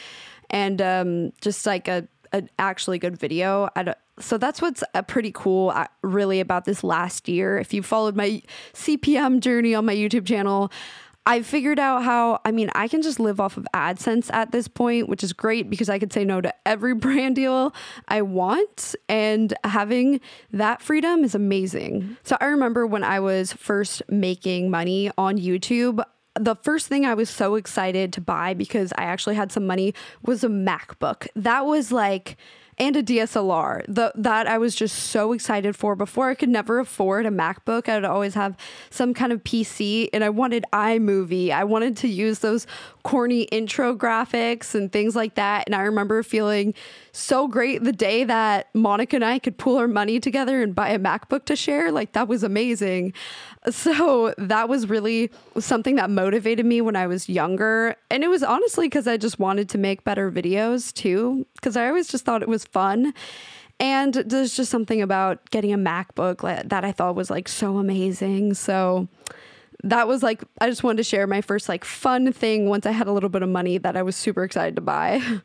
and 0.53 0.81
um, 0.81 1.33
just 1.41 1.65
like 1.65 1.87
a 1.87 2.07
an 2.33 2.49
actually 2.59 2.99
good 2.99 3.17
video. 3.17 3.69
so 4.19 4.37
that's 4.37 4.61
what's 4.61 4.83
uh, 4.93 5.01
pretty 5.03 5.31
cool, 5.31 5.69
uh, 5.69 5.87
really, 6.01 6.39
about 6.39 6.65
this 6.65 6.83
last 6.83 7.29
year. 7.29 7.57
If 7.57 7.73
you 7.73 7.83
followed 7.83 8.15
my 8.15 8.41
CPM 8.73 9.39
journey 9.39 9.75
on 9.75 9.85
my 9.85 9.95
YouTube 9.95 10.25
channel, 10.25 10.71
I 11.25 11.41
figured 11.41 11.79
out 11.79 12.03
how, 12.03 12.41
I 12.43 12.51
mean, 12.51 12.69
I 12.75 12.89
can 12.89 13.01
just 13.01 13.17
live 13.17 13.39
off 13.39 13.55
of 13.55 13.65
AdSense 13.73 14.29
at 14.33 14.51
this 14.51 14.67
point, 14.67 15.07
which 15.07 15.23
is 15.23 15.31
great 15.31 15.69
because 15.69 15.89
I 15.89 15.97
could 15.97 16.11
say 16.11 16.25
no 16.25 16.41
to 16.41 16.53
every 16.65 16.93
brand 16.95 17.35
deal 17.37 17.73
I 18.07 18.23
want. 18.23 18.95
And 19.07 19.53
having 19.63 20.19
that 20.51 20.81
freedom 20.81 21.23
is 21.23 21.33
amazing. 21.33 22.17
So 22.23 22.35
I 22.41 22.45
remember 22.45 22.85
when 22.85 23.03
I 23.03 23.21
was 23.21 23.53
first 23.53 24.01
making 24.09 24.69
money 24.69 25.11
on 25.17 25.37
YouTube, 25.37 26.03
the 26.39 26.55
first 26.55 26.87
thing 26.87 27.05
I 27.05 27.13
was 27.13 27.29
so 27.29 27.55
excited 27.55 28.13
to 28.13 28.21
buy 28.21 28.53
because 28.53 28.91
I 28.97 29.03
actually 29.03 29.35
had 29.35 29.51
some 29.51 29.67
money 29.67 29.93
was 30.23 30.43
a 30.43 30.49
MacBook. 30.49 31.27
That 31.35 31.65
was 31.65 31.91
like 31.91 32.37
and 32.77 32.95
a 32.95 33.03
DSLR. 33.03 33.85
The, 33.87 34.11
that 34.15 34.47
I 34.47 34.57
was 34.57 34.75
just 34.75 34.97
so 34.97 35.31
excited 35.33 35.75
for. 35.75 35.95
Before 35.95 36.29
I 36.29 36.35
could 36.35 36.49
never 36.49 36.79
afford 36.79 37.25
a 37.25 37.29
MacBook, 37.29 37.87
I'd 37.87 38.03
always 38.03 38.33
have 38.33 38.57
some 38.89 39.13
kind 39.13 39.31
of 39.31 39.43
PC 39.43 40.09
and 40.13 40.23
I 40.23 40.29
wanted 40.29 40.65
iMovie. 40.73 41.51
I 41.51 41.63
wanted 41.63 41.97
to 41.97 42.07
use 42.07 42.39
those 42.39 42.65
corny 43.03 43.43
intro 43.43 43.95
graphics 43.95 44.75
and 44.75 44.91
things 44.91 45.15
like 45.15 45.35
that. 45.35 45.67
And 45.67 45.75
I 45.75 45.81
remember 45.81 46.23
feeling 46.23 46.73
so 47.15 47.47
great 47.47 47.83
the 47.83 47.91
day 47.91 48.23
that 48.23 48.73
Monica 48.73 49.15
and 49.15 49.23
I 49.23 49.37
could 49.37 49.59
pool 49.59 49.77
our 49.77 49.87
money 49.87 50.19
together 50.19 50.63
and 50.63 50.73
buy 50.73 50.89
a 50.89 50.97
MacBook 50.97 51.45
to 51.45 51.55
share. 51.55 51.91
Like 51.91 52.13
that 52.13 52.27
was 52.27 52.43
amazing. 52.43 53.13
So 53.69 54.33
that 54.39 54.67
was 54.67 54.89
really 54.89 55.31
something 55.59 55.95
that 55.95 56.09
motivated 56.09 56.65
me 56.65 56.81
when 56.81 56.95
I 56.95 57.05
was 57.05 57.29
younger. 57.29 57.95
And 58.09 58.23
it 58.23 58.29
was 58.29 58.41
honestly 58.41 58.87
because 58.87 59.07
I 59.07 59.17
just 59.17 59.37
wanted 59.37 59.69
to 59.69 59.77
make 59.77 60.03
better 60.03 60.31
videos 60.31 60.91
too, 60.91 61.45
because 61.55 61.77
I 61.77 61.87
always 61.87 62.07
just 62.07 62.25
thought 62.25 62.41
it 62.41 62.49
was 62.49 62.65
fun. 62.65 63.13
And 63.79 64.15
there's 64.15 64.55
just 64.55 64.71
something 64.71 65.01
about 65.01 65.49
getting 65.51 65.71
a 65.71 65.77
MacBook 65.77 66.67
that 66.67 66.83
I 66.83 66.91
thought 66.91 67.15
was 67.15 67.29
like 67.29 67.47
so 67.47 67.77
amazing. 67.77 68.55
So 68.55 69.07
that 69.83 70.07
was 70.07 70.23
like 70.23 70.43
I 70.59 70.67
just 70.67 70.83
wanted 70.83 70.97
to 70.97 71.03
share 71.03 71.27
my 71.27 71.41
first 71.41 71.69
like 71.69 71.85
fun 71.85 72.33
thing 72.33 72.69
once 72.69 72.87
I 72.87 72.91
had 72.91 73.07
a 73.07 73.11
little 73.11 73.29
bit 73.29 73.43
of 73.43 73.49
money 73.49 73.77
that 73.77 73.95
I 73.95 74.01
was 74.01 74.15
super 74.15 74.43
excited 74.43 74.75
to 74.77 74.81
buy. 74.81 75.21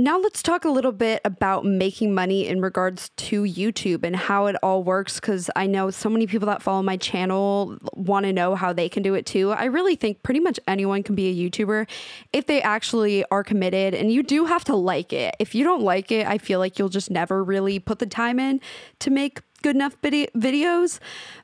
Now 0.00 0.18
let's 0.18 0.42
talk 0.42 0.64
a 0.64 0.70
little 0.70 0.92
bit 0.92 1.20
about 1.26 1.66
making 1.66 2.14
money 2.14 2.48
in 2.48 2.62
regards 2.62 3.10
to 3.16 3.42
YouTube 3.42 4.02
and 4.02 4.16
how 4.16 4.46
it 4.46 4.56
all 4.62 4.82
works 4.82 5.20
cuz 5.20 5.50
I 5.54 5.66
know 5.66 5.90
so 5.90 6.08
many 6.08 6.26
people 6.26 6.46
that 6.46 6.62
follow 6.62 6.82
my 6.82 6.96
channel 6.96 7.76
want 7.92 8.24
to 8.24 8.32
know 8.32 8.54
how 8.54 8.72
they 8.72 8.88
can 8.88 9.02
do 9.02 9.12
it 9.12 9.26
too. 9.26 9.50
I 9.50 9.66
really 9.66 9.96
think 9.96 10.22
pretty 10.22 10.40
much 10.40 10.58
anyone 10.66 11.02
can 11.02 11.14
be 11.14 11.28
a 11.28 11.50
YouTuber 11.50 11.86
if 12.32 12.46
they 12.46 12.62
actually 12.62 13.26
are 13.30 13.44
committed 13.44 13.92
and 13.92 14.10
you 14.10 14.22
do 14.22 14.46
have 14.46 14.64
to 14.64 14.74
like 14.74 15.12
it. 15.12 15.36
If 15.38 15.54
you 15.54 15.64
don't 15.64 15.82
like 15.82 16.10
it, 16.10 16.26
I 16.26 16.38
feel 16.38 16.60
like 16.60 16.78
you'll 16.78 16.88
just 16.88 17.10
never 17.10 17.44
really 17.44 17.78
put 17.78 17.98
the 17.98 18.06
time 18.06 18.40
in 18.40 18.62
to 19.00 19.10
make 19.10 19.42
good 19.60 19.76
enough 19.76 20.00
videos, 20.00 20.98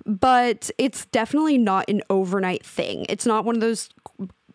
but 0.06 0.70
it's 0.78 1.04
definitely 1.04 1.58
not 1.58 1.90
an 1.90 2.00
overnight 2.08 2.64
thing. 2.64 3.04
It's 3.10 3.26
not 3.26 3.44
one 3.44 3.56
of 3.56 3.60
those 3.60 3.90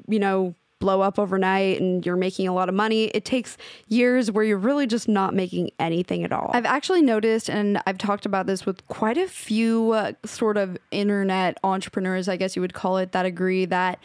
you 0.08 0.20
know 0.20 0.56
blow 0.82 1.00
up 1.00 1.18
overnight 1.18 1.80
and 1.80 2.06
you're 2.06 2.18
making 2.18 2.50
a 2.50 2.54
lot 2.54 2.68
of 2.68 2.76
money. 2.76 3.06
It 3.06 3.24
takes 3.24 3.56
years 3.88 4.30
where 4.30 4.44
you're 4.44 4.58
really 4.58 4.86
just 4.86 5.08
not 5.08 5.34
making 5.34 5.72
anything 5.80 6.26
at 6.26 6.34
all. 6.34 6.52
I've 6.54 6.66
actually 6.66 7.02
noticed, 7.02 7.50
and 7.50 7.82
I've 7.88 7.98
talked 7.98 8.26
about 8.26 8.48
this 8.48 8.66
with 8.66 8.86
quite 8.88 9.18
a 9.18 9.28
few 9.30 9.92
uh, 9.92 10.12
sort 10.26 10.58
of 10.58 10.78
internet 10.92 11.58
entrepreneurs, 11.64 12.28
I 12.28 12.36
guess 12.36 12.58
you 12.58 12.62
would 12.62 12.74
call 12.74 12.98
it, 12.98 13.14
that 13.14 13.26
agree 13.26 13.64
that 13.66 14.00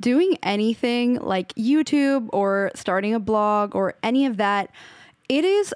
doing 0.00 0.38
anything 0.42 1.16
like 1.16 1.52
YouTube 1.54 2.30
or 2.32 2.70
starting 2.74 3.12
a 3.12 3.20
blog 3.20 3.74
or 3.74 3.94
any 4.02 4.24
of 4.24 4.38
that, 4.38 4.70
it 5.28 5.44
is 5.44 5.74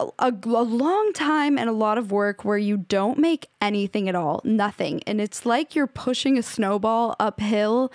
a, 0.00 0.10
a, 0.18 0.62
long 0.62 1.12
time 1.12 1.58
and 1.58 1.68
a 1.68 1.72
lot 1.72 1.98
of 1.98 2.10
work 2.10 2.44
where 2.44 2.58
you 2.58 2.76
don't 2.76 3.18
make 3.18 3.48
anything 3.60 4.08
at 4.08 4.14
all, 4.14 4.40
nothing. 4.44 5.02
And 5.06 5.20
it's 5.20 5.46
like 5.46 5.74
you're 5.74 5.86
pushing 5.86 6.38
a 6.38 6.42
snowball 6.42 7.14
uphill 7.20 7.92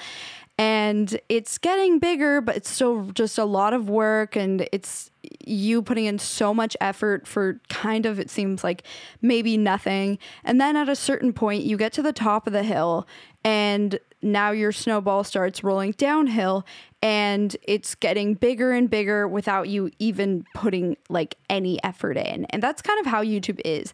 and 0.58 1.20
it's 1.30 1.58
getting 1.60 2.00
bigger, 2.00 2.42
but 2.42 2.58
it's 2.58 2.70
still 2.70 3.12
just 3.12 3.38
a 3.38 3.46
lot 3.46 3.74
of 3.74 3.90
work 3.90 4.36
and 4.36 4.68
it's 4.72 5.12
you 5.46 5.82
putting 5.84 6.06
in 6.06 6.18
so 6.18 6.54
much 6.54 6.76
effort 6.82 7.28
for 7.28 7.62
kind 7.70 8.06
of 8.06 8.20
it 8.20 8.30
seems 8.30 8.64
like 8.64 8.84
maybe 9.22 9.56
nothing. 9.56 10.18
And 10.44 10.60
then 10.60 10.76
at 10.76 10.90
a 10.90 10.96
certain 10.96 11.32
point 11.32 11.64
you 11.64 11.78
get 11.78 11.94
to 11.94 12.02
the 12.02 12.14
top 12.14 12.48
of 12.48 12.54
the 12.54 12.64
hill 12.64 13.08
and 13.44 14.00
now 14.24 14.50
your 14.50 14.72
snowball 14.72 15.24
starts 15.24 15.64
rolling 15.64 15.92
downhill 15.92 16.66
and 17.04 17.56
it's 17.62 17.94
getting 17.94 18.34
bigger 18.34 18.72
and 18.72 18.90
bigger 18.90 19.28
without 19.28 19.70
you 19.70 19.92
even 20.00 20.44
putting 20.56 20.98
like 21.08 21.36
any 21.52 21.82
effort 21.84 22.18
in. 22.18 22.46
And 22.46 22.64
that's 22.64 22.82
kind 22.82 23.00
of 23.00 23.06
how 23.06 23.24
YouTube 23.24 23.62
is. 23.64 23.94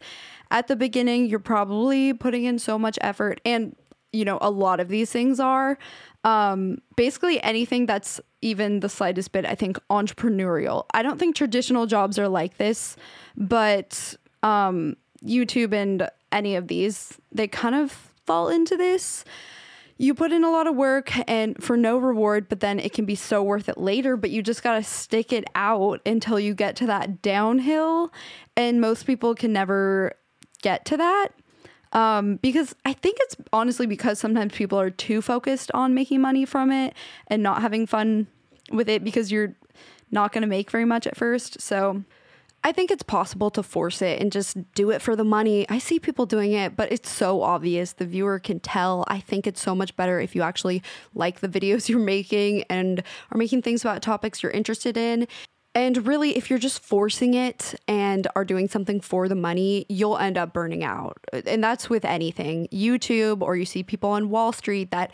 At 0.50 0.68
the 0.68 0.78
beginning, 0.78 1.26
you're 1.26 1.40
probably 1.40 2.14
putting 2.14 2.46
in 2.46 2.58
so 2.58 2.80
much 2.80 2.98
effort 3.02 3.42
and 3.44 3.76
you 4.14 4.24
know, 4.24 4.38
a 4.42 4.52
lot 4.52 4.80
of 4.80 4.88
these 4.88 5.12
things 5.12 5.40
are. 5.40 5.78
Um, 6.24 6.78
basically 6.96 7.42
anything 7.44 7.86
that's 7.86 8.22
even 8.42 8.80
the 8.80 8.90
slightest 8.90 9.32
bit, 9.32 9.46
I 9.46 9.56
think, 9.56 9.78
entrepreneurial. 9.90 10.86
I 10.94 11.02
don't 11.02 11.20
think 11.20 11.36
traditional 11.36 11.86
jobs 11.86 12.18
are 12.18 12.30
like 12.30 12.58
this, 12.58 12.96
but 13.36 14.16
um, 14.42 14.96
YouTube 15.26 15.74
and 15.74 16.10
any 16.32 16.56
of 16.56 16.68
these, 16.68 17.18
they 17.32 17.48
kind 17.48 17.76
of 17.76 18.12
fall 18.26 18.50
into 18.50 18.78
this. 18.78 19.26
You 19.98 20.14
put 20.14 20.32
in 20.32 20.44
a 20.44 20.50
lot 20.50 20.68
of 20.68 20.76
work 20.76 21.12
and 21.30 21.62
for 21.64 21.78
no 21.78 21.98
reward, 21.98 22.50
but 22.50 22.60
then 22.60 22.80
it 22.80 22.94
can 22.94 23.06
be 23.06 23.16
so 23.16 23.44
worth 23.44 23.70
it 23.70 23.78
later. 23.78 24.18
But 24.18 24.32
you 24.32 24.42
just 24.42 24.64
got 24.64 24.76
to 24.76 24.84
stick 24.84 25.32
it 25.32 25.46
out 25.56 26.02
until 26.06 26.40
you 26.40 26.54
get 26.54 26.76
to 26.78 26.88
that 26.88 27.22
downhill. 27.22 28.12
And 28.58 28.82
most 28.82 29.06
people 29.06 29.36
can 29.36 29.54
never 29.54 30.14
get 30.62 30.86
to 30.86 30.98
that. 30.98 31.30
Um, 31.94 32.38
because 32.38 32.76
I 32.86 32.94
think 32.94 33.18
it's 33.22 33.36
honestly 33.54 33.86
because 33.86 34.20
sometimes 34.20 34.54
people 34.54 34.80
are 34.80 34.90
too 34.90 35.22
focused 35.22 35.72
on 35.74 35.94
making 35.94 36.22
money 36.22 36.44
from 36.44 36.72
it 36.72 36.96
and 37.28 37.44
not 37.44 37.62
having 37.62 37.86
fun 37.86 38.28
with 38.72 38.90
it 38.90 39.04
because 39.04 39.32
you're 39.32 39.56
not 40.12 40.32
going 40.32 40.42
to 40.42 40.48
make 40.48 40.72
very 40.72 40.86
much 40.86 41.06
at 41.06 41.16
first. 41.16 41.62
So 41.62 42.04
I 42.64 42.72
think 42.72 42.92
it's 42.92 43.04
possible 43.04 43.52
to 43.52 43.62
force 43.62 44.02
it 44.02 44.22
and 44.22 44.32
just 44.32 44.58
do 44.74 44.90
it 44.90 45.02
for 45.02 45.16
the 45.16 45.24
money. 45.24 45.70
I 45.70 45.80
see 45.80 46.00
people 46.00 46.26
doing 46.26 46.54
it, 46.54 46.76
but 46.76 46.92
it's 46.92 47.12
so 47.12 47.42
obvious. 47.42 47.94
The 47.94 48.06
viewer 48.06 48.40
can 48.40 48.60
tell. 48.60 49.04
I 49.08 49.20
think 49.20 49.46
it's 49.46 49.62
so 49.62 49.76
much 49.76 49.96
better 49.96 50.20
if 50.20 50.34
you 50.34 50.42
actually 50.42 50.82
like 51.14 51.42
the 51.42 51.50
videos 51.50 51.90
you're 51.90 52.00
making 52.00 52.64
and 52.70 53.04
are 53.32 53.38
making 53.38 53.62
things 53.62 53.84
about 53.84 54.02
topics 54.02 54.42
you're 54.42 54.52
interested 54.52 54.98
in 54.98 55.28
and 55.76 56.06
really, 56.06 56.38
if 56.38 56.50
you're 56.50 56.60
just 56.60 56.84
forcing 56.84 57.34
it 57.34 57.74
and 57.88 58.28
are 58.36 58.46
doing 58.46 58.68
something 58.68 59.02
for 59.02 59.28
the 59.28 59.36
money, 59.36 59.86
you'll 59.90 60.18
end 60.18 60.38
up 60.38 60.54
burning 60.54 60.84
out. 60.84 61.18
And 61.48 61.64
that's 61.64 61.90
with 61.90 62.06
anything 62.06 62.68
YouTube, 62.72 63.42
or 63.42 63.56
you 63.56 63.66
see 63.66 63.82
people 63.82 64.12
on 64.12 64.30
Wall 64.30 64.52
Street 64.52 64.92
that 64.92 65.12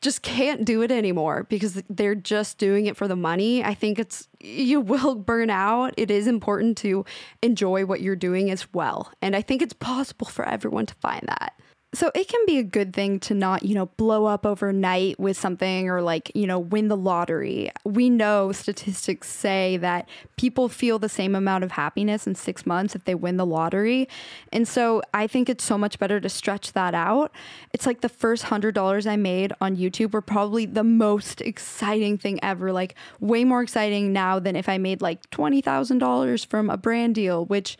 just 0.00 0.22
can't 0.22 0.64
do 0.64 0.82
it 0.82 0.92
anymore 0.92 1.46
because 1.48 1.82
they're 1.90 2.14
just 2.14 2.58
doing 2.58 2.86
it 2.86 2.96
for 2.96 3.08
the 3.08 3.16
money. 3.16 3.64
I 3.64 3.74
think 3.74 3.98
it's, 3.98 4.28
you 4.38 4.80
will 4.82 5.16
burn 5.16 5.50
out. 5.50 5.94
It 5.96 6.12
is 6.12 6.28
important 6.28 6.76
to 6.78 7.04
enjoy 7.42 7.86
what 7.86 8.00
you're 8.00 8.14
doing 8.14 8.50
as 8.50 8.72
well. 8.72 9.10
And 9.20 9.34
I 9.34 9.42
think 9.42 9.62
it's 9.62 9.72
possible 9.72 10.28
for 10.28 10.46
everyone 10.46 10.86
to 10.86 10.94
find 10.94 11.24
that. 11.26 11.54
So 11.94 12.10
it 12.14 12.28
can 12.28 12.44
be 12.46 12.58
a 12.58 12.62
good 12.62 12.92
thing 12.92 13.20
to 13.20 13.32
not, 13.32 13.62
you 13.62 13.74
know, 13.74 13.86
blow 13.86 14.26
up 14.26 14.44
overnight 14.44 15.18
with 15.18 15.38
something 15.38 15.88
or 15.88 16.02
like, 16.02 16.30
you 16.34 16.46
know, 16.46 16.58
win 16.58 16.88
the 16.88 16.96
lottery. 16.96 17.70
We 17.84 18.10
know 18.10 18.52
statistics 18.52 19.30
say 19.30 19.78
that 19.78 20.06
people 20.36 20.68
feel 20.68 20.98
the 20.98 21.08
same 21.08 21.34
amount 21.34 21.64
of 21.64 21.72
happiness 21.72 22.26
in 22.26 22.34
six 22.34 22.66
months 22.66 22.94
if 22.94 23.04
they 23.04 23.14
win 23.14 23.38
the 23.38 23.46
lottery. 23.46 24.08
And 24.52 24.68
so 24.68 25.00
I 25.14 25.26
think 25.26 25.48
it's 25.48 25.64
so 25.64 25.78
much 25.78 25.98
better 25.98 26.20
to 26.20 26.28
stretch 26.28 26.72
that 26.72 26.92
out. 26.92 27.32
It's 27.72 27.86
like 27.86 28.02
the 28.02 28.10
first 28.10 28.42
hundred 28.42 28.74
dollars 28.74 29.06
I 29.06 29.16
made 29.16 29.54
on 29.60 29.76
YouTube 29.76 30.12
were 30.12 30.20
probably 30.20 30.66
the 30.66 30.84
most 30.84 31.40
exciting 31.40 32.18
thing 32.18 32.38
ever. 32.42 32.72
Like 32.72 32.94
way 33.20 33.44
more 33.44 33.62
exciting 33.62 34.12
now 34.12 34.38
than 34.38 34.54
if 34.54 34.68
I 34.68 34.76
made 34.76 35.00
like 35.00 35.30
$20,000 35.30 36.46
from 36.46 36.68
a 36.68 36.76
brand 36.76 37.14
deal, 37.14 37.46
which 37.46 37.78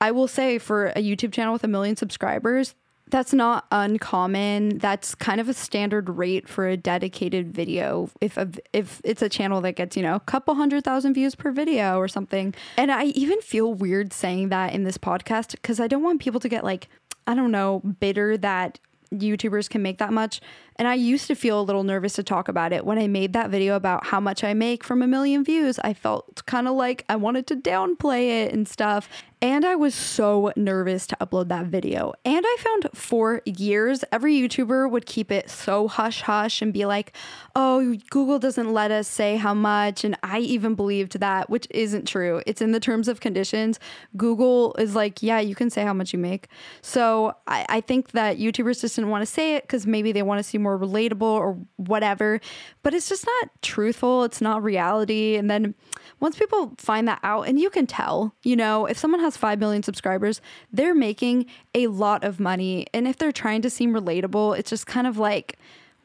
I 0.00 0.12
will 0.12 0.28
say 0.28 0.58
for 0.58 0.88
a 0.88 1.02
YouTube 1.02 1.32
channel 1.32 1.54
with 1.54 1.64
a 1.64 1.68
million 1.68 1.96
subscribers, 1.96 2.76
that's 3.10 3.32
not 3.32 3.66
uncommon. 3.70 4.78
That's 4.78 5.14
kind 5.14 5.40
of 5.40 5.48
a 5.48 5.54
standard 5.54 6.08
rate 6.08 6.48
for 6.48 6.68
a 6.68 6.76
dedicated 6.76 7.52
video. 7.52 8.10
If 8.20 8.36
a, 8.36 8.50
if 8.72 9.00
it's 9.04 9.22
a 9.22 9.28
channel 9.28 9.60
that 9.62 9.72
gets, 9.72 9.96
you 9.96 10.02
know, 10.02 10.14
a 10.14 10.20
couple 10.20 10.54
hundred 10.54 10.84
thousand 10.84 11.14
views 11.14 11.34
per 11.34 11.50
video 11.50 11.98
or 11.98 12.08
something. 12.08 12.54
And 12.76 12.90
I 12.90 13.06
even 13.06 13.40
feel 13.40 13.74
weird 13.74 14.12
saying 14.12 14.50
that 14.50 14.72
in 14.72 14.84
this 14.84 14.98
podcast 14.98 15.52
because 15.52 15.80
I 15.80 15.86
don't 15.86 16.02
want 16.02 16.20
people 16.20 16.40
to 16.40 16.48
get 16.48 16.64
like 16.64 16.88
I 17.26 17.34
don't 17.34 17.50
know, 17.50 17.80
bitter 18.00 18.38
that 18.38 18.78
YouTubers 19.12 19.68
can 19.68 19.82
make 19.82 19.98
that 19.98 20.12
much. 20.12 20.40
And 20.76 20.86
I 20.86 20.94
used 20.94 21.26
to 21.28 21.34
feel 21.34 21.60
a 21.60 21.62
little 21.62 21.82
nervous 21.82 22.14
to 22.14 22.22
talk 22.22 22.48
about 22.48 22.72
it. 22.72 22.84
When 22.84 22.98
I 22.98 23.06
made 23.06 23.32
that 23.32 23.50
video 23.50 23.74
about 23.74 24.06
how 24.06 24.20
much 24.20 24.44
I 24.44 24.54
make 24.54 24.84
from 24.84 25.02
a 25.02 25.06
million 25.06 25.44
views, 25.44 25.78
I 25.80 25.94
felt 25.94 26.44
kind 26.46 26.68
of 26.68 26.74
like 26.74 27.04
I 27.08 27.16
wanted 27.16 27.46
to 27.48 27.56
downplay 27.56 28.44
it 28.44 28.52
and 28.52 28.68
stuff. 28.68 29.08
And 29.40 29.64
I 29.64 29.76
was 29.76 29.94
so 29.94 30.52
nervous 30.56 31.06
to 31.08 31.16
upload 31.20 31.48
that 31.48 31.66
video. 31.66 32.12
And 32.24 32.44
I 32.44 32.56
found 32.58 32.88
for 32.92 33.40
years, 33.44 34.04
every 34.10 34.34
YouTuber 34.34 34.90
would 34.90 35.06
keep 35.06 35.30
it 35.30 35.48
so 35.48 35.86
hush 35.86 36.22
hush 36.22 36.60
and 36.60 36.72
be 36.72 36.86
like, 36.86 37.12
oh, 37.54 37.96
Google 38.10 38.40
doesn't 38.40 38.72
let 38.72 38.90
us 38.90 39.06
say 39.06 39.36
how 39.36 39.54
much. 39.54 40.02
And 40.02 40.16
I 40.24 40.40
even 40.40 40.74
believed 40.74 41.20
that, 41.20 41.48
which 41.48 41.68
isn't 41.70 42.08
true. 42.08 42.42
It's 42.46 42.60
in 42.60 42.72
the 42.72 42.80
terms 42.80 43.06
of 43.06 43.20
conditions. 43.20 43.78
Google 44.16 44.74
is 44.74 44.96
like, 44.96 45.22
yeah, 45.22 45.38
you 45.38 45.54
can 45.54 45.70
say 45.70 45.84
how 45.84 45.94
much 45.94 46.12
you 46.12 46.18
make. 46.18 46.48
So 46.82 47.34
I, 47.46 47.64
I 47.68 47.80
think 47.80 48.10
that 48.12 48.38
YouTubers 48.38 48.80
just 48.80 48.96
didn't 48.96 49.10
want 49.10 49.22
to 49.22 49.26
say 49.26 49.54
it 49.54 49.62
because 49.62 49.86
maybe 49.86 50.10
they 50.10 50.22
want 50.22 50.40
to 50.40 50.42
seem 50.42 50.62
more 50.62 50.78
relatable 50.78 51.22
or 51.22 51.58
whatever. 51.76 52.40
But 52.82 52.92
it's 52.92 53.08
just 53.08 53.24
not 53.24 53.50
truthful. 53.62 54.24
It's 54.24 54.40
not 54.40 54.64
reality. 54.64 55.36
And 55.36 55.48
then 55.48 55.76
once 56.18 56.36
people 56.36 56.74
find 56.78 57.06
that 57.06 57.20
out, 57.22 57.42
and 57.42 57.60
you 57.60 57.70
can 57.70 57.86
tell, 57.86 58.34
you 58.42 58.56
know, 58.56 58.86
if 58.86 58.98
someone 58.98 59.20
has 59.20 59.27
5 59.36 59.58
million 59.58 59.82
subscribers, 59.82 60.40
they're 60.72 60.94
making 60.94 61.46
a 61.74 61.86
lot 61.88 62.24
of 62.24 62.40
money. 62.40 62.86
And 62.92 63.06
if 63.06 63.16
they're 63.18 63.32
trying 63.32 63.62
to 63.62 63.70
seem 63.70 63.92
relatable, 63.92 64.58
it's 64.58 64.70
just 64.70 64.86
kind 64.86 65.06
of 65.06 65.18
like, 65.18 65.58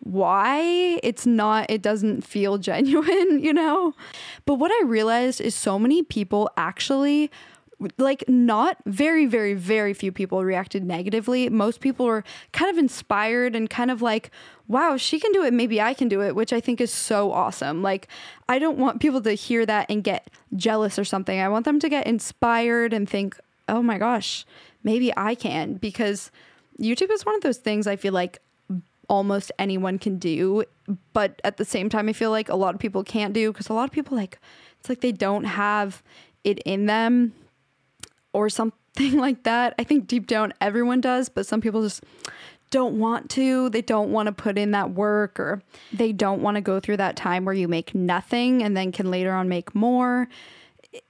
why 0.05 0.99
it's 1.01 1.25
not 1.25 1.65
it 1.69 1.81
doesn't 1.81 2.23
feel 2.25 2.57
genuine 2.69 3.39
you 3.39 3.53
know 3.53 3.93
but 4.45 4.55
what 4.55 4.69
i 4.69 4.85
realized 4.85 5.39
is 5.39 5.55
so 5.55 5.79
many 5.79 6.03
people 6.03 6.49
actually 6.57 7.31
like 7.97 8.23
not 8.27 8.77
very 8.85 9.25
very 9.25 9.53
very 9.53 9.93
few 9.93 10.11
people 10.11 10.43
reacted 10.43 10.83
negatively. 10.83 11.49
Most 11.49 11.79
people 11.79 12.05
were 12.05 12.23
kind 12.51 12.71
of 12.71 12.77
inspired 12.77 13.55
and 13.55 13.69
kind 13.69 13.91
of 13.91 14.01
like 14.01 14.31
wow 14.67 14.95
she 14.95 15.19
can 15.19 15.31
do 15.33 15.43
it 15.43 15.53
maybe 15.53 15.81
i 15.81 15.93
can 15.93 16.07
do 16.07 16.21
it 16.21 16.35
which 16.35 16.53
i 16.53 16.59
think 16.59 16.79
is 16.79 16.91
so 16.91 17.31
awesome. 17.31 17.81
Like 17.81 18.07
i 18.49 18.59
don't 18.59 18.77
want 18.77 19.01
people 19.01 19.21
to 19.21 19.33
hear 19.33 19.65
that 19.65 19.89
and 19.89 20.03
get 20.03 20.29
jealous 20.55 20.97
or 20.97 21.05
something. 21.05 21.39
I 21.39 21.49
want 21.49 21.65
them 21.65 21.79
to 21.79 21.89
get 21.89 22.07
inspired 22.07 22.93
and 22.93 23.09
think 23.09 23.37
oh 23.67 23.81
my 23.81 23.97
gosh 23.97 24.45
maybe 24.83 25.13
i 25.17 25.35
can. 25.35 25.75
Because 25.75 26.31
youtube 26.79 27.11
is 27.11 27.25
one 27.25 27.35
of 27.35 27.41
those 27.41 27.57
things 27.57 27.85
i 27.85 27.95
feel 27.95 28.13
like 28.13 28.39
almost 29.09 29.51
anyone 29.59 29.99
can 29.99 30.17
do 30.17 30.63
but 31.13 31.39
at 31.43 31.57
the 31.57 31.65
same 31.65 31.89
time 31.89 32.09
i 32.09 32.13
feel 32.13 32.31
like 32.31 32.49
a 32.49 32.55
lot 32.55 32.73
of 32.73 32.79
people 32.79 33.03
can't 33.03 33.33
do 33.33 33.51
because 33.51 33.69
a 33.69 33.73
lot 33.73 33.83
of 33.83 33.91
people 33.91 34.17
like 34.17 34.39
it's 34.79 34.89
like 34.89 35.01
they 35.01 35.11
don't 35.11 35.43
have 35.43 36.01
it 36.43 36.59
in 36.59 36.85
them 36.85 37.33
or 38.33 38.49
something 38.49 39.17
like 39.17 39.43
that. 39.43 39.73
I 39.79 39.83
think 39.83 40.07
deep 40.07 40.27
down 40.27 40.53
everyone 40.59 41.01
does, 41.01 41.29
but 41.29 41.45
some 41.45 41.61
people 41.61 41.81
just 41.81 42.03
don't 42.71 42.97
want 42.97 43.29
to, 43.29 43.69
they 43.69 43.83
don't 43.83 44.11
want 44.11 44.25
to 44.25 44.31
put 44.31 44.57
in 44.57 44.71
that 44.71 44.91
work, 44.91 45.39
or 45.39 45.61
they 45.93 46.11
don't 46.11 46.41
want 46.41 46.55
to 46.55 46.61
go 46.61 46.79
through 46.79 46.97
that 46.97 47.15
time 47.15 47.45
where 47.45 47.53
you 47.53 47.67
make 47.67 47.93
nothing 47.93 48.63
and 48.63 48.75
then 48.75 48.91
can 48.91 49.11
later 49.11 49.31
on 49.31 49.47
make 49.47 49.75
more. 49.75 50.27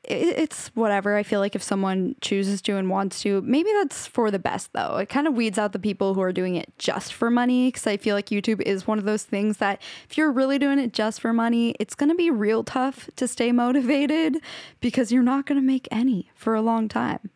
It's 0.03 0.67
whatever. 0.75 1.15
I 1.15 1.23
feel 1.23 1.39
like 1.39 1.55
if 1.55 1.63
someone 1.63 2.15
chooses 2.21 2.61
to 2.63 2.77
and 2.77 2.89
wants 2.89 3.21
to, 3.21 3.41
maybe 3.41 3.69
that's 3.73 4.07
for 4.07 4.31
the 4.31 4.39
best 4.39 4.71
though. 4.73 4.97
It 4.97 5.09
kind 5.09 5.27
of 5.27 5.33
weeds 5.33 5.57
out 5.57 5.73
the 5.73 5.79
people 5.79 6.13
who 6.13 6.21
are 6.21 6.31
doing 6.31 6.55
it 6.55 6.71
just 6.77 7.13
for 7.13 7.29
money 7.29 7.67
because 7.67 7.87
I 7.87 7.97
feel 7.97 8.15
like 8.15 8.27
YouTube 8.27 8.61
is 8.61 8.87
one 8.87 8.97
of 8.97 9.05
those 9.05 9.23
things 9.23 9.57
that 9.57 9.81
if 10.09 10.17
you're 10.17 10.31
really 10.31 10.59
doing 10.59 10.79
it 10.79 10.93
just 10.93 11.21
for 11.21 11.33
money, 11.33 11.75
it's 11.79 11.95
going 11.95 12.09
to 12.09 12.15
be 12.15 12.29
real 12.29 12.63
tough 12.63 13.09
to 13.15 13.27
stay 13.27 13.51
motivated 13.63 14.37
because 14.79 15.11
you're 15.11 15.23
not 15.23 15.45
going 15.45 15.59
to 15.59 15.65
make 15.65 15.87
any 15.91 16.29
for 16.35 16.55
a 16.55 16.61
long 16.61 16.87
time. 16.87 17.29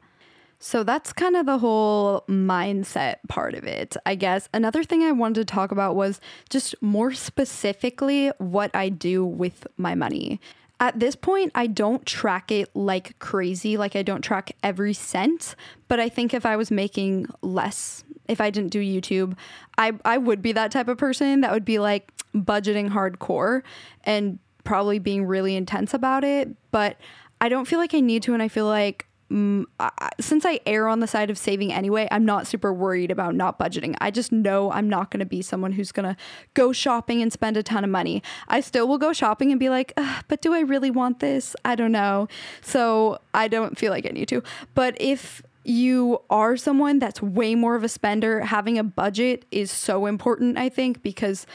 So 0.60 0.84
that's 0.84 1.14
kind 1.14 1.36
of 1.36 1.46
the 1.46 1.60
whole 1.60 2.24
mindset 2.28 3.18
part 3.28 3.54
of 3.54 3.64
it, 3.66 3.96
I 4.06 4.16
guess. 4.16 4.50
Another 4.54 4.84
thing 4.84 5.04
I 5.04 5.12
wanted 5.12 5.48
to 5.48 5.54
talk 5.54 5.72
about 5.72 5.96
was 5.96 6.20
just 6.50 6.74
more 6.82 7.14
specifically 7.14 8.30
what 8.40 8.76
I 8.76 8.90
do 8.90 9.24
with 9.24 9.68
my 9.78 9.94
money. 9.94 10.40
At 10.80 11.00
this 11.00 11.16
point, 11.16 11.52
I 11.56 11.66
don't 11.66 12.06
track 12.06 12.52
it 12.52 12.70
like 12.76 13.18
crazy, 13.18 13.78
like 13.78 13.96
I 13.96 14.04
don't 14.04 14.22
track 14.22 14.52
every 14.62 14.94
cent, 14.94 15.56
but 15.88 16.00
I 16.00 16.08
think 16.08 16.34
if 16.34 16.46
I 16.46 16.56
was 16.56 16.70
making 16.70 17.28
less, 17.42 18.04
if 18.28 18.40
I 18.40 18.52
didn't 18.52 18.72
do 18.72 18.80
YouTube, 18.80 19.36
I, 19.80 19.94
I 20.06 20.20
would 20.20 20.42
be 20.42 20.52
that 20.52 20.72
type 20.72 20.88
of 20.88 20.98
person 21.00 21.42
that 21.42 21.52
would 21.52 21.66
be 21.66 21.80
like 21.80 22.12
budgeting 22.36 22.90
hardcore 22.90 23.64
and 24.04 24.38
probably 24.66 25.00
being 25.00 25.26
really 25.26 25.56
intense 25.56 25.96
about 25.96 26.24
it. 26.24 26.50
But 26.70 26.98
I 27.42 27.50
don't 27.50 27.66
feel 27.66 27.80
like 27.80 27.96
I 27.96 28.00
need 28.00 28.22
to, 28.24 28.34
and 28.36 28.44
I 28.44 28.48
feel 28.48 28.68
like 28.68 29.07
mm, 29.32 29.66
I, 29.80 30.10
since 30.20 30.46
I 30.46 30.60
err 30.66 30.88
on 30.88 31.00
the 31.00 31.08
side 31.08 31.30
of 31.30 31.38
saving 31.38 31.74
anyway, 31.74 32.08
I'm 32.12 32.26
not 32.26 32.48
super 32.48 32.74
worried 32.74 33.12
about 33.12 33.36
not 33.36 33.60
budgeting. 33.60 33.96
I 34.00 34.12
just 34.12 34.32
know 34.32 34.72
I'm 34.72 34.90
not 34.90 35.12
going 35.12 35.20
to 35.20 35.26
be 35.26 35.42
someone 35.42 35.74
who's 35.74 35.92
going 35.92 36.08
to 36.08 36.18
go 36.54 36.72
shopping 36.72 37.22
and 37.22 37.32
spend 37.32 37.58
a 37.58 37.64
ton 37.64 37.84
of 37.84 37.90
money. 37.90 38.24
I 38.48 38.62
still 38.62 38.88
will 38.88 38.98
go 38.98 39.14
shopping 39.14 39.52
and 39.52 39.60
be 39.60 39.70
like, 39.70 39.94
but 40.28 40.42
do 40.42 40.54
I 40.54 40.62
really 40.62 40.92
want 40.92 41.20
this? 41.20 41.56
I 41.66 41.76
don't 41.76 41.92
know. 41.92 42.28
So 42.62 43.20
I 43.34 43.48
don't 43.48 43.78
feel 43.78 43.92
like 43.92 44.06
I 44.06 44.10
need 44.10 44.28
to. 44.30 44.44
But 44.74 44.96
if 45.00 45.42
you 45.64 46.22
are 46.30 46.56
someone 46.56 46.98
that's 46.98 47.22
way 47.22 47.54
more 47.54 47.76
of 47.76 47.84
a 47.84 47.90
spender, 47.90 48.40
having 48.42 48.78
a 48.78 48.84
budget 48.84 49.46
is 49.52 49.70
so 49.70 50.06
important, 50.06 50.58
I 50.58 50.70
think, 50.70 51.04
because 51.04 51.46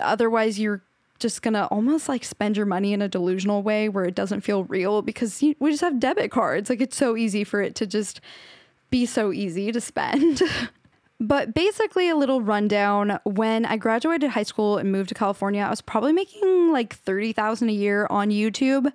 otherwise 0.00 0.58
you're 0.58 0.82
just 1.18 1.42
gonna 1.42 1.66
almost 1.70 2.08
like 2.08 2.24
spend 2.24 2.56
your 2.56 2.66
money 2.66 2.92
in 2.92 3.00
a 3.00 3.08
delusional 3.08 3.62
way 3.62 3.88
where 3.88 4.04
it 4.04 4.14
doesn't 4.14 4.40
feel 4.40 4.64
real 4.64 5.02
because 5.02 5.42
you, 5.42 5.54
we 5.58 5.70
just 5.70 5.82
have 5.82 6.00
debit 6.00 6.30
cards. 6.30 6.68
Like 6.68 6.80
it's 6.80 6.96
so 6.96 7.16
easy 7.16 7.44
for 7.44 7.62
it 7.62 7.74
to 7.76 7.86
just 7.86 8.20
be 8.90 9.06
so 9.06 9.32
easy 9.32 9.72
to 9.72 9.80
spend. 9.80 10.42
but 11.20 11.54
basically, 11.54 12.08
a 12.08 12.16
little 12.16 12.40
rundown. 12.40 13.18
When 13.24 13.64
I 13.64 13.76
graduated 13.76 14.30
high 14.30 14.42
school 14.42 14.78
and 14.78 14.90
moved 14.90 15.10
to 15.10 15.14
California, 15.14 15.62
I 15.62 15.70
was 15.70 15.80
probably 15.80 16.12
making 16.12 16.72
like 16.72 16.94
thirty 16.94 17.32
thousand 17.32 17.70
a 17.70 17.72
year 17.72 18.06
on 18.10 18.30
YouTube, 18.30 18.92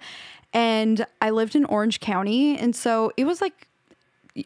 and 0.54 1.06
I 1.22 1.30
lived 1.30 1.56
in 1.56 1.66
Orange 1.66 2.00
County, 2.00 2.58
and 2.58 2.76
so 2.76 3.12
it 3.18 3.26
was 3.26 3.42
like 3.42 3.69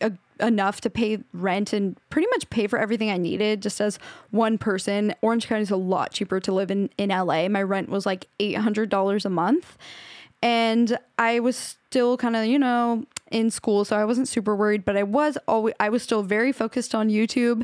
a 0.02 0.12
enough 0.40 0.82
to 0.82 0.90
pay 0.90 1.20
rent 1.32 1.74
and 1.74 1.96
pretty 2.10 2.28
much 2.32 2.50
pay 2.50 2.68
for 2.68 2.80
everything 2.80 3.10
I 3.10 3.18
needed 3.18 3.62
just 3.62 3.80
as 3.80 4.00
one 4.32 4.58
person. 4.58 5.14
Orange 5.22 5.48
County 5.48 5.62
is 5.62 5.72
a 5.72 5.78
lot 5.78 6.12
cheaper 6.12 6.40
to 6.40 6.52
live 6.52 6.72
in 6.72 6.90
in 6.98 7.10
LA. 7.10 7.48
My 7.48 7.62
rent 7.64 7.90
was 7.90 8.06
like 8.06 8.28
$800 8.40 9.26
a 9.26 9.30
month. 9.30 9.78
And 10.42 10.98
I 11.18 11.40
was 11.40 11.56
still 11.56 12.18
kind 12.18 12.36
of, 12.36 12.46
you 12.46 12.60
know, 12.60 13.06
in 13.32 13.50
school, 13.50 13.86
so 13.86 13.96
I 13.96 14.04
wasn't 14.04 14.28
super 14.28 14.56
worried, 14.56 14.84
but 14.84 14.98
I 14.98 15.04
was 15.04 15.38
always 15.48 15.74
I 15.80 15.88
was 15.88 16.04
still 16.04 16.22
very 16.22 16.52
focused 16.52 16.94
on 16.94 17.10
YouTube 17.10 17.64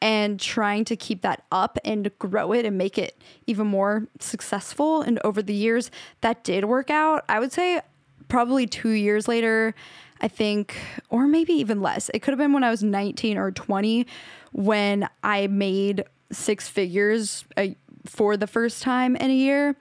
and 0.00 0.38
trying 0.38 0.84
to 0.86 0.96
keep 0.96 1.22
that 1.22 1.42
up 1.50 1.76
and 1.84 2.10
grow 2.20 2.52
it 2.52 2.64
and 2.64 2.78
make 2.78 2.96
it 2.96 3.20
even 3.48 3.66
more 3.66 4.06
successful. 4.20 5.02
And 5.02 5.18
over 5.24 5.42
the 5.42 5.52
years, 5.52 5.90
that 6.20 6.44
did 6.44 6.66
work 6.66 6.88
out. 6.88 7.24
I 7.28 7.40
would 7.40 7.52
say 7.52 7.80
probably 8.28 8.66
2 8.66 8.90
years 8.90 9.26
later, 9.26 9.74
I 10.20 10.28
think, 10.28 10.76
or 11.08 11.26
maybe 11.26 11.52
even 11.54 11.80
less. 11.80 12.10
It 12.12 12.20
could 12.20 12.32
have 12.32 12.38
been 12.38 12.52
when 12.52 12.64
I 12.64 12.70
was 12.70 12.82
19 12.82 13.38
or 13.38 13.50
20 13.50 14.06
when 14.52 15.08
I 15.22 15.46
made 15.46 16.04
six 16.32 16.68
figures 16.68 17.44
a, 17.56 17.76
for 18.06 18.36
the 18.36 18.46
first 18.46 18.82
time 18.82 19.16
in 19.16 19.30
a 19.30 19.34
year. 19.34 19.76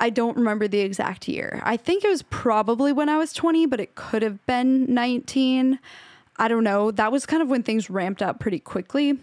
I 0.00 0.10
don't 0.10 0.36
remember 0.36 0.66
the 0.66 0.80
exact 0.80 1.28
year. 1.28 1.60
I 1.62 1.76
think 1.76 2.04
it 2.04 2.08
was 2.08 2.22
probably 2.22 2.92
when 2.92 3.08
I 3.08 3.18
was 3.18 3.32
20, 3.34 3.66
but 3.66 3.80
it 3.80 3.94
could 3.94 4.22
have 4.22 4.44
been 4.46 4.92
19. 4.92 5.78
I 6.38 6.48
don't 6.48 6.64
know. 6.64 6.90
That 6.90 7.12
was 7.12 7.26
kind 7.26 7.42
of 7.42 7.50
when 7.50 7.62
things 7.62 7.90
ramped 7.90 8.22
up 8.22 8.40
pretty 8.40 8.60
quickly. 8.60 9.18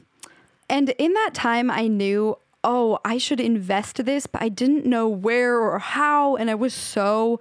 And 0.70 0.90
in 1.00 1.14
that 1.14 1.32
time, 1.34 1.72
I 1.72 1.88
knew, 1.88 2.38
oh, 2.64 3.00
I 3.04 3.18
should 3.18 3.40
invest 3.40 4.06
this, 4.06 4.28
but 4.28 4.42
I 4.42 4.50
didn't 4.50 4.86
know 4.86 5.08
where 5.08 5.60
or 5.60 5.80
how. 5.80 6.36
And 6.36 6.52
I 6.52 6.56
was 6.56 6.76
so 6.76 7.40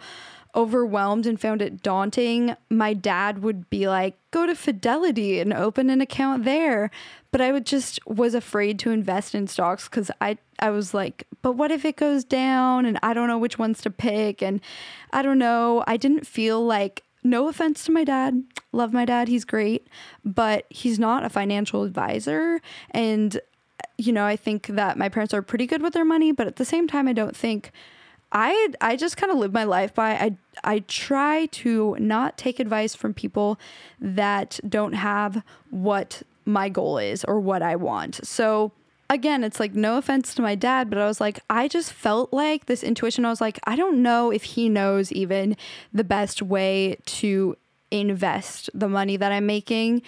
overwhelmed 0.57 1.27
and 1.27 1.39
found 1.39 1.61
it 1.61 1.83
daunting, 1.83 2.57
my 2.71 2.95
dad 2.95 3.43
would 3.43 3.69
be 3.69 3.87
like, 3.87 4.19
go 4.31 4.47
to 4.47 4.55
Fidelity 4.55 5.39
and 5.39 5.53
open 5.53 5.91
an 5.91 6.01
account 6.01 6.45
there. 6.45 6.91
But 7.31 7.41
I 7.43 7.53
would 7.53 7.67
just 7.67 8.01
was 8.07 8.35
afraid 8.35 8.79
to 8.81 8.91
invest 8.91 9.35
in 9.35 9.47
stocks 9.47 9.89
because 9.89 10.11
I, 10.21 10.39
I 10.59 10.71
was 10.71 10.95
like, 10.95 11.27
but 11.43 11.53
what 11.53 11.71
if 11.71 11.85
it 11.85 11.97
goes 11.97 12.25
down 12.25 12.87
and 12.87 12.99
I 13.03 13.13
don't 13.13 13.29
know 13.29 13.39
which 13.39 13.59
ones 13.59 13.83
to 13.83 13.91
pick? 13.91 14.43
And 14.43 14.61
I 15.13 15.21
don't 15.21 15.39
know. 15.39 15.85
I 15.87 15.99
didn't 15.99 16.27
feel 16.27 16.65
like 16.65 17.03
no 17.23 17.49
offense 17.49 17.85
to 17.85 17.93
my 17.93 18.05
dad, 18.05 18.43
love 18.73 18.93
my 18.93 19.05
dad, 19.05 19.29
he's 19.29 19.45
great, 19.45 19.89
but 20.25 20.65
he's 20.71 20.99
not 20.99 21.25
a 21.25 21.29
financial 21.29 21.83
advisor. 21.83 22.61
And, 22.93 23.41
you 23.99 24.13
know, 24.13 24.25
I 24.25 24.37
think 24.37 24.69
that 24.69 24.97
my 24.97 25.09
parents 25.09 25.35
are 25.35 25.43
pretty 25.43 25.67
good 25.67 25.83
with 25.83 25.93
their 25.93 26.05
money, 26.05 26.33
but 26.33 26.47
at 26.47 26.57
the 26.57 26.65
same 26.65 26.87
time, 26.87 27.09
I 27.09 27.13
don't 27.13 27.37
think 27.37 27.73
I 28.39 28.69
I 28.83 28.97
just 28.97 29.17
kind 29.17 29.33
of 29.33 29.39
live 29.39 29.55
my 29.55 29.65
life 29.65 29.95
by 29.95 30.11
I 30.11 30.37
I 30.63 30.81
try 30.81 31.47
to 31.47 31.97
not 31.99 32.37
take 32.37 32.61
advice 32.61 32.95
from 32.95 33.15
people 33.15 33.59
that 33.99 34.61
don't 34.69 34.93
have 34.93 35.43
what 35.71 36.23
my 36.45 36.69
goal 36.69 36.99
is 36.99 37.25
or 37.25 37.41
what 37.41 37.63
I 37.63 37.77
want. 37.77 38.21
So 38.27 38.73
again, 39.09 39.43
it's 39.43 39.59
like 39.59 39.75
no 39.75 39.97
offense 39.97 40.35
to 40.35 40.43
my 40.43 40.55
dad, 40.55 40.91
but 40.91 40.99
I 40.99 41.07
was 41.07 41.19
like 41.19 41.41
I 41.49 41.67
just 41.67 41.91
felt 41.95 42.31
like 42.31 42.67
this 42.67 42.85
intuition. 42.85 43.25
I 43.25 43.31
was 43.31 43.41
like 43.41 43.59
I 43.65 43.75
don't 43.75 44.03
know 44.03 44.31
if 44.31 44.43
he 44.45 44.69
knows 44.69 45.11
even 45.13 45.57
the 45.95 46.05
best 46.05 46.43
way 46.43 46.99
to 47.07 47.57
invest 47.91 48.69
the 48.75 48.89
money 48.89 49.17
that 49.17 49.33
I'm 49.33 49.47
making 49.47 50.03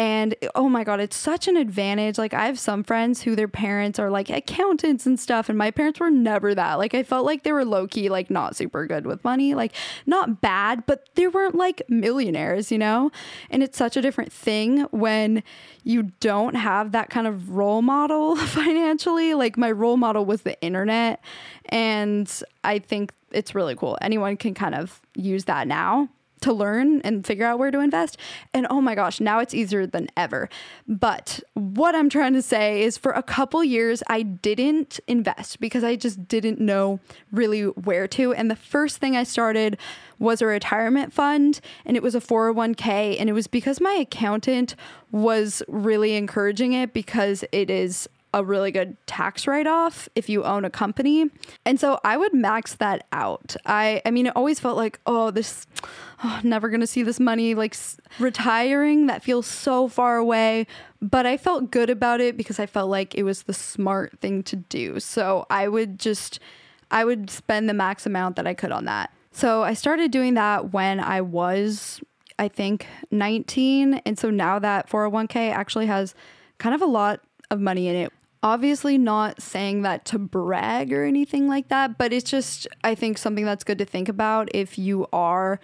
and 0.00 0.34
oh 0.54 0.66
my 0.66 0.82
God, 0.82 0.98
it's 0.98 1.14
such 1.14 1.46
an 1.46 1.58
advantage. 1.58 2.16
Like, 2.16 2.32
I 2.32 2.46
have 2.46 2.58
some 2.58 2.82
friends 2.82 3.20
who 3.20 3.36
their 3.36 3.46
parents 3.46 3.98
are 3.98 4.08
like 4.08 4.30
accountants 4.30 5.04
and 5.04 5.20
stuff, 5.20 5.50
and 5.50 5.58
my 5.58 5.70
parents 5.70 6.00
were 6.00 6.10
never 6.10 6.54
that. 6.54 6.78
Like, 6.78 6.94
I 6.94 7.02
felt 7.02 7.26
like 7.26 7.42
they 7.42 7.52
were 7.52 7.66
low 7.66 7.86
key, 7.86 8.08
like, 8.08 8.30
not 8.30 8.56
super 8.56 8.86
good 8.86 9.04
with 9.04 9.22
money. 9.24 9.52
Like, 9.52 9.74
not 10.06 10.40
bad, 10.40 10.86
but 10.86 11.06
they 11.16 11.26
weren't 11.28 11.54
like 11.54 11.82
millionaires, 11.90 12.72
you 12.72 12.78
know? 12.78 13.10
And 13.50 13.62
it's 13.62 13.76
such 13.76 13.94
a 13.94 14.00
different 14.00 14.32
thing 14.32 14.84
when 14.84 15.42
you 15.84 16.04
don't 16.20 16.54
have 16.54 16.92
that 16.92 17.10
kind 17.10 17.26
of 17.26 17.50
role 17.50 17.82
model 17.82 18.36
financially. 18.46 19.34
Like, 19.34 19.58
my 19.58 19.70
role 19.70 19.98
model 19.98 20.24
was 20.24 20.40
the 20.42 20.58
internet. 20.62 21.22
And 21.66 22.42
I 22.64 22.78
think 22.78 23.12
it's 23.32 23.54
really 23.54 23.76
cool. 23.76 23.98
Anyone 24.00 24.38
can 24.38 24.54
kind 24.54 24.74
of 24.74 25.02
use 25.14 25.44
that 25.44 25.68
now 25.68 26.08
to 26.40 26.52
learn 26.52 27.00
and 27.02 27.26
figure 27.26 27.46
out 27.46 27.58
where 27.58 27.70
to 27.70 27.80
invest. 27.80 28.16
And 28.52 28.66
oh 28.70 28.80
my 28.80 28.94
gosh, 28.94 29.20
now 29.20 29.38
it's 29.38 29.54
easier 29.54 29.86
than 29.86 30.08
ever. 30.16 30.48
But 30.86 31.40
what 31.54 31.94
I'm 31.94 32.08
trying 32.08 32.34
to 32.34 32.42
say 32.42 32.82
is 32.82 32.98
for 32.98 33.12
a 33.12 33.22
couple 33.22 33.62
years, 33.62 34.02
I 34.08 34.22
didn't 34.22 35.00
invest 35.06 35.60
because 35.60 35.84
I 35.84 35.96
just 35.96 36.28
didn't 36.28 36.60
know 36.60 37.00
really 37.32 37.62
where 37.62 38.08
to. 38.08 38.32
And 38.32 38.50
the 38.50 38.56
first 38.56 38.98
thing 38.98 39.16
I 39.16 39.24
started 39.24 39.76
was 40.18 40.42
a 40.42 40.46
retirement 40.46 41.12
fund 41.12 41.60
and 41.84 41.96
it 41.96 42.02
was 42.02 42.14
a 42.14 42.20
401k. 42.20 43.16
And 43.18 43.28
it 43.28 43.32
was 43.32 43.46
because 43.46 43.80
my 43.80 43.92
accountant 43.92 44.74
was 45.10 45.62
really 45.66 46.14
encouraging 46.14 46.72
it 46.72 46.92
because 46.92 47.44
it 47.52 47.70
is 47.70 48.08
a 48.32 48.44
really 48.44 48.70
good 48.70 48.96
tax 49.06 49.46
write 49.46 49.66
off 49.66 50.08
if 50.14 50.28
you 50.28 50.44
own 50.44 50.64
a 50.64 50.70
company. 50.70 51.26
And 51.64 51.80
so 51.80 51.98
I 52.04 52.16
would 52.16 52.32
max 52.32 52.74
that 52.76 53.06
out. 53.12 53.56
I 53.66 54.02
I 54.04 54.10
mean 54.10 54.26
it 54.26 54.36
always 54.36 54.60
felt 54.60 54.76
like, 54.76 55.00
oh, 55.06 55.30
this 55.30 55.66
oh, 56.22 56.40
never 56.42 56.68
going 56.68 56.80
to 56.80 56.86
see 56.86 57.02
this 57.02 57.18
money 57.18 57.54
like 57.54 57.74
s- 57.74 57.98
retiring 58.18 59.06
that 59.06 59.22
feels 59.22 59.46
so 59.46 59.88
far 59.88 60.16
away, 60.16 60.66
but 61.00 61.26
I 61.26 61.36
felt 61.36 61.70
good 61.70 61.90
about 61.90 62.20
it 62.20 62.36
because 62.36 62.60
I 62.60 62.66
felt 62.66 62.90
like 62.90 63.14
it 63.14 63.22
was 63.22 63.42
the 63.42 63.54
smart 63.54 64.18
thing 64.20 64.42
to 64.44 64.56
do. 64.56 65.00
So 65.00 65.46
I 65.50 65.68
would 65.68 65.98
just 65.98 66.38
I 66.90 67.04
would 67.04 67.30
spend 67.30 67.68
the 67.68 67.74
max 67.74 68.06
amount 68.06 68.36
that 68.36 68.46
I 68.46 68.54
could 68.54 68.72
on 68.72 68.84
that. 68.84 69.12
So 69.32 69.62
I 69.62 69.74
started 69.74 70.10
doing 70.10 70.34
that 70.34 70.72
when 70.72 71.00
I 71.00 71.20
was 71.20 72.00
I 72.38 72.48
think 72.48 72.86
19 73.10 73.94
and 74.06 74.18
so 74.18 74.30
now 74.30 74.58
that 74.58 74.88
401k 74.88 75.52
actually 75.52 75.86
has 75.86 76.14
kind 76.58 76.74
of 76.74 76.80
a 76.80 76.86
lot 76.86 77.20
of 77.50 77.60
money 77.60 77.88
in 77.88 77.96
it 77.96 78.12
obviously 78.42 78.98
not 78.98 79.40
saying 79.42 79.82
that 79.82 80.04
to 80.06 80.18
brag 80.18 80.92
or 80.92 81.04
anything 81.04 81.48
like 81.48 81.68
that, 81.68 81.98
but 81.98 82.12
it's 82.12 82.30
just, 82.30 82.66
I 82.82 82.94
think, 82.94 83.18
something 83.18 83.44
that's 83.44 83.64
good 83.64 83.78
to 83.78 83.84
think 83.84 84.08
about 84.08 84.48
if 84.54 84.78
you 84.78 85.06
are 85.12 85.60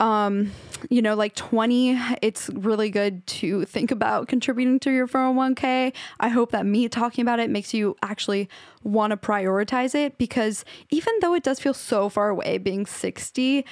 um, 0.00 0.50
you 0.88 1.00
know, 1.00 1.14
like 1.14 1.34
20, 1.36 1.96
it's 2.22 2.48
really 2.50 2.90
good 2.90 3.24
to 3.26 3.64
think 3.66 3.90
about 3.90 4.26
contributing 4.26 4.80
to 4.80 4.90
your 4.90 5.06
401k. 5.06 5.92
I 6.18 6.28
hope 6.28 6.50
that 6.52 6.66
me 6.66 6.88
talking 6.88 7.22
about 7.22 7.38
it 7.38 7.50
makes 7.50 7.72
you 7.72 7.96
actually 8.02 8.48
want 8.82 9.12
to 9.12 9.16
prioritize 9.16 9.94
it 9.94 10.18
because 10.18 10.64
even 10.90 11.12
though 11.20 11.34
it 11.34 11.44
does 11.44 11.60
feel 11.60 11.74
so 11.74 12.08
far 12.08 12.30
away 12.30 12.58
being 12.58 12.84
60, 12.84 13.64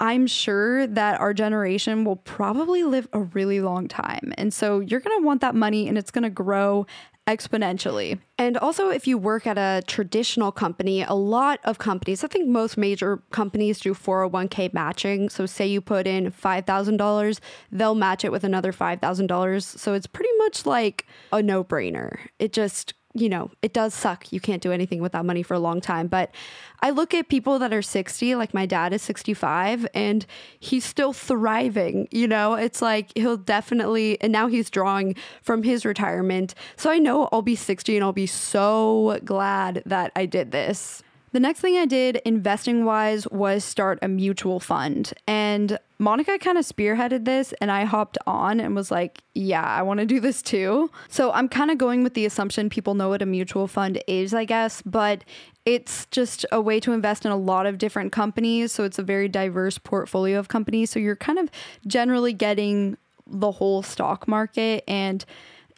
I'm 0.00 0.26
sure 0.26 0.88
that 0.88 1.20
our 1.20 1.32
generation 1.32 2.04
will 2.04 2.16
probably 2.16 2.82
live 2.82 3.06
a 3.12 3.20
really 3.20 3.60
long 3.60 3.86
time. 3.86 4.34
And 4.36 4.52
so 4.52 4.80
you're 4.80 5.00
going 5.00 5.20
to 5.20 5.24
want 5.24 5.40
that 5.42 5.54
money 5.54 5.86
and 5.86 5.96
it's 5.96 6.10
going 6.10 6.24
to 6.24 6.30
grow 6.30 6.86
exponentially. 7.26 8.18
And 8.38 8.56
also, 8.58 8.90
if 8.90 9.06
you 9.06 9.16
work 9.16 9.46
at 9.46 9.56
a 9.56 9.82
traditional 9.86 10.52
company, 10.52 11.02
a 11.02 11.14
lot 11.14 11.60
of 11.64 11.78
companies, 11.78 12.24
I 12.24 12.28
think 12.28 12.48
most 12.48 12.76
major 12.76 13.22
companies 13.30 13.80
do 13.80 13.94
401k 13.94 14.72
matching. 14.74 15.28
So, 15.28 15.46
say 15.46 15.66
you 15.66 15.80
put 15.80 16.06
in 16.06 16.30
$5,000, 16.30 17.40
they'll 17.72 17.94
match 17.94 18.24
it 18.24 18.32
with 18.32 18.44
another 18.44 18.72
$5,000. 18.72 19.62
So, 19.62 19.94
it's 19.94 20.06
pretty 20.06 20.32
much 20.38 20.66
like 20.66 21.06
a 21.32 21.42
no 21.42 21.64
brainer. 21.64 22.18
It 22.38 22.52
just 22.52 22.94
you 23.14 23.28
know, 23.28 23.50
it 23.62 23.72
does 23.72 23.94
suck. 23.94 24.32
You 24.32 24.40
can't 24.40 24.60
do 24.60 24.72
anything 24.72 25.00
with 25.00 25.12
that 25.12 25.24
money 25.24 25.42
for 25.42 25.54
a 25.54 25.58
long 25.60 25.80
time. 25.80 26.08
But 26.08 26.34
I 26.82 26.90
look 26.90 27.14
at 27.14 27.28
people 27.28 27.60
that 27.60 27.72
are 27.72 27.80
60, 27.80 28.34
like 28.34 28.52
my 28.52 28.66
dad 28.66 28.92
is 28.92 29.02
65, 29.02 29.86
and 29.94 30.26
he's 30.58 30.84
still 30.84 31.12
thriving. 31.12 32.08
You 32.10 32.26
know, 32.26 32.54
it's 32.54 32.82
like 32.82 33.16
he'll 33.16 33.36
definitely, 33.36 34.20
and 34.20 34.32
now 34.32 34.48
he's 34.48 34.68
drawing 34.68 35.14
from 35.42 35.62
his 35.62 35.86
retirement. 35.86 36.54
So 36.76 36.90
I 36.90 36.98
know 36.98 37.28
I'll 37.30 37.42
be 37.42 37.56
60 37.56 37.96
and 37.96 38.04
I'll 38.04 38.12
be 38.12 38.26
so 38.26 39.20
glad 39.24 39.82
that 39.86 40.10
I 40.16 40.26
did 40.26 40.50
this. 40.50 41.02
The 41.34 41.40
next 41.40 41.58
thing 41.58 41.76
I 41.76 41.84
did 41.84 42.22
investing 42.24 42.84
wise 42.84 43.26
was 43.28 43.64
start 43.64 43.98
a 44.02 44.06
mutual 44.06 44.60
fund. 44.60 45.12
And 45.26 45.80
Monica 45.98 46.38
kind 46.38 46.56
of 46.58 46.64
spearheaded 46.64 47.24
this, 47.24 47.52
and 47.54 47.72
I 47.72 47.86
hopped 47.86 48.16
on 48.24 48.60
and 48.60 48.76
was 48.76 48.92
like, 48.92 49.20
yeah, 49.34 49.64
I 49.64 49.82
want 49.82 49.98
to 49.98 50.06
do 50.06 50.20
this 50.20 50.42
too. 50.42 50.92
So 51.08 51.32
I'm 51.32 51.48
kind 51.48 51.72
of 51.72 51.78
going 51.78 52.04
with 52.04 52.14
the 52.14 52.24
assumption 52.24 52.70
people 52.70 52.94
know 52.94 53.08
what 53.08 53.20
a 53.20 53.26
mutual 53.26 53.66
fund 53.66 54.00
is, 54.06 54.32
I 54.32 54.44
guess, 54.44 54.80
but 54.82 55.24
it's 55.66 56.06
just 56.12 56.46
a 56.52 56.60
way 56.60 56.78
to 56.78 56.92
invest 56.92 57.24
in 57.26 57.32
a 57.32 57.36
lot 57.36 57.66
of 57.66 57.78
different 57.78 58.12
companies. 58.12 58.70
So 58.70 58.84
it's 58.84 59.00
a 59.00 59.02
very 59.02 59.26
diverse 59.26 59.76
portfolio 59.76 60.38
of 60.38 60.46
companies. 60.46 60.90
So 60.90 61.00
you're 61.00 61.16
kind 61.16 61.40
of 61.40 61.50
generally 61.84 62.32
getting 62.32 62.96
the 63.26 63.50
whole 63.50 63.82
stock 63.82 64.28
market 64.28 64.84
and 64.86 65.24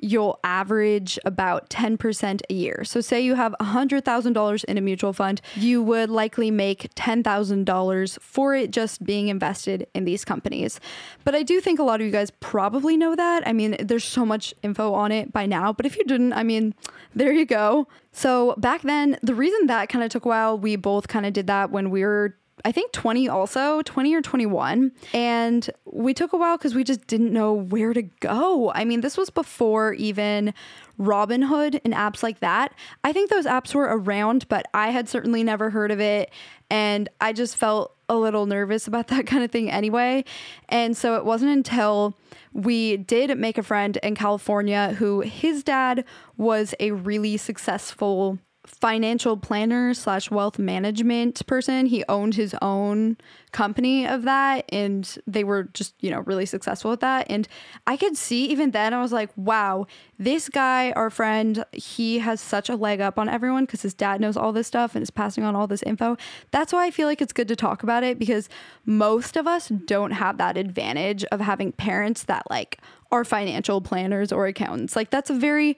you'll 0.01 0.38
average 0.44 1.18
about 1.24 1.70
10% 1.70 2.40
a 2.49 2.55
year. 2.55 2.84
So, 2.84 3.01
say 3.01 3.20
you 3.20 3.34
have 3.34 3.55
$100,000 3.61 4.64
in 4.64 4.78
a 4.78 4.80
mutual 4.80 5.12
fund, 5.12 5.40
you 5.55 5.82
would 5.82 6.11
likely 6.11 6.51
make 6.51 6.94
$10,000 6.94 8.20
for 8.20 8.55
it 8.55 8.70
just 8.70 9.05
being 9.05 9.28
invested 9.28 9.86
in 9.94 10.05
these 10.05 10.24
companies. 10.24 10.80
But 11.24 11.34
I 11.34 11.42
do 11.42 11.61
think 11.61 11.78
a 11.78 11.82
lot 11.82 12.01
of 12.01 12.07
you 12.07 12.12
guys 12.12 12.30
probably 12.40 12.97
know 12.97 13.14
that. 13.16 13.47
I 13.47 13.53
mean, 13.53 13.76
there's 13.80 14.05
so 14.05 14.26
much 14.26 14.55
info 14.62 14.92
on 14.92 15.12
it 15.12 15.32
by 15.32 15.47
now, 15.47 15.72
but 15.72 15.86
if 15.86 15.97
you 15.97 16.05
didn't, 16.05 16.32
I 16.32 16.42
mean, 16.42 16.74
there 17.14 17.32
you 17.32 17.47
go. 17.47 17.88
So, 18.12 18.55
back 18.59 18.82
then, 18.82 19.18
the 19.22 19.34
reason 19.34 19.66
that 19.66 19.88
kind 19.88 20.05
of 20.05 20.11
took 20.11 20.24
a 20.24 20.28
while, 20.28 20.59
we 20.59 20.76
both 20.76 21.09
kind 21.09 21.26
of 21.26 21.32
did 21.32 21.47
that 21.47 21.70
when 21.70 21.90
we 21.90 22.03
were 22.03 22.36
I 22.64 22.72
think 22.72 22.92
20 22.92 23.28
also, 23.28 23.82
20 23.82 24.14
or 24.14 24.22
21. 24.22 24.92
And 25.12 25.70
we 25.84 26.14
took 26.14 26.32
a 26.32 26.36
while 26.36 26.57
because 26.57 26.74
we 26.74 26.84
just 26.84 27.07
didn't 27.07 27.32
know 27.32 27.52
where 27.52 27.92
to 27.92 28.02
go. 28.02 28.72
I 28.74 28.84
mean, 28.84 29.02
this 29.02 29.16
was 29.16 29.30
before 29.30 29.92
even 29.94 30.54
Robinhood 30.98 31.80
and 31.84 31.92
apps 31.92 32.22
like 32.22 32.40
that. 32.40 32.72
I 33.04 33.12
think 33.12 33.30
those 33.30 33.44
apps 33.44 33.74
were 33.74 33.84
around, 33.84 34.48
but 34.48 34.66
I 34.72 34.88
had 34.88 35.09
certainly 35.09 35.44
never 35.44 35.70
heard 35.70 35.90
of 35.90 36.00
it. 36.00 36.30
And 36.70 37.09
I 37.20 37.32
just 37.32 37.57
felt 37.57 37.94
a 38.09 38.16
little 38.16 38.46
nervous 38.46 38.86
about 38.86 39.09
that 39.09 39.26
kind 39.26 39.44
of 39.44 39.50
thing 39.50 39.70
anyway. 39.70 40.24
And 40.68 40.96
so 40.96 41.16
it 41.16 41.24
wasn't 41.24 41.52
until 41.52 42.16
we 42.52 42.96
did 42.96 43.38
make 43.38 43.59
a 43.59 43.62
friend 43.62 43.98
in 44.02 44.14
California 44.14 44.94
who 44.98 45.20
his 45.20 45.62
dad 45.62 46.04
was 46.38 46.74
a 46.80 46.92
really 46.92 47.36
successful 47.36 48.38
financial 48.67 49.37
planner 49.37 49.95
slash 49.95 50.31
wealth 50.31 50.59
management 50.59 51.47
person. 51.47 51.87
He 51.87 52.05
owned 52.09 52.35
his 52.35 52.55
own 52.61 53.17
company 53.53 54.07
of 54.07 54.25
that 54.25 54.64
and 54.71 55.19
they 55.27 55.45
were 55.45 55.64
just, 55.73 55.95
you 56.01 56.11
know, 56.11 56.21
really 56.21 56.45
successful 56.45 56.91
with 56.91 57.01
that. 57.01 57.27
And 57.31 57.49
I 57.87 57.97
could 57.97 58.17
see 58.17 58.47
even 58.47 58.73
then, 58.73 58.93
I 58.93 59.01
was 59.01 59.12
like, 59.12 59.31
wow, 59.37 59.87
this 60.19 60.49
guy, 60.49 60.91
our 60.93 61.11
friend, 61.11 61.64
he 61.73 62.19
has 62.19 62.41
such 62.41 62.69
a 62.69 62.77
leg 62.77 63.01
up 63.01 63.19
on 63.19 63.29
everyone 63.29 63.64
because 63.64 63.83
his 63.83 63.95
dad 63.95 64.21
knows 64.21 64.37
all 64.37 64.53
this 64.53 64.67
stuff 64.67 64.95
and 64.95 65.03
is 65.03 65.11
passing 65.11 65.45
on 65.45 65.57
all 65.57 65.67
this 65.67 65.83
info. 65.85 66.17
That's 66.51 66.73
why 66.73 66.87
I 66.87 66.91
feel 66.91 67.07
like 67.07 67.23
it's 67.23 67.33
good 67.33 67.49
to 67.49 67.57
talk 67.57 67.83
about 67.83 68.03
it 68.03 68.19
because 68.19 68.49
most 68.85 69.37
of 69.37 69.47
us 69.47 69.69
don't 69.69 70.12
have 70.12 70.39
that 70.39 70.57
advantage 70.57 71.25
of 71.27 71.41
having 71.41 71.73
parents 71.73 72.25
that 72.25 72.45
like 72.51 72.79
are 73.11 73.25
financial 73.25 73.81
planners 73.81 74.33
or 74.33 74.47
accountants. 74.47 74.97
Like 74.97 75.11
that's 75.11 75.31
a 75.31 75.35
very 75.35 75.77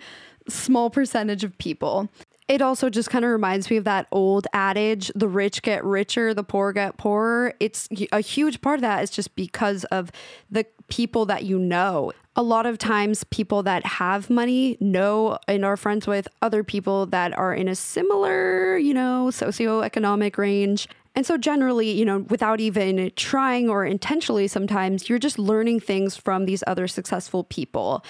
small 0.48 0.90
percentage 0.90 1.44
of 1.44 1.56
people 1.58 2.08
it 2.48 2.62
also 2.62 2.88
just 2.88 3.10
kind 3.10 3.24
of 3.24 3.30
reminds 3.30 3.70
me 3.70 3.76
of 3.76 3.84
that 3.84 4.06
old 4.10 4.46
adage 4.54 5.12
the 5.14 5.28
rich 5.28 5.62
get 5.62 5.84
richer 5.84 6.32
the 6.32 6.42
poor 6.42 6.72
get 6.72 6.96
poorer. 6.96 7.54
It's 7.60 7.88
a 8.10 8.20
huge 8.20 8.60
part 8.62 8.76
of 8.76 8.80
that 8.80 9.02
is 9.02 9.10
just 9.10 9.36
because 9.36 9.84
of 9.84 10.10
the 10.50 10.66
people 10.88 11.26
that 11.26 11.44
you 11.44 11.58
know. 11.58 12.12
A 12.36 12.42
lot 12.42 12.66
of 12.66 12.78
times 12.78 13.24
people 13.24 13.62
that 13.64 13.84
have 13.84 14.30
money 14.30 14.78
know 14.80 15.38
and 15.46 15.64
are 15.64 15.76
friends 15.76 16.06
with 16.06 16.28
other 16.40 16.64
people 16.64 17.04
that 17.06 17.36
are 17.36 17.52
in 17.52 17.68
a 17.68 17.74
similar 17.74 18.78
you 18.78 18.94
know 18.94 19.28
socioeconomic 19.30 20.38
range. 20.38 20.88
And 21.14 21.26
so, 21.26 21.36
generally, 21.36 21.90
you 21.90 22.04
know, 22.04 22.18
without 22.28 22.60
even 22.60 23.10
trying 23.16 23.68
or 23.68 23.84
intentionally, 23.84 24.46
sometimes 24.46 25.08
you're 25.08 25.18
just 25.18 25.36
learning 25.36 25.80
things 25.80 26.16
from 26.16 26.44
these 26.44 26.62
other 26.68 26.86
successful 26.86 27.42
people. 27.42 28.04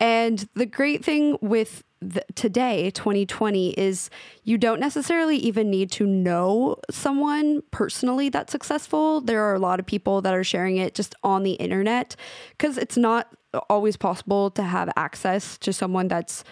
And 0.00 0.48
the 0.54 0.64
great 0.64 1.04
thing 1.04 1.36
with 1.42 1.84
the, 2.10 2.24
today, 2.34 2.90
2020, 2.90 3.70
is 3.70 4.10
you 4.42 4.58
don't 4.58 4.80
necessarily 4.80 5.36
even 5.38 5.70
need 5.70 5.90
to 5.92 6.06
know 6.06 6.76
someone 6.90 7.62
personally 7.70 8.28
that's 8.28 8.52
successful. 8.52 9.20
There 9.20 9.42
are 9.42 9.54
a 9.54 9.58
lot 9.58 9.80
of 9.80 9.86
people 9.86 10.20
that 10.22 10.34
are 10.34 10.44
sharing 10.44 10.76
it 10.76 10.94
just 10.94 11.14
on 11.22 11.42
the 11.42 11.52
internet 11.52 12.16
because 12.50 12.78
it's 12.78 12.96
not 12.96 13.34
always 13.70 13.96
possible 13.96 14.50
to 14.50 14.62
have 14.62 14.92
access 14.96 15.56
to 15.58 15.72
someone 15.72 16.08
that's 16.08 16.44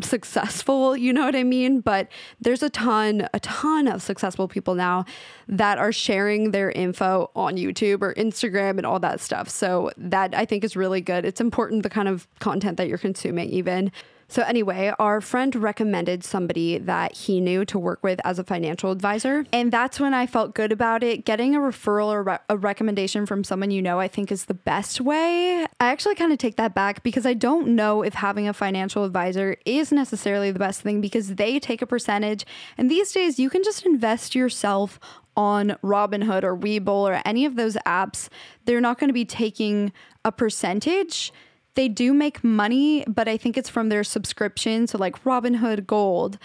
successful, 0.00 0.96
you 0.96 1.12
know 1.12 1.24
what 1.24 1.36
I 1.36 1.44
mean? 1.44 1.80
But 1.80 2.08
there's 2.40 2.62
a 2.62 2.70
ton, 2.70 3.28
a 3.32 3.40
ton 3.40 3.88
of 3.88 4.02
successful 4.02 4.48
people 4.48 4.74
now 4.74 5.04
that 5.48 5.78
are 5.78 5.92
sharing 5.92 6.50
their 6.50 6.70
info 6.70 7.30
on 7.34 7.56
YouTube 7.56 8.02
or 8.02 8.14
Instagram 8.14 8.78
and 8.78 8.86
all 8.86 9.00
that 9.00 9.20
stuff. 9.20 9.48
So 9.48 9.90
that 9.96 10.34
I 10.34 10.44
think 10.44 10.64
is 10.64 10.76
really 10.76 11.00
good. 11.00 11.24
It's 11.24 11.40
important 11.40 11.82
the 11.82 11.90
kind 11.90 12.08
of 12.08 12.26
content 12.38 12.76
that 12.78 12.88
you're 12.88 12.98
consuming, 12.98 13.50
even. 13.50 13.92
So, 14.32 14.40
anyway, 14.44 14.90
our 14.98 15.20
friend 15.20 15.54
recommended 15.54 16.24
somebody 16.24 16.78
that 16.78 17.12
he 17.14 17.38
knew 17.38 17.66
to 17.66 17.78
work 17.78 18.02
with 18.02 18.18
as 18.24 18.38
a 18.38 18.44
financial 18.44 18.90
advisor. 18.90 19.44
And 19.52 19.70
that's 19.70 20.00
when 20.00 20.14
I 20.14 20.26
felt 20.26 20.54
good 20.54 20.72
about 20.72 21.02
it. 21.02 21.26
Getting 21.26 21.54
a 21.54 21.58
referral 21.58 22.06
or 22.06 22.22
re- 22.22 22.38
a 22.48 22.56
recommendation 22.56 23.26
from 23.26 23.44
someone 23.44 23.70
you 23.70 23.82
know, 23.82 24.00
I 24.00 24.08
think 24.08 24.32
is 24.32 24.46
the 24.46 24.54
best 24.54 25.02
way. 25.02 25.66
I 25.78 25.90
actually 25.90 26.14
kind 26.14 26.32
of 26.32 26.38
take 26.38 26.56
that 26.56 26.74
back 26.74 27.02
because 27.02 27.26
I 27.26 27.34
don't 27.34 27.76
know 27.76 28.00
if 28.00 28.14
having 28.14 28.48
a 28.48 28.54
financial 28.54 29.04
advisor 29.04 29.58
is 29.66 29.92
necessarily 29.92 30.50
the 30.50 30.58
best 30.58 30.80
thing 30.80 31.02
because 31.02 31.34
they 31.34 31.58
take 31.58 31.82
a 31.82 31.86
percentage. 31.86 32.46
And 32.78 32.90
these 32.90 33.12
days, 33.12 33.38
you 33.38 33.50
can 33.50 33.62
just 33.62 33.84
invest 33.84 34.34
yourself 34.34 34.98
on 35.36 35.76
Robinhood 35.84 36.42
or 36.42 36.56
Webull 36.56 37.06
or 37.06 37.20
any 37.26 37.44
of 37.44 37.56
those 37.56 37.74
apps. 37.84 38.30
They're 38.64 38.80
not 38.80 38.98
going 38.98 39.10
to 39.10 39.14
be 39.14 39.26
taking 39.26 39.92
a 40.24 40.32
percentage 40.32 41.34
they 41.74 41.88
do 41.88 42.12
make 42.12 42.44
money, 42.44 43.04
but 43.06 43.28
I 43.28 43.36
think 43.36 43.56
it's 43.56 43.68
from 43.68 43.88
their 43.88 44.04
subscription, 44.04 44.86
so 44.86 44.98
like 44.98 45.22
Robinhood 45.24 45.86
Gold. 45.86 46.38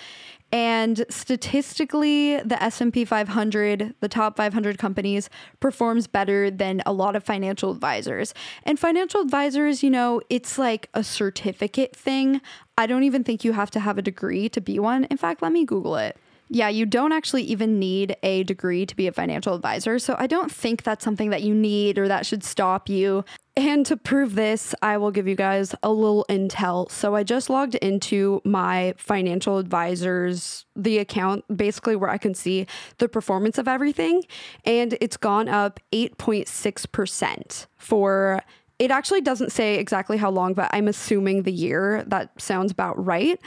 And 0.52 1.06
statistically, 1.10 2.38
the 2.38 2.62
S&P 2.64 3.04
500, 3.04 3.96
the 4.00 4.08
top 4.08 4.38
500 4.38 4.78
companies 4.78 5.30
performs 5.60 6.08
better 6.08 6.50
than 6.50 6.82
a 6.86 6.94
lot 6.94 7.18
of 7.18 7.24
financial 7.24 7.72
advisors. 7.72 8.34
And 8.64 8.80
financial 8.80 9.20
advisors, 9.20 9.84
you 9.84 9.90
know, 9.90 10.22
it's 10.30 10.58
like 10.58 10.90
a 10.94 11.04
certificate 11.04 11.94
thing. 11.94 12.40
I 12.78 12.88
don't 12.88 13.04
even 13.04 13.26
think 13.26 13.44
you 13.44 13.52
have 13.52 13.72
to 13.72 13.82
have 13.82 13.98
a 13.98 14.02
degree 14.02 14.48
to 14.50 14.62
be 14.62 14.80
one. 14.80 15.04
In 15.06 15.18
fact, 15.18 15.42
let 15.42 15.52
me 15.52 15.66
Google 15.66 15.98
it. 15.98 16.16
Yeah, 16.50 16.70
you 16.70 16.86
don't 16.86 17.12
actually 17.12 17.44
even 17.44 17.78
need 17.78 18.16
a 18.24 18.44
degree 18.44 18.86
to 18.86 18.96
be 18.96 19.08
a 19.08 19.12
financial 19.12 19.54
advisor. 19.54 20.00
So 20.00 20.16
I 20.18 20.28
don't 20.28 20.50
think 20.50 20.84
that's 20.84 21.04
something 21.04 21.30
that 21.32 21.44
you 21.44 21.54
need 21.54 21.98
or 21.98 22.08
that 22.08 22.26
should 22.26 22.44
stop 22.44 22.88
you. 22.88 23.26
And 23.58 23.88
to 23.88 23.98
prove 23.98 24.36
this, 24.36 24.76
I 24.84 24.98
will 24.98 25.10
give 25.10 25.28
you 25.28 25.34
guys 25.34 25.74
a 25.82 25.90
little 25.90 26.28
intel. 26.30 26.92
So 26.92 27.16
I 27.16 27.24
just 27.24 27.50
logged 27.50 27.74
into 27.74 28.40
my 28.46 28.94
financial 28.98 29.58
advisor's 29.58 30.68
the 30.76 31.00
account 31.00 31.44
basically 31.58 31.96
where 31.96 32.12
I 32.12 32.20
can 32.20 32.36
see 32.36 32.68
the 33.00 33.10
performance 33.10 33.58
of 33.58 33.68
everything 33.68 34.22
and 34.64 34.96
it's 35.02 35.18
gone 35.18 35.50
up 35.50 35.80
8.6% 35.92 37.66
for 37.78 38.44
it 38.78 38.92
actually 38.92 39.22
doesn't 39.22 39.52
say 39.52 39.80
exactly 39.80 40.18
how 40.18 40.30
long, 40.30 40.54
but 40.54 40.70
I'm 40.72 40.88
assuming 40.88 41.42
the 41.42 41.52
year. 41.52 42.04
That 42.06 42.40
sounds 42.40 42.72
about 42.72 43.04
right 43.04 43.40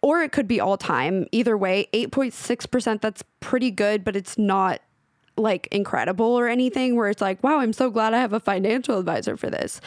or 0.00 0.22
it 0.22 0.30
could 0.30 0.46
be 0.46 0.60
all 0.60 0.76
time. 0.76 1.26
Either 1.32 1.56
way, 1.56 1.88
8.6%, 1.92 3.00
that's 3.00 3.24
pretty 3.40 3.72
good, 3.72 4.04
but 4.04 4.14
it's 4.14 4.38
not 4.38 4.80
like 5.38 5.68
incredible 5.68 6.26
or 6.26 6.48
anything 6.48 6.96
where 6.96 7.08
it's 7.08 7.22
like, 7.22 7.42
wow, 7.42 7.60
I'm 7.60 7.72
so 7.72 7.90
glad 7.90 8.14
I 8.14 8.18
have 8.18 8.32
a 8.32 8.40
financial 8.40 8.98
advisor 8.98 9.36
for 9.36 9.50
this. 9.50 9.80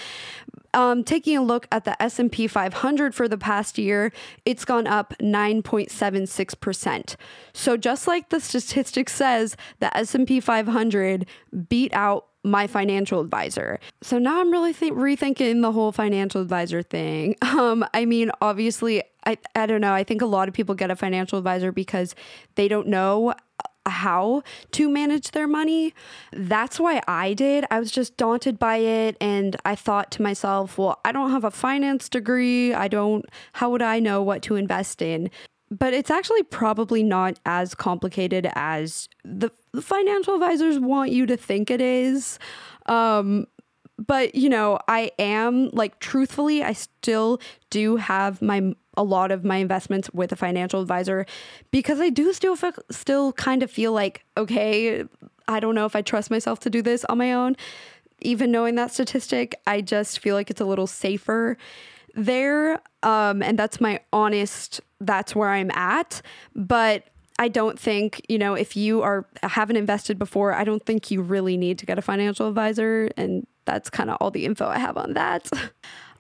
Um, 0.74 1.04
taking 1.04 1.38
a 1.38 1.44
look 1.44 1.68
at 1.72 1.84
the 1.84 2.02
S&P 2.02 2.48
500 2.48 3.14
for 3.14 3.28
the 3.28 3.38
past 3.38 3.78
year, 3.78 4.14
it's 4.46 4.64
gone 4.64 4.88
up 4.88 5.14
9.76%. 5.22 7.16
So 7.54 7.76
just 7.76 8.08
like 8.08 8.30
the 8.30 8.40
statistic 8.40 9.10
says, 9.10 9.58
the 9.80 9.96
S&P 9.96 10.40
500 10.40 11.26
beat 11.68 11.94
out 11.94 12.28
my 12.44 12.68
financial 12.68 13.22
advisor. 13.22 13.80
So 14.02 14.18
now 14.18 14.42
I'm 14.42 14.52
really 14.52 14.74
th- 14.74 14.94
rethinking 14.94 15.62
the 15.62 15.72
whole 15.72 15.92
financial 15.92 16.42
advisor 16.42 16.82
thing. 16.82 17.36
Um, 17.52 17.86
I 17.94 18.06
mean, 18.06 18.32
obviously, 18.42 19.04
I, 19.26 19.38
I 19.56 19.66
don't 19.66 19.82
know. 19.82 19.94
I 19.94 20.06
think 20.06 20.22
a 20.22 20.26
lot 20.26 20.48
of 20.48 20.54
people 20.54 20.74
get 20.74 20.90
a 20.90 20.96
financial 20.96 21.38
advisor 21.38 21.74
because 21.74 22.16
they 22.56 22.70
don't 22.70 22.88
know 22.88 23.36
how 23.86 24.44
to 24.72 24.90
manage 24.90 25.32
their 25.32 25.48
money. 25.48 25.94
That's 26.32 26.80
why 26.80 27.02
I 27.08 27.34
did. 27.34 27.66
I 27.72 27.80
was 27.80 27.92
just 27.92 28.18
daunted 28.18 28.60
by 28.60 28.78
it 28.78 29.18
and 29.20 29.56
I 29.66 29.76
thought 29.76 30.12
to 30.12 30.22
myself, 30.22 30.78
well, 30.78 31.00
I 31.04 31.12
don't 31.12 31.32
have 31.32 31.44
a 31.44 31.52
finance 31.52 32.10
degree. 32.10 32.74
I 32.74 32.88
don't 32.88 33.26
how 33.54 33.70
would 33.72 33.82
I 33.82 34.00
know 34.00 34.22
what 34.22 34.42
to 34.44 34.56
invest 34.56 35.02
in? 35.02 35.30
But 35.70 35.94
it's 35.94 36.12
actually 36.12 36.44
probably 36.44 37.02
not 37.02 37.40
as 37.46 37.74
complicated 37.74 38.50
as 38.56 39.08
the, 39.24 39.52
the 39.72 39.82
financial 39.82 40.34
advisors 40.34 40.78
want 40.80 41.12
you 41.12 41.26
to 41.26 41.38
think 41.38 41.72
it 41.72 41.80
is. 41.80 42.40
Um, 42.88 43.48
but 44.08 44.36
you 44.36 44.50
know, 44.50 44.80
I 44.88 45.12
am 45.20 45.70
like 45.70 46.00
truthfully, 46.00 46.64
I 46.64 46.74
still 46.74 47.40
do 47.70 47.98
have 47.98 48.42
my 48.42 48.74
a 48.98 49.04
lot 49.04 49.32
of 49.32 49.46
my 49.46 49.58
investments 49.58 50.10
with 50.14 50.32
a 50.32 50.36
financial 50.36 50.82
advisor 50.82 51.26
because 51.72 52.02
I 52.02 52.10
do 52.10 52.34
still 52.34 52.58
still 52.90 53.34
kind 53.34 53.64
of 53.64 53.72
feel 53.72 53.94
like 53.94 54.26
okay, 54.38 55.04
I 55.48 55.60
don't 55.60 55.76
know 55.76 55.86
if 55.86 55.96
I 55.96 56.02
trust 56.02 56.32
myself 56.32 56.60
to 56.62 56.70
do 56.70 56.82
this 56.82 57.06
on 57.06 57.18
my 57.18 57.34
own. 57.34 57.56
Even 58.22 58.52
knowing 58.52 58.76
that 58.76 58.92
statistic, 58.92 59.60
I 59.66 59.82
just 59.82 60.20
feel 60.20 60.36
like 60.36 60.50
it's 60.50 60.62
a 60.62 60.66
little 60.66 60.88
safer 60.88 61.58
there 62.14 62.82
um 63.04 63.42
and 63.42 63.58
that's 63.58 63.80
my 63.80 63.98
honest 64.12 64.82
that's 65.00 65.36
where 65.36 65.50
I'm 65.50 65.72
at, 65.72 66.22
but 66.56 67.08
I 67.40 67.48
don't 67.48 67.80
think, 67.80 68.24
you 68.30 68.38
know, 68.38 68.54
if 68.54 68.76
you 68.76 69.02
are 69.02 69.26
haven't 69.42 69.78
invested 69.78 70.20
before, 70.20 70.54
I 70.54 70.64
don't 70.64 70.86
think 70.86 71.10
you 71.10 71.24
really 71.24 71.58
need 71.58 71.80
to 71.80 71.88
get 71.88 71.98
a 71.98 72.02
financial 72.02 72.48
advisor 72.48 73.10
and 73.18 73.48
that's 73.66 73.90
kind 73.90 74.10
of 74.10 74.18
all 74.20 74.32
the 74.32 74.46
info 74.46 74.68
I 74.68 74.80
have 74.80 74.98
on 74.98 75.14
that. 75.14 75.50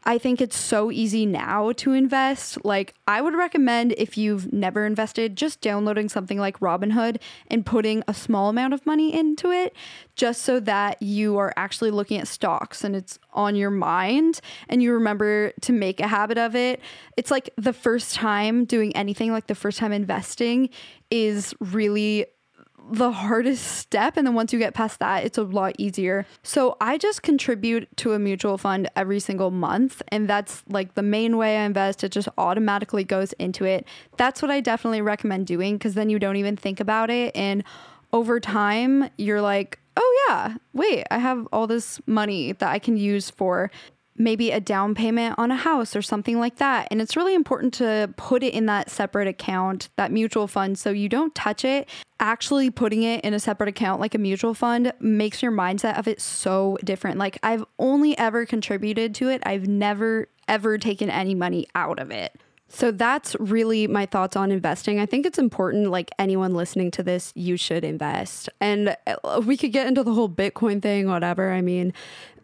I 0.04 0.18
think 0.18 0.42
it's 0.42 0.58
so 0.58 0.92
easy 0.92 1.28
now 1.28 1.74
to 1.74 1.94
invest. 1.94 2.66
Like, 2.66 2.96
I 3.08 3.22
would 3.22 3.36
recommend 3.36 3.94
if 3.98 4.18
you've 4.18 4.52
never 4.52 4.88
invested, 4.88 5.36
just 5.36 5.62
downloading 5.62 6.10
something 6.10 6.39
like 6.39 6.60
Robinhood 6.60 7.22
and 7.50 7.64
putting 7.64 8.04
a 8.08 8.14
small 8.16 8.50
amount 8.50 8.74
of 8.74 8.84
money 8.88 9.14
into 9.14 9.52
it, 9.52 9.76
just 10.16 10.42
so 10.42 10.60
that 10.62 11.00
you 11.04 11.38
are 11.38 11.54
actually 11.56 11.92
looking 11.92 12.18
at 12.18 12.28
stocks 12.28 12.84
and 12.84 12.96
it's 12.96 13.20
on 13.34 13.56
your 13.56 13.70
mind 13.70 14.42
and 14.70 14.82
you 14.82 14.92
remember 14.92 15.52
to 15.62 15.72
make 15.72 16.00
a 16.00 16.08
habit 16.08 16.39
of 16.39 16.56
it. 16.56 16.82
It's 17.16 17.30
like 17.30 17.52
the 17.56 17.74
first 17.74 18.16
time 18.16 18.66
doing 18.66 18.96
anything, 18.96 19.32
like 19.32 19.46
the 19.46 19.54
first 19.54 19.78
time 19.78 19.92
investing, 19.92 20.70
is 21.12 21.54
really 21.60 22.26
the 22.90 23.12
hardest 23.12 23.66
step. 23.66 24.18
And 24.18 24.26
then 24.26 24.34
once 24.34 24.52
you 24.52 24.60
get 24.60 24.74
past 24.74 25.00
that, 25.00 25.24
it's 25.24 25.38
a 25.38 25.44
lot 25.44 25.76
easier. 25.78 26.26
So 26.44 26.78
I 26.82 26.98
just 26.98 27.22
contribute 27.22 27.88
to 27.98 28.14
a 28.14 28.20
mutual 28.20 28.58
fund 28.58 28.90
every 28.96 29.20
single 29.20 29.52
month. 29.52 30.02
And 30.10 30.30
that's 30.30 30.64
like 30.68 30.96
the 30.96 31.04
main 31.04 31.38
way 31.38 31.58
I 31.58 31.64
invest. 31.64 32.04
It 32.04 32.12
just 32.12 32.30
automatically 32.38 33.04
goes 33.04 33.34
into 33.34 33.66
it. 33.66 33.86
That's 34.18 34.42
what 34.42 34.52
I 34.52 34.62
definitely 34.62 35.02
recommend 35.02 35.48
doing 35.48 35.78
because 35.78 35.94
then 35.94 36.10
you 36.10 36.20
don't 36.20 36.38
even 36.38 36.58
think 36.58 36.80
about 36.80 37.10
it. 37.10 37.36
And 37.36 37.64
over 38.14 38.40
time, 38.40 39.10
you're 39.18 39.42
like, 39.42 39.80
oh, 39.96 40.26
yeah, 40.28 40.56
wait, 40.74 41.06
I 41.12 41.18
have 41.18 41.48
all 41.52 41.68
this 41.68 42.02
money 42.06 42.54
that 42.54 42.70
I 42.70 42.80
can 42.80 42.98
use 42.98 43.30
for 43.30 43.72
maybe 44.22 44.51
a 44.51 44.59
down 44.59 44.95
payment 44.95 45.36
on 45.38 45.51
a 45.51 45.55
house 45.55 45.95
or 45.95 46.01
something 46.01 46.39
like 46.39 46.57
that. 46.57 46.88
And 46.91 47.01
it's 47.01 47.15
really 47.15 47.34
important 47.34 47.74
to 47.76 48.13
put 48.17 48.43
it 48.43 48.53
in 48.53 48.67
that 48.67 48.89
separate 48.89 49.28
account, 49.28 49.89
that 49.97 50.11
mutual 50.11 50.47
fund, 50.47 50.78
so 50.78 50.91
you 50.91 51.09
don't 51.09 51.34
touch 51.34 51.65
it. 51.65 51.89
Actually, 52.19 52.69
putting 52.69 53.03
it 53.03 53.24
in 53.26 53.34
a 53.34 53.39
separate 53.39 53.69
account 53.69 53.99
like 53.99 54.13
a 54.13 54.19
mutual 54.19 54.53
fund 54.53 54.93
makes 54.99 55.41
your 55.41 55.51
mindset 55.51 55.97
of 55.97 56.07
it 56.07 56.22
so 56.22 56.78
different. 56.84 57.17
Like, 57.17 57.39
I've 57.41 57.65
only 57.80 58.17
ever 58.17 58.45
contributed 58.45 59.15
to 59.15 59.30
it, 59.30 59.41
I've 59.45 59.67
never, 59.67 60.28
ever 60.47 60.78
taken 60.78 61.09
any 61.09 61.34
money 61.34 61.67
out 61.74 61.99
of 61.99 62.11
it. 62.11 62.39
So 62.74 62.89
that's 62.89 63.36
really 63.38 63.86
my 63.86 64.05
thoughts 64.05 64.38
on 64.38 64.49
investing. 64.49 64.99
I 64.99 65.05
think 65.05 65.26
it's 65.26 65.38
important, 65.38 65.91
like 65.91 66.09
anyone 66.17 66.53
listening 66.53 66.89
to 66.91 67.03
this, 67.03 67.34
you 67.36 67.57
should 67.57 67.84
invest. 67.84 68.49
And 68.61 68.95
uh, 69.05 69.41
we 69.45 69.57
could 69.57 69.74
get 69.74 69.88
into 69.88 70.03
the 70.03 70.13
whole 70.13 70.30
Bitcoin 70.30 70.82
thing, 70.82 71.07
whatever. 71.09 71.51
I 71.51 71.59
mean, 71.59 71.93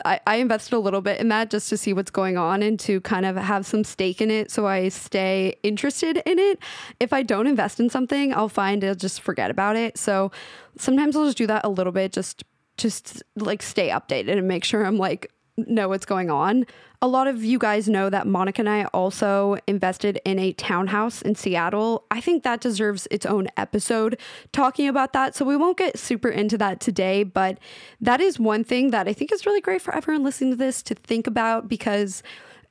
I, 0.03 0.19
I 0.27 0.35
invested 0.35 0.75
a 0.75 0.79
little 0.79 0.99
bit 0.99 1.21
in 1.21 1.29
that 1.29 1.49
just 1.49 1.69
to 1.69 1.77
see 1.77 1.93
what's 1.93 2.11
going 2.11 2.37
on 2.37 2.61
and 2.61 2.77
to 2.81 2.99
kind 3.01 3.25
of 3.25 3.37
have 3.37 3.65
some 3.65 3.85
stake 3.85 4.19
in 4.21 4.29
it 4.29 4.51
so 4.51 4.67
I 4.67 4.89
stay 4.89 5.55
interested 5.63 6.21
in 6.25 6.39
it. 6.39 6.59
If 6.99 7.13
I 7.13 7.23
don't 7.23 7.47
invest 7.47 7.79
in 7.79 7.89
something, 7.89 8.33
I'll 8.33 8.49
find 8.49 8.83
I'll 8.83 8.95
just 8.95 9.21
forget 9.21 9.49
about 9.49 9.77
it. 9.77 9.97
So 9.97 10.31
sometimes 10.77 11.15
I'll 11.15 11.25
just 11.25 11.37
do 11.37 11.47
that 11.47 11.63
a 11.63 11.69
little 11.69 11.93
bit, 11.93 12.11
just 12.11 12.43
just 12.77 13.23
like 13.35 13.63
stay 13.63 13.89
updated 13.89 14.37
and 14.37 14.47
make 14.47 14.63
sure 14.63 14.85
I'm 14.85 14.97
like 14.97 15.31
know 15.57 15.89
what's 15.89 16.05
going 16.05 16.29
on. 16.29 16.65
A 17.01 17.07
lot 17.07 17.27
of 17.27 17.43
you 17.43 17.59
guys 17.59 17.87
know 17.87 18.09
that 18.09 18.25
Monica 18.27 18.61
and 18.61 18.69
I 18.69 18.85
also 18.85 19.57
invested 19.67 20.19
in 20.25 20.39
a 20.39 20.53
townhouse 20.53 21.21
in 21.21 21.35
Seattle. 21.35 22.05
I 22.09 22.21
think 22.21 22.43
that 22.43 22.61
deserves 22.61 23.07
its 23.11 23.25
own 23.25 23.47
episode 23.57 24.19
talking 24.51 24.87
about 24.87 25.13
that. 25.13 25.35
So 25.35 25.45
we 25.45 25.57
won't 25.57 25.77
get 25.77 25.97
super 25.97 26.29
into 26.29 26.57
that 26.59 26.79
today, 26.79 27.23
but 27.23 27.59
that 28.01 28.19
is 28.19 28.39
one 28.39 28.63
thing 28.63 28.91
that 28.91 29.07
I 29.07 29.13
think 29.13 29.31
is 29.31 29.45
really 29.45 29.61
great 29.61 29.81
for 29.81 29.95
everyone 29.95 30.23
listening 30.23 30.51
to 30.51 30.57
this 30.57 30.81
to 30.83 30.95
think 30.95 31.27
about 31.27 31.67
because, 31.67 32.23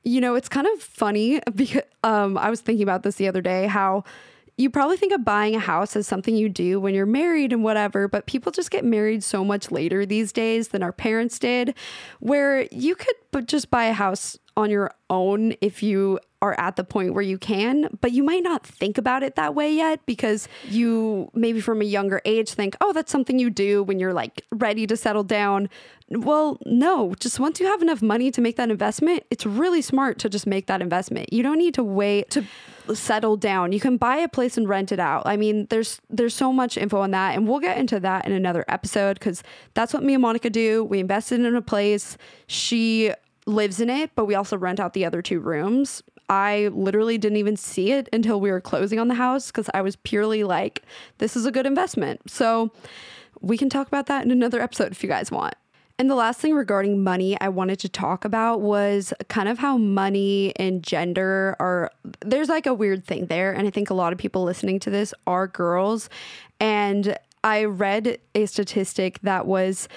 you 0.03 0.19
know, 0.19 0.35
it's 0.35 0.49
kind 0.49 0.67
of 0.67 0.81
funny 0.81 1.41
because 1.55 1.83
um, 2.03 2.37
I 2.37 2.49
was 2.49 2.61
thinking 2.61 2.83
about 2.83 3.03
this 3.03 3.15
the 3.15 3.27
other 3.27 3.41
day 3.41 3.67
how 3.67 4.03
you 4.57 4.71
probably 4.71 4.97
think 4.97 5.13
of 5.13 5.23
buying 5.23 5.55
a 5.55 5.59
house 5.59 5.95
as 5.95 6.07
something 6.07 6.35
you 6.35 6.49
do 6.49 6.79
when 6.79 6.95
you're 6.95 7.05
married 7.05 7.53
and 7.53 7.63
whatever, 7.63 8.07
but 8.07 8.25
people 8.25 8.51
just 8.51 8.71
get 8.71 8.83
married 8.83 9.23
so 9.23 9.45
much 9.45 9.71
later 9.71 10.03
these 10.03 10.31
days 10.31 10.69
than 10.69 10.81
our 10.81 10.91
parents 10.91 11.37
did, 11.37 11.75
where 12.19 12.67
you 12.71 12.95
could 12.95 13.15
just 13.41 13.69
buy 13.69 13.85
a 13.85 13.93
house 13.93 14.37
on 14.55 14.71
your 14.71 14.91
own 15.09 15.53
if 15.61 15.83
you 15.83 16.19
are 16.41 16.59
at 16.59 16.75
the 16.75 16.83
point 16.83 17.13
where 17.13 17.23
you 17.23 17.37
can, 17.37 17.89
but 18.01 18.11
you 18.11 18.23
might 18.23 18.43
not 18.43 18.65
think 18.65 18.97
about 18.97 19.23
it 19.23 19.35
that 19.35 19.55
way 19.55 19.73
yet 19.73 19.99
because 20.05 20.47
you 20.67 21.29
maybe 21.33 21.59
from 21.59 21.81
a 21.81 21.85
younger 21.85 22.21
age 22.25 22.51
think, 22.51 22.75
oh, 22.81 22.93
that's 22.93 23.11
something 23.11 23.39
you 23.39 23.49
do 23.49 23.81
when 23.83 23.99
you're 23.99 24.13
like 24.13 24.43
ready 24.51 24.85
to 24.85 24.95
settle 24.95 25.23
down. 25.23 25.69
Well, 26.09 26.59
no, 26.65 27.15
just 27.19 27.39
once 27.39 27.59
you 27.59 27.65
have 27.65 27.81
enough 27.81 28.01
money 28.01 28.29
to 28.31 28.41
make 28.41 28.55
that 28.57 28.69
investment, 28.69 29.23
it's 29.31 29.45
really 29.45 29.81
smart 29.81 30.19
to 30.19 30.29
just 30.29 30.45
make 30.45 30.67
that 30.67 30.81
investment. 30.81 31.33
You 31.33 31.41
don't 31.41 31.57
need 31.57 31.73
to 31.73 31.83
wait 31.83 32.29
to 32.31 32.43
settle 32.93 33.35
down. 33.35 33.71
You 33.71 33.79
can 33.79 33.97
buy 33.97 34.17
a 34.17 34.29
place 34.29 34.57
and 34.57 34.69
rent 34.69 34.91
it 34.91 34.99
out. 34.99 35.23
I 35.25 35.37
mean, 35.37 35.67
there's 35.69 35.99
there's 36.09 36.35
so 36.35 36.53
much 36.53 36.77
info 36.77 37.01
on 37.01 37.11
that 37.11 37.35
and 37.35 37.47
we'll 37.47 37.59
get 37.59 37.77
into 37.77 37.99
that 37.99 38.25
in 38.25 38.31
another 38.31 38.63
episode 38.67 39.19
cuz 39.19 39.43
that's 39.73 39.93
what 39.93 40.03
me 40.03 40.13
and 40.13 40.21
Monica 40.21 40.49
do. 40.49 40.83
We 40.83 40.99
invested 40.99 41.41
in 41.41 41.55
a 41.55 41.61
place. 41.61 42.17
She 42.47 43.11
lives 43.47 43.79
in 43.79 43.89
it, 43.89 44.11
but 44.15 44.25
we 44.25 44.35
also 44.35 44.57
rent 44.57 44.79
out 44.79 44.93
the 44.93 45.05
other 45.05 45.21
two 45.21 45.39
rooms. 45.39 46.03
I 46.29 46.69
literally 46.73 47.17
didn't 47.17 47.37
even 47.37 47.55
see 47.55 47.91
it 47.93 48.09
until 48.11 48.41
we 48.41 48.51
were 48.51 48.61
closing 48.61 48.99
on 48.99 49.07
the 49.07 49.15
house 49.15 49.49
cuz 49.49 49.69
I 49.73 49.81
was 49.81 49.95
purely 49.95 50.43
like 50.43 50.83
this 51.19 51.35
is 51.35 51.45
a 51.45 51.51
good 51.51 51.65
investment. 51.65 52.29
So 52.29 52.71
we 53.41 53.57
can 53.57 53.69
talk 53.69 53.87
about 53.87 54.07
that 54.07 54.25
in 54.25 54.31
another 54.31 54.61
episode 54.61 54.91
if 54.91 55.01
you 55.01 55.09
guys 55.09 55.31
want. 55.31 55.55
And 55.99 56.09
the 56.11 56.15
last 56.15 56.39
thing 56.39 56.53
regarding 56.53 57.03
money 57.03 57.39
I 57.41 57.49
wanted 57.49 57.79
to 57.79 57.89
talk 57.89 58.23
about 58.23 58.61
was 58.61 59.13
kind 59.29 59.49
of 59.49 59.57
how 59.57 59.77
money 59.77 60.53
and 60.57 60.83
gender 60.83 61.55
are, 61.59 61.91
there's 62.19 62.49
like 62.49 62.67
a 62.67 62.73
weird 62.73 63.03
thing 63.03 63.25
there. 63.25 63.51
And 63.51 63.67
I 63.67 63.71
think 63.71 63.89
a 63.89 63.95
lot 63.95 64.13
of 64.13 64.19
people 64.19 64.43
listening 64.43 64.79
to 64.81 64.91
this 64.91 65.11
are 65.25 65.47
girls. 65.47 66.07
And 66.59 67.17
I 67.43 67.63
read 67.63 68.19
a 68.35 68.45
statistic 68.45 69.19
that 69.23 69.47
was 69.47 69.87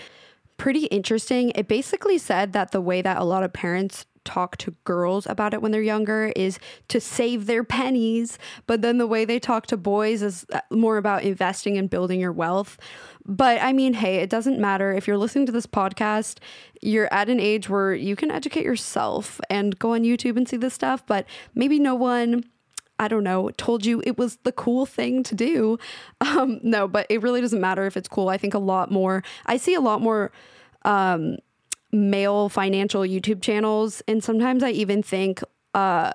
pretty 0.60 0.84
interesting. 0.88 1.52
It 1.54 1.68
basically 1.68 2.18
said 2.18 2.52
that 2.52 2.70
the 2.70 2.82
way 2.82 3.00
that 3.00 3.16
a 3.16 3.24
lot 3.24 3.42
of 3.42 3.50
parents 3.50 4.04
talk 4.26 4.58
to 4.58 4.74
girls 4.84 5.26
about 5.26 5.54
it 5.54 5.62
when 5.62 5.72
they're 5.72 5.80
younger 5.80 6.34
is 6.36 6.58
to 6.88 7.00
save 7.00 7.46
their 7.46 7.64
pennies, 7.64 8.38
but 8.66 8.82
then 8.82 8.98
the 8.98 9.06
way 9.06 9.24
they 9.24 9.38
talk 9.38 9.66
to 9.68 9.78
boys 9.78 10.20
is 10.20 10.44
uh, 10.52 10.60
more 10.70 10.98
about 10.98 11.22
investing 11.22 11.78
and 11.78 11.88
building 11.88 12.20
your 12.20 12.30
wealth. 12.30 12.76
But 13.24 13.62
I 13.62 13.72
mean, 13.72 13.94
hey, 13.94 14.16
it 14.16 14.28
doesn't 14.28 14.60
matter. 14.60 14.92
If 14.92 15.08
you're 15.08 15.16
listening 15.16 15.46
to 15.46 15.52
this 15.52 15.66
podcast, 15.66 16.40
you're 16.82 17.10
at 17.10 17.30
an 17.30 17.40
age 17.40 17.70
where 17.70 17.94
you 17.94 18.14
can 18.14 18.30
educate 18.30 18.66
yourself 18.66 19.40
and 19.48 19.78
go 19.78 19.94
on 19.94 20.02
YouTube 20.02 20.36
and 20.36 20.46
see 20.46 20.58
this 20.58 20.74
stuff, 20.74 21.06
but 21.06 21.24
maybe 21.54 21.78
no 21.78 21.94
one 21.94 22.44
I 23.00 23.08
don't 23.08 23.24
know, 23.24 23.50
told 23.56 23.86
you 23.86 24.02
it 24.04 24.18
was 24.18 24.36
the 24.44 24.52
cool 24.52 24.84
thing 24.84 25.22
to 25.24 25.34
do. 25.34 25.78
Um, 26.20 26.60
no, 26.62 26.86
but 26.86 27.06
it 27.08 27.22
really 27.22 27.40
doesn't 27.40 27.60
matter 27.60 27.86
if 27.86 27.96
it's 27.96 28.08
cool. 28.08 28.28
I 28.28 28.36
think 28.36 28.52
a 28.52 28.58
lot 28.58 28.90
more, 28.90 29.24
I 29.46 29.56
see 29.56 29.74
a 29.74 29.80
lot 29.80 30.02
more 30.02 30.30
um, 30.84 31.38
male 31.90 32.50
financial 32.50 33.00
YouTube 33.00 33.40
channels. 33.40 34.02
And 34.06 34.22
sometimes 34.22 34.62
I 34.62 34.70
even 34.70 35.02
think, 35.02 35.42
uh, 35.72 36.12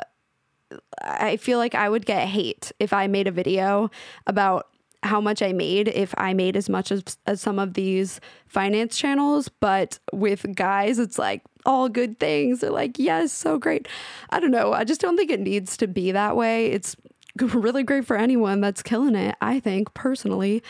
I 1.02 1.38
feel 1.38 1.58
like 1.58 1.74
I 1.74 1.90
would 1.90 2.06
get 2.06 2.28
hate 2.28 2.72
if 2.80 2.94
I 2.94 3.08
made 3.08 3.28
a 3.28 3.32
video 3.32 3.90
about 4.28 4.68
how 5.06 5.22
much 5.22 5.42
I 5.42 5.54
made 5.54 5.88
if 5.88 6.14
I 6.18 6.34
made 6.34 6.58
as 6.58 6.70
much 6.70 6.92
as, 6.92 7.04
as 7.26 7.42
some 7.42 7.60
of 7.60 7.74
these 7.74 8.20
finance 8.48 8.98
channels. 8.98 9.50
But 9.50 10.00
with 10.12 10.56
guys, 10.56 11.00
it's 11.00 11.18
like 11.18 11.44
all 11.66 11.90
good 11.90 12.20
things. 12.20 12.60
They're 12.60 12.72
like, 12.72 13.00
yes, 13.00 13.32
so 13.32 13.58
great. 13.58 13.88
I 14.30 14.40
don't 14.40 14.52
know. 14.52 14.74
I 14.74 14.84
just 14.84 15.02
don't 15.02 15.18
think 15.18 15.32
it 15.32 15.40
needs 15.40 15.78
to 15.78 15.88
be 15.88 16.12
that 16.12 16.36
way. 16.36 16.68
It's 16.68 16.96
really 17.40 17.84
great 17.84 18.06
for 18.06 18.18
anyone 18.18 18.62
that's 18.62 18.84
killing 18.84 19.16
it, 19.16 19.36
I 19.42 19.60
think, 19.60 19.94
personally. 19.94 20.64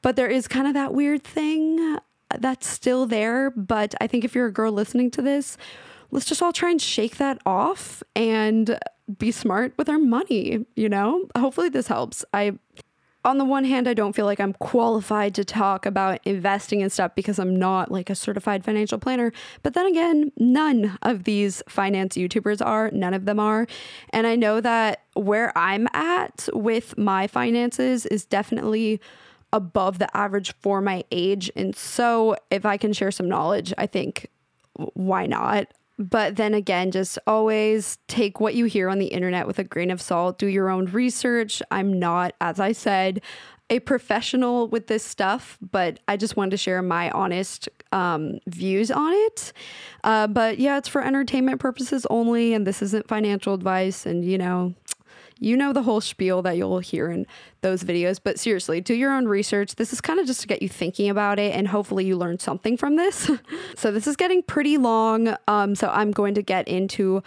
But 0.00 0.16
there 0.16 0.28
is 0.28 0.48
kind 0.48 0.66
of 0.66 0.74
that 0.74 0.94
weird 0.94 1.24
thing 1.24 1.98
that's 2.38 2.66
still 2.66 3.06
there. 3.06 3.50
But 3.50 3.94
I 4.00 4.06
think 4.06 4.24
if 4.24 4.34
you're 4.34 4.46
a 4.46 4.52
girl 4.52 4.72
listening 4.72 5.10
to 5.12 5.22
this, 5.22 5.56
let's 6.10 6.26
just 6.26 6.42
all 6.42 6.52
try 6.52 6.70
and 6.70 6.80
shake 6.80 7.16
that 7.16 7.38
off 7.46 8.02
and 8.14 8.78
be 9.18 9.30
smart 9.30 9.74
with 9.76 9.88
our 9.88 9.98
money, 9.98 10.64
you 10.76 10.88
know? 10.88 11.26
Hopefully 11.36 11.68
this 11.68 11.88
helps. 11.88 12.24
I 12.32 12.58
on 13.24 13.38
the 13.38 13.44
one 13.44 13.64
hand, 13.64 13.86
I 13.86 13.94
don't 13.94 14.14
feel 14.14 14.26
like 14.26 14.40
I'm 14.40 14.52
qualified 14.54 15.34
to 15.36 15.44
talk 15.44 15.86
about 15.86 16.18
investing 16.24 16.82
and 16.82 16.90
stuff 16.90 17.14
because 17.14 17.38
I'm 17.38 17.56
not 17.56 17.90
like 17.90 18.10
a 18.10 18.14
certified 18.14 18.64
financial 18.64 18.98
planner. 18.98 19.32
But 19.62 19.74
then 19.74 19.86
again, 19.86 20.32
none 20.38 20.98
of 21.02 21.24
these 21.24 21.62
finance 21.68 22.16
YouTubers 22.16 22.64
are, 22.64 22.90
none 22.90 23.14
of 23.14 23.24
them 23.24 23.38
are. 23.38 23.66
And 24.10 24.26
I 24.26 24.34
know 24.34 24.60
that 24.60 25.02
where 25.14 25.56
I'm 25.56 25.86
at 25.92 26.48
with 26.52 26.98
my 26.98 27.28
finances 27.28 28.06
is 28.06 28.24
definitely 28.24 29.00
above 29.52 29.98
the 29.98 30.16
average 30.16 30.54
for 30.60 30.80
my 30.80 31.04
age. 31.12 31.50
And 31.54 31.76
so 31.76 32.36
if 32.50 32.66
I 32.66 32.76
can 32.76 32.92
share 32.92 33.10
some 33.10 33.28
knowledge, 33.28 33.72
I 33.78 33.86
think 33.86 34.28
why 34.94 35.26
not? 35.26 35.68
But 35.98 36.36
then 36.36 36.54
again, 36.54 36.90
just 36.90 37.18
always 37.26 37.98
take 38.08 38.40
what 38.40 38.54
you 38.54 38.64
hear 38.64 38.88
on 38.88 38.98
the 38.98 39.06
internet 39.06 39.46
with 39.46 39.58
a 39.58 39.64
grain 39.64 39.90
of 39.90 40.00
salt. 40.00 40.38
Do 40.38 40.46
your 40.46 40.68
own 40.68 40.86
research. 40.86 41.62
I'm 41.70 41.98
not, 41.98 42.34
as 42.40 42.58
I 42.58 42.72
said, 42.72 43.20
a 43.70 43.78
professional 43.80 44.68
with 44.68 44.86
this 44.88 45.04
stuff, 45.04 45.58
but 45.70 45.98
I 46.06 46.16
just 46.16 46.36
wanted 46.36 46.50
to 46.50 46.56
share 46.58 46.82
my 46.82 47.10
honest 47.10 47.68
um, 47.90 48.38
views 48.46 48.90
on 48.90 49.12
it. 49.12 49.52
Uh, 50.04 50.26
but 50.26 50.58
yeah, 50.58 50.76
it's 50.76 50.88
for 50.88 51.02
entertainment 51.02 51.60
purposes 51.60 52.06
only, 52.10 52.52
and 52.52 52.66
this 52.66 52.82
isn't 52.82 53.08
financial 53.08 53.54
advice. 53.54 54.04
And 54.04 54.24
you 54.24 54.36
know, 54.36 54.74
you 55.42 55.56
know 55.56 55.72
the 55.72 55.82
whole 55.82 56.00
spiel 56.00 56.42
that 56.42 56.56
you'll 56.56 56.78
hear 56.78 57.10
in 57.10 57.26
those 57.60 57.82
videos. 57.82 58.18
But 58.22 58.38
seriously, 58.38 58.80
do 58.80 58.94
your 58.94 59.12
own 59.12 59.26
research. 59.26 59.74
This 59.74 59.92
is 59.92 60.00
kind 60.00 60.20
of 60.20 60.26
just 60.26 60.40
to 60.42 60.46
get 60.46 60.62
you 60.62 60.68
thinking 60.68 61.10
about 61.10 61.38
it, 61.38 61.54
and 61.54 61.68
hopefully 61.68 62.04
you 62.04 62.16
learn 62.16 62.38
something 62.38 62.76
from 62.76 62.96
this. 62.96 63.30
so 63.76 63.90
this 63.90 64.06
is 64.06 64.16
getting 64.16 64.42
pretty 64.42 64.76
long. 64.76 65.34
Um, 65.48 65.74
so 65.74 65.88
I'm 65.88 66.12
going 66.12 66.34
to 66.34 66.42
get 66.42 66.68
into 66.68 67.22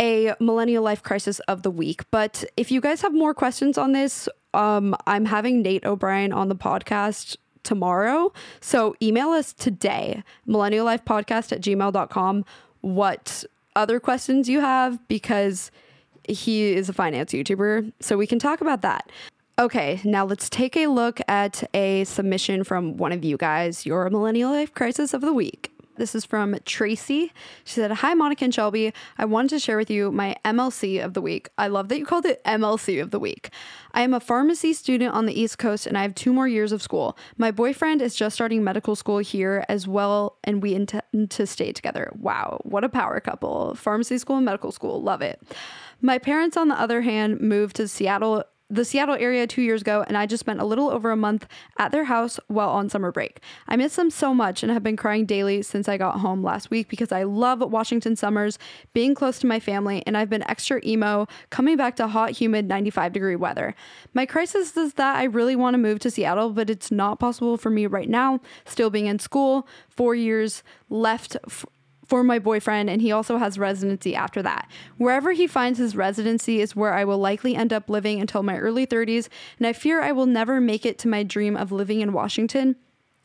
a 0.00 0.34
millennial 0.40 0.82
life 0.82 1.02
crisis 1.02 1.40
of 1.40 1.62
the 1.62 1.70
week. 1.70 2.02
But 2.10 2.44
if 2.56 2.70
you 2.70 2.80
guys 2.80 3.00
have 3.00 3.14
more 3.14 3.34
questions 3.34 3.78
on 3.78 3.92
this, 3.92 4.28
um, 4.54 4.94
I'm 5.06 5.24
having 5.24 5.62
Nate 5.62 5.84
O'Brien 5.84 6.32
on 6.32 6.48
the 6.48 6.54
podcast 6.54 7.36
tomorrow. 7.62 8.32
So 8.60 8.94
email 9.02 9.30
us 9.30 9.52
today, 9.52 10.22
millenniallifepodcast 10.46 11.52
at 11.52 11.60
gmail.com, 11.60 12.44
what 12.80 13.44
other 13.74 13.98
questions 14.00 14.48
you 14.48 14.60
have, 14.60 15.06
because 15.08 15.70
he 16.28 16.72
is 16.72 16.88
a 16.88 16.92
finance 16.92 17.32
YouTuber, 17.32 17.92
so 18.00 18.16
we 18.16 18.26
can 18.26 18.38
talk 18.38 18.60
about 18.60 18.82
that. 18.82 19.10
Okay, 19.58 20.00
now 20.04 20.24
let's 20.24 20.50
take 20.50 20.76
a 20.76 20.86
look 20.86 21.20
at 21.28 21.64
a 21.72 22.04
submission 22.04 22.62
from 22.62 22.98
one 22.98 23.12
of 23.12 23.24
you 23.24 23.38
guys, 23.38 23.86
your 23.86 24.08
millennial 24.10 24.50
life 24.50 24.74
crisis 24.74 25.14
of 25.14 25.22
the 25.22 25.32
week. 25.32 25.72
This 25.96 26.14
is 26.14 26.26
from 26.26 26.58
Tracy. 26.66 27.32
She 27.64 27.74
said, 27.74 27.90
Hi, 27.90 28.12
Monica 28.12 28.44
and 28.44 28.54
Shelby. 28.54 28.92
I 29.16 29.24
wanted 29.24 29.50
to 29.50 29.58
share 29.58 29.78
with 29.78 29.88
you 29.88 30.12
my 30.12 30.36
MLC 30.44 31.02
of 31.02 31.14
the 31.14 31.22
week. 31.22 31.48
I 31.56 31.68
love 31.68 31.88
that 31.88 31.98
you 31.98 32.04
called 32.04 32.26
it 32.26 32.44
MLC 32.44 33.00
of 33.00 33.12
the 33.12 33.18
week. 33.18 33.48
I 33.94 34.02
am 34.02 34.12
a 34.12 34.20
pharmacy 34.20 34.74
student 34.74 35.14
on 35.14 35.24
the 35.24 35.38
East 35.38 35.56
Coast 35.58 35.86
and 35.86 35.96
I 35.96 36.02
have 36.02 36.14
two 36.14 36.34
more 36.34 36.46
years 36.46 36.70
of 36.70 36.82
school. 36.82 37.16
My 37.38 37.50
boyfriend 37.50 38.02
is 38.02 38.14
just 38.14 38.34
starting 38.34 38.62
medical 38.62 38.94
school 38.94 39.18
here 39.18 39.64
as 39.70 39.88
well, 39.88 40.36
and 40.44 40.62
we 40.62 40.74
intend 40.74 41.30
to 41.30 41.46
stay 41.46 41.72
together. 41.72 42.12
Wow, 42.14 42.60
what 42.64 42.84
a 42.84 42.90
power 42.90 43.18
couple. 43.20 43.74
Pharmacy 43.74 44.18
school 44.18 44.36
and 44.36 44.44
medical 44.44 44.72
school. 44.72 45.02
Love 45.02 45.22
it. 45.22 45.40
My 46.00 46.18
parents, 46.18 46.56
on 46.56 46.68
the 46.68 46.80
other 46.80 47.02
hand, 47.02 47.40
moved 47.40 47.76
to 47.76 47.88
Seattle 47.88 48.44
the 48.68 48.84
Seattle 48.84 49.14
area 49.14 49.46
two 49.46 49.62
years 49.62 49.80
ago, 49.80 50.04
and 50.08 50.16
I 50.16 50.26
just 50.26 50.40
spent 50.40 50.60
a 50.60 50.64
little 50.64 50.90
over 50.90 51.12
a 51.12 51.16
month 51.16 51.46
at 51.78 51.92
their 51.92 52.04
house 52.04 52.40
while 52.48 52.70
on 52.70 52.90
summer 52.90 53.12
break. 53.12 53.40
I 53.68 53.76
miss 53.76 53.94
them 53.94 54.10
so 54.10 54.34
much 54.34 54.62
and 54.62 54.72
have 54.72 54.82
been 54.82 54.96
crying 54.96 55.24
daily 55.24 55.62
since 55.62 55.88
I 55.88 55.96
got 55.96 56.18
home 56.18 56.42
last 56.42 56.68
week 56.68 56.88
because 56.88 57.12
I 57.12 57.22
love 57.22 57.60
Washington 57.60 58.16
summers, 58.16 58.58
being 58.92 59.14
close 59.14 59.38
to 59.40 59.46
my 59.46 59.60
family, 59.60 60.02
and 60.04 60.16
I've 60.16 60.30
been 60.30 60.42
extra 60.50 60.80
emo 60.84 61.28
coming 61.50 61.76
back 61.76 61.94
to 61.96 62.08
hot, 62.08 62.32
humid 62.32 62.66
95 62.66 63.12
degree 63.12 63.36
weather. 63.36 63.74
My 64.14 64.26
crisis 64.26 64.76
is 64.76 64.94
that 64.94 65.16
I 65.16 65.24
really 65.24 65.54
want 65.54 65.74
to 65.74 65.78
move 65.78 66.00
to 66.00 66.10
Seattle, 66.10 66.50
but 66.50 66.68
it's 66.68 66.90
not 66.90 67.20
possible 67.20 67.56
for 67.56 67.70
me 67.70 67.86
right 67.86 68.08
now, 68.08 68.40
still 68.64 68.90
being 68.90 69.06
in 69.06 69.20
school, 69.20 69.68
four 69.88 70.16
years 70.16 70.64
left 70.90 71.36
f- 71.46 71.66
for 72.06 72.22
my 72.22 72.38
boyfriend, 72.38 72.88
and 72.88 73.02
he 73.02 73.12
also 73.12 73.36
has 73.38 73.58
residency 73.58 74.14
after 74.14 74.42
that. 74.42 74.70
Wherever 74.96 75.32
he 75.32 75.46
finds 75.46 75.78
his 75.78 75.96
residency 75.96 76.60
is 76.60 76.76
where 76.76 76.94
I 76.94 77.04
will 77.04 77.18
likely 77.18 77.56
end 77.56 77.72
up 77.72 77.90
living 77.90 78.20
until 78.20 78.42
my 78.42 78.58
early 78.58 78.86
30s, 78.86 79.28
and 79.58 79.66
I 79.66 79.72
fear 79.72 80.00
I 80.00 80.12
will 80.12 80.26
never 80.26 80.60
make 80.60 80.86
it 80.86 80.98
to 81.00 81.08
my 81.08 81.22
dream 81.22 81.56
of 81.56 81.72
living 81.72 82.00
in 82.00 82.12
Washington 82.12 82.76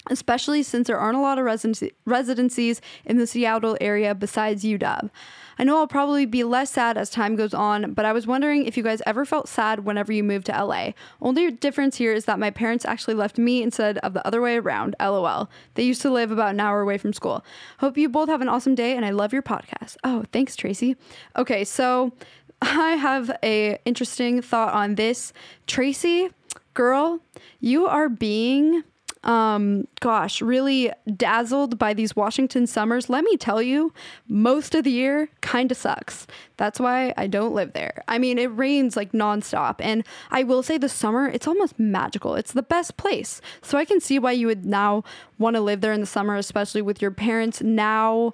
especially 0.10 0.64
since 0.64 0.88
there 0.88 0.98
aren't 0.98 1.18
a 1.18 1.22
lot 1.22 1.38
of 1.38 1.46
residency- 1.46 1.94
residencies 2.06 2.82
in 3.06 3.18
the 3.18 3.28
Seattle 3.28 3.78
area 3.80 4.16
besides 4.16 4.64
UW. 4.64 5.10
I 5.58 5.64
know 5.64 5.78
I'll 5.78 5.88
probably 5.88 6.26
be 6.26 6.44
less 6.44 6.72
sad 6.72 6.98
as 6.98 7.10
time 7.10 7.36
goes 7.36 7.54
on, 7.54 7.94
but 7.94 8.06
I 8.06 8.14
was 8.14 8.28
wondering 8.28 8.66
if 8.66 8.78
you 8.78 8.84
guys 8.84 9.02
ever 9.06 9.26
felt 9.26 9.48
sad 9.48 9.86
whenever 9.86 10.12
you 10.12 10.24
moved 10.24 10.48
to 10.48 10.64
LA. 10.64 10.92
Only 11.22 11.52
difference 11.52 11.98
here 11.98 12.14
is 12.14 12.26
that 12.26 12.40
my 12.40 12.50
parents 12.50 12.86
actually 12.86 13.14
left 13.14 13.38
me 13.38 13.62
instead 13.62 13.98
of 14.00 14.14
the 14.14 14.26
other 14.26 14.42
way 14.42 14.58
around. 14.58 14.96
LOL. 15.00 15.50
They 15.76 15.84
used 15.84 16.02
to 16.04 16.10
live 16.10 16.32
about 16.32 16.54
an 16.54 16.60
hour 16.60 16.82
away 16.82 16.98
from 16.98 17.14
school. 17.14 17.44
Hope 17.80 17.98
you 17.98 18.10
both 18.10 18.30
have 18.30 18.42
an 18.42 18.50
awesome 18.50 18.76
day 18.76 18.96
and 18.96 19.06
I 19.06 19.12
love 19.12 19.34
your 19.34 19.42
podcast. 19.44 19.98
Oh, 20.04 20.26
thanks 20.32 20.56
Tracy. 20.56 20.96
Okay, 21.36 21.64
so 21.64 22.14
I 22.62 22.92
have 22.92 23.32
a 23.44 23.80
interesting 23.86 24.42
thought 24.42 24.74
on 24.74 24.96
this. 24.96 25.34
Tracy, 25.68 26.30
girl, 26.74 27.20
you 27.60 27.88
are 27.88 28.10
being 28.10 28.84
um, 29.24 29.88
gosh, 30.00 30.42
really 30.42 30.92
dazzled 31.16 31.78
by 31.78 31.94
these 31.94 32.16
Washington 32.16 32.66
summers. 32.66 33.10
Let 33.10 33.24
me 33.24 33.38
tell 33.38 33.62
you, 33.62 33.94
most 34.28 34.74
of 34.74 34.84
the 34.84 34.92
year 34.92 35.30
kind 35.42 35.72
of 35.72 35.78
sucks. 35.78 36.26
That's 36.58 36.80
why 36.80 37.14
I 37.18 37.28
don't 37.28 37.54
live 37.54 37.74
there. 37.74 38.04
I 38.08 38.18
mean, 38.18 38.40
it 38.40 38.48
rains 38.48 38.96
like 38.96 39.12
nonstop. 39.12 39.76
And 39.80 40.04
I 40.32 40.44
will 40.44 40.64
say 40.64 40.78
the 40.78 40.90
summer, 40.90 41.28
it's 41.28 41.48
almost 41.48 41.80
magical. 41.80 42.36
It's 42.36 42.54
the 42.54 42.64
best 42.64 42.98
place. 42.98 43.42
So 43.62 43.78
I 43.78 43.86
can 43.86 44.00
see 44.00 44.18
why 44.18 44.32
you 44.32 44.48
would 44.48 44.66
now 44.66 45.04
want 45.38 45.56
to 45.56 45.62
live 45.62 45.82
there 45.82 45.94
in 45.94 46.02
the 46.02 46.08
summer, 46.08 46.36
especially 46.36 46.82
with 46.82 47.02
your 47.02 47.12
parents 47.12 47.62
now 47.62 48.34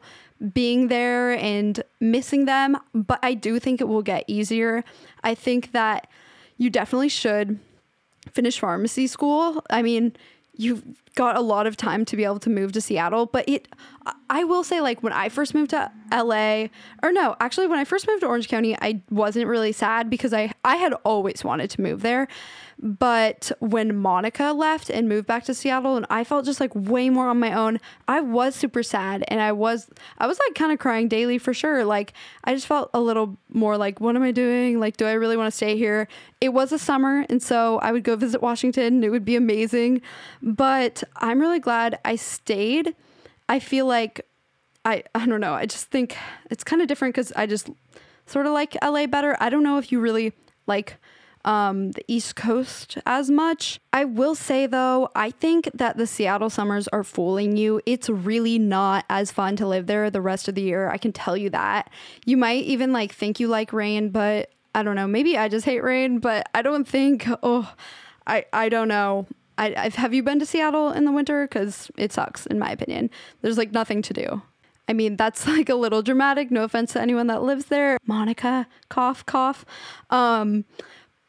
being 0.54 0.88
there 0.88 1.32
and 1.32 1.84
missing 2.00 2.46
them. 2.46 2.78
But 2.94 3.20
I 3.24 3.34
do 3.34 3.60
think 3.60 3.82
it 3.82 3.90
will 3.90 4.04
get 4.04 4.24
easier. 4.28 4.86
I 5.24 5.36
think 5.36 5.74
that 5.74 6.08
you 6.58 6.70
definitely 6.70 7.10
should 7.10 7.60
finish 8.32 8.60
pharmacy 8.60 9.08
school. 9.08 9.64
I 9.70 9.82
mean, 9.82 10.16
you've 10.58 10.84
got 11.18 11.36
a 11.36 11.42
lot 11.42 11.66
of 11.66 11.76
time 11.76 12.06
to 12.06 12.16
be 12.16 12.24
able 12.24 12.40
to 12.40 12.50
move 12.50 12.72
to 12.74 12.80
Seattle. 12.80 13.26
But 13.26 13.50
it, 13.50 13.68
I 14.30 14.44
will 14.44 14.64
say, 14.64 14.80
like 14.82 15.02
when 15.02 15.12
I 15.12 15.30
first 15.30 15.56
moved 15.56 15.72
to 15.72 15.92
LA, 16.12 16.68
or 17.02 17.12
no, 17.12 17.36
actually, 17.42 17.66
when 17.66 17.80
I 17.80 17.84
first 17.84 18.08
moved 18.08 18.22
to 18.22 18.28
Orange 18.28 18.48
County, 18.48 18.78
I 18.80 19.02
wasn't 19.10 19.48
really 19.48 19.72
sad 19.72 20.12
because 20.12 20.32
I, 20.32 20.54
I 20.64 20.76
had 20.76 20.94
always 21.04 21.44
wanted 21.44 21.72
to 21.72 21.82
move 21.82 22.02
there. 22.02 22.28
But 22.80 23.52
when 23.60 23.98
Monica 23.98 24.52
left 24.52 24.92
and 24.92 25.10
moved 25.10 25.26
back 25.26 25.46
to 25.46 25.54
Seattle 25.56 25.98
and 25.98 26.06
I 26.12 26.24
felt 26.24 26.46
just 26.46 26.60
like 26.60 26.74
way 26.76 27.10
more 27.10 27.28
on 27.28 27.40
my 27.40 27.52
own, 27.52 27.80
I 28.08 28.22
was 28.22 28.54
super 28.56 28.84
sad 28.84 29.24
and 29.30 29.42
I 29.42 29.52
was 29.52 29.90
I 30.20 30.28
was 30.28 30.38
like 30.38 30.54
kind 30.54 30.72
of 30.72 30.78
crying 30.78 31.08
daily 31.08 31.40
for 31.40 31.56
sure. 31.56 31.84
Like 31.84 32.14
I 32.44 32.54
just 32.54 32.68
felt 32.68 32.92
a 32.94 33.00
little 33.00 33.36
more 33.50 33.78
like 33.78 34.00
what 34.00 34.16
am 34.16 34.22
I 34.22 34.32
doing? 34.32 34.80
Like 34.80 34.96
do 34.96 35.06
I 35.08 35.14
really 35.14 35.36
want 35.36 35.48
to 35.48 35.56
stay 35.56 35.76
here? 35.76 36.08
It 36.40 36.50
was 36.50 36.72
a 36.72 36.78
summer 36.78 37.26
and 37.30 37.42
so 37.42 37.80
I 37.80 37.92
would 37.92 38.04
go 38.04 38.16
visit 38.16 38.44
Washington. 38.44 38.98
And 38.98 39.04
It 39.04 39.10
would 39.10 39.26
be 39.26 39.36
amazing. 39.36 40.04
But 40.44 41.04
I'm 41.16 41.40
really 41.40 41.60
glad 41.60 42.00
I 42.06 42.16
stayed. 42.16 42.96
I 43.50 43.60
feel 43.60 43.86
like 43.86 44.26
I 44.86 45.04
I 45.16 45.26
don't 45.26 45.42
know. 45.42 45.54
I 45.54 45.66
just 45.66 45.88
think 45.88 46.18
it's 46.50 46.64
kind 46.64 46.82
of 46.82 46.88
different 46.88 47.16
cuz 47.16 47.32
I 47.36 47.46
just 47.46 47.70
sort 48.26 48.46
of 48.46 48.54
like 48.54 48.76
LA 48.84 49.08
better. 49.08 49.38
I 49.40 49.50
don't 49.50 49.64
know 49.64 49.78
if 49.78 49.92
you 49.92 50.00
really 50.00 50.34
like 50.68 50.98
um, 51.48 51.92
the 51.92 52.04
East 52.10 52.36
Coast 52.36 52.98
as 53.06 53.32
much. 53.32 53.80
I 53.94 54.04
will 54.04 54.36
say 54.36 54.68
though, 54.68 55.10
I 55.16 55.32
think 55.32 55.70
that 55.74 55.98
the 55.98 56.06
Seattle 56.06 56.50
summers 56.50 56.90
are 56.90 57.06
fooling 57.06 57.56
you. 57.56 57.82
It's 57.86 58.10
really 58.10 58.60
not 58.60 59.06
as 59.10 59.32
fun 59.32 59.56
to 59.56 59.68
live 59.68 59.88
there 59.88 60.10
the 60.10 60.22
rest 60.22 60.50
of 60.50 60.56
the 60.56 60.62
year. 60.62 60.90
I 60.90 60.98
can 60.98 61.14
tell 61.14 61.38
you 61.38 61.50
that. 61.52 61.90
You 62.26 62.36
might 62.36 62.66
even 62.66 62.92
like 62.92 63.14
think 63.14 63.40
you 63.40 63.48
like 63.48 63.72
rain, 63.72 64.10
but 64.10 64.52
I 64.76 64.84
don't 64.84 64.96
know. 64.96 65.08
Maybe 65.08 65.38
I 65.38 65.48
just 65.48 65.66
hate 65.66 65.84
rain, 65.84 66.20
but 66.20 66.50
I 66.54 66.62
don't 66.62 66.88
think. 66.88 67.28
Oh, 67.42 67.74
I 68.28 68.46
I 68.52 68.68
don't 68.68 68.90
know. 68.90 69.26
I 69.58 69.74
I've, 69.76 69.96
have 69.96 70.14
you 70.14 70.24
been 70.24 70.40
to 70.40 70.46
Seattle 70.46 70.92
in 70.92 71.06
the 71.06 71.12
winter? 71.12 71.48
Because 71.48 71.90
it 71.98 72.12
sucks, 72.14 72.46
in 72.46 72.60
my 72.60 72.70
opinion. 72.72 73.10
There's 73.42 73.58
like 73.58 73.72
nothing 73.72 74.02
to 74.04 74.14
do. 74.14 74.42
I 74.88 74.94
mean, 74.94 75.18
that's 75.18 75.48
like 75.58 75.70
a 75.70 75.76
little 75.76 76.02
dramatic. 76.02 76.52
No 76.52 76.64
offense 76.64 76.94
to 76.94 77.02
anyone 77.02 77.28
that 77.28 77.44
lives 77.44 77.66
there. 77.66 77.98
Monica, 78.06 78.68
cough, 78.90 79.26
cough. 79.26 79.66
Um, 80.10 80.66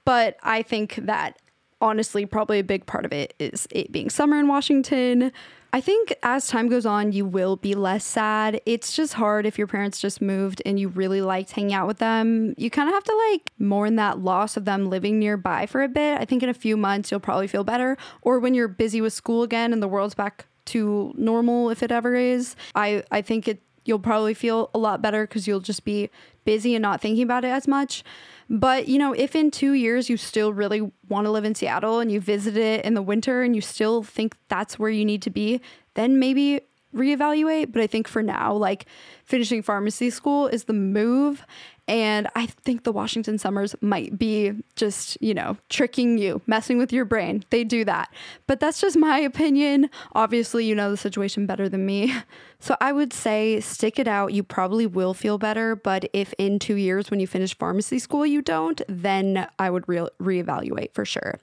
but 0.05 0.37
I 0.43 0.63
think 0.63 0.97
that 0.97 1.39
honestly, 1.81 2.27
probably 2.27 2.59
a 2.59 2.65
big 2.65 2.87
part 2.87 3.05
of 3.05 3.13
it 3.13 3.35
is 3.39 3.67
it 3.71 3.93
being 3.93 4.11
summer 4.11 4.39
in 4.39 4.49
Washington. 4.49 5.33
I 5.73 5.83
think 5.83 6.15
as 6.23 6.49
time 6.49 6.69
goes 6.69 6.87
on, 6.87 7.13
you 7.13 7.27
will 7.27 7.57
be 7.57 7.75
less 7.75 8.05
sad. 8.05 8.61
It's 8.65 8.97
just 8.97 9.15
hard 9.15 9.45
if 9.45 9.59
your 9.59 9.67
parents 9.67 10.01
just 10.01 10.23
moved 10.23 10.63
and 10.65 10.81
you 10.81 10.89
really 10.89 11.21
liked 11.21 11.51
hanging 11.51 11.75
out 11.75 11.87
with 11.87 11.99
them. 11.99 12.55
You 12.57 12.71
kind 12.71 12.89
of 12.89 12.95
have 12.95 13.05
to 13.05 13.31
like 13.31 13.51
mourn 13.59 13.97
that 13.97 14.19
loss 14.19 14.57
of 14.57 14.65
them 14.65 14.89
living 14.89 15.19
nearby 15.19 15.67
for 15.67 15.83
a 15.83 15.89
bit. 15.89 16.19
I 16.21 16.25
think 16.25 16.43
in 16.43 16.49
a 16.49 16.55
few 16.55 16.77
months, 16.79 17.11
you'll 17.11 17.21
probably 17.21 17.49
feel 17.49 17.65
better. 17.65 17.99
Or 18.23 18.39
when 18.39 18.55
you're 18.55 18.69
busy 18.69 19.03
with 19.03 19.13
school 19.13 19.43
again 19.43 19.75
and 19.75 19.83
the 19.83 19.89
world's 19.89 20.15
back 20.15 20.47
to 20.67 21.13
normal, 21.19 21.69
if 21.69 21.83
it 21.83 21.93
ever 21.93 22.15
is, 22.15 22.57
I, 22.75 23.03
I 23.11 23.21
think 23.21 23.47
it 23.47 23.61
you'll 23.85 23.99
probably 23.99 24.35
feel 24.35 24.71
a 24.75 24.79
lot 24.79 25.01
better 25.01 25.27
because 25.27 25.49
you'll 25.49 25.61
just 25.61 25.83
be 25.83 26.11
busy 26.45 26.75
and 26.75 26.83
not 26.83 27.01
thinking 27.01 27.23
about 27.23 27.45
it 27.45 27.49
as 27.49 27.67
much. 27.67 28.05
But, 28.51 28.89
you 28.89 28.99
know, 28.99 29.13
if 29.13 29.37
in 29.37 29.51
two 29.51 29.73
years 29.73 30.09
you 30.09 30.17
still 30.17 30.53
really 30.53 30.91
want 31.09 31.27
to 31.27 31.31
live 31.31 31.45
in 31.45 31.55
Seattle 31.55 32.01
and 32.01 32.11
you 32.11 32.21
visit 32.21 32.57
it 32.57 32.85
in 32.85 32.95
the 32.95 33.03
winter 33.03 33.43
and 33.43 33.55
you 33.55 33.61
still 33.61 34.03
think 34.03 34.37
that's 34.49 34.79
where 34.79 34.91
you 34.91 35.05
need 35.05 35.21
to 35.23 35.31
be, 35.31 35.61
then 35.95 36.19
maybe 36.19 36.63
reevaluate. 36.95 37.73
But 37.73 37.83
I 37.83 37.87
think 37.87 38.09
for 38.09 38.23
now, 38.23 38.53
like 38.55 38.87
finishing 39.25 39.63
pharmacy 39.63 40.11
school 40.11 40.47
is 40.47 40.65
the 40.65 40.73
move. 40.73 41.45
And 41.87 42.29
I 42.37 42.45
think 42.45 42.85
the 42.85 42.93
Washington 42.93 43.39
summers 43.39 43.75
might 43.81 44.19
be 44.19 44.53
just, 44.77 45.17
you 45.23 45.33
know, 45.33 45.57
tricking 45.71 46.19
you, 46.19 46.43
messing 46.47 46.77
with 46.77 46.93
your 46.93 47.07
brain. 47.07 47.45
They 47.49 47.65
do 47.65 47.83
that. 47.87 48.13
But 48.47 48.61
that's 48.61 48.79
just 48.79 48.99
my 48.99 49.19
opinion. 49.19 49.89
Obviously, 50.13 50.67
you 50.67 50.75
know 50.75 50.91
the 50.91 50.99
situation 50.99 51.47
better 51.47 51.69
than 51.69 51.85
me. 51.85 52.15
So 52.61 52.77
I 52.81 52.91
would 52.91 53.13
say 53.13 53.61
stick 53.61 54.01
it 54.01 54.09
out. 54.09 54.33
You 54.33 54.43
probably 54.43 54.85
will 54.85 55.15
feel 55.15 55.39
better. 55.39 55.77
But 55.77 56.11
if 56.13 56.35
in 56.39 56.59
two 56.59 56.75
years 56.75 57.09
when 57.09 57.21
you 57.21 57.29
finish 57.29 57.57
pharmacy 57.57 58.01
school 58.01 58.27
you 58.27 58.43
don't, 58.43 58.83
then 58.89 59.47
I 59.61 59.71
would 59.71 59.89
re- 59.89 60.09
reevaluate 60.21 60.93
for 60.93 61.05
sure. 61.05 61.39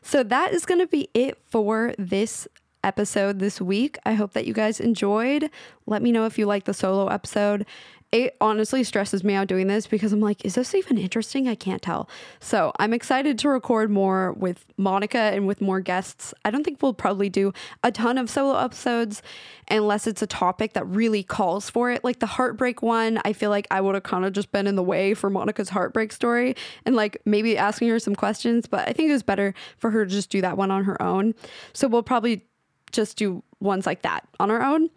So 0.00 0.22
that 0.22 0.54
is 0.54 0.64
going 0.64 0.80
to 0.80 0.86
be 0.86 1.10
it 1.12 1.36
for 1.44 1.94
this 1.98 2.48
episode 2.86 3.38
this 3.40 3.60
week. 3.60 3.98
I 4.06 4.14
hope 4.14 4.32
that 4.32 4.46
you 4.46 4.54
guys 4.54 4.80
enjoyed. 4.80 5.50
Let 5.86 6.02
me 6.02 6.12
know 6.12 6.24
if 6.24 6.38
you 6.38 6.46
like 6.46 6.64
the 6.64 6.74
solo 6.74 7.08
episode 7.08 7.66
it 8.12 8.36
honestly 8.40 8.84
stresses 8.84 9.24
me 9.24 9.34
out 9.34 9.48
doing 9.48 9.66
this 9.66 9.86
because 9.86 10.12
I'm 10.12 10.20
like, 10.20 10.44
is 10.44 10.54
this 10.54 10.74
even 10.74 10.96
interesting? 10.96 11.48
I 11.48 11.56
can't 11.56 11.82
tell. 11.82 12.08
So 12.40 12.72
I'm 12.78 12.94
excited 12.94 13.38
to 13.40 13.48
record 13.48 13.90
more 13.90 14.32
with 14.32 14.64
Monica 14.76 15.18
and 15.18 15.46
with 15.46 15.60
more 15.60 15.80
guests. 15.80 16.32
I 16.44 16.50
don't 16.50 16.62
think 16.62 16.80
we'll 16.80 16.94
probably 16.94 17.28
do 17.28 17.52
a 17.82 17.90
ton 17.90 18.16
of 18.16 18.30
solo 18.30 18.58
episodes 18.58 19.22
unless 19.68 20.06
it's 20.06 20.22
a 20.22 20.26
topic 20.26 20.74
that 20.74 20.86
really 20.86 21.24
calls 21.24 21.68
for 21.68 21.90
it. 21.90 22.04
Like 22.04 22.20
the 22.20 22.26
heartbreak 22.26 22.80
one, 22.80 23.20
I 23.24 23.32
feel 23.32 23.50
like 23.50 23.66
I 23.72 23.80
would 23.80 23.94
have 23.94 24.04
kind 24.04 24.24
of 24.24 24.32
just 24.32 24.52
been 24.52 24.68
in 24.68 24.76
the 24.76 24.82
way 24.84 25.12
for 25.12 25.28
Monica's 25.28 25.68
heartbreak 25.68 26.12
story 26.12 26.54
and 26.84 26.94
like 26.94 27.20
maybe 27.24 27.58
asking 27.58 27.88
her 27.88 27.98
some 27.98 28.14
questions, 28.14 28.66
but 28.66 28.88
I 28.88 28.92
think 28.92 29.10
it 29.10 29.14
was 29.14 29.24
better 29.24 29.52
for 29.78 29.90
her 29.90 30.04
to 30.04 30.10
just 30.10 30.30
do 30.30 30.40
that 30.42 30.56
one 30.56 30.70
on 30.70 30.84
her 30.84 31.00
own. 31.02 31.34
So 31.72 31.88
we'll 31.88 32.04
probably 32.04 32.46
just 32.96 33.16
do 33.16 33.42
ones 33.60 33.86
like 33.86 34.02
that 34.02 34.26
on 34.40 34.50
our 34.50 34.62
own. 34.62 34.90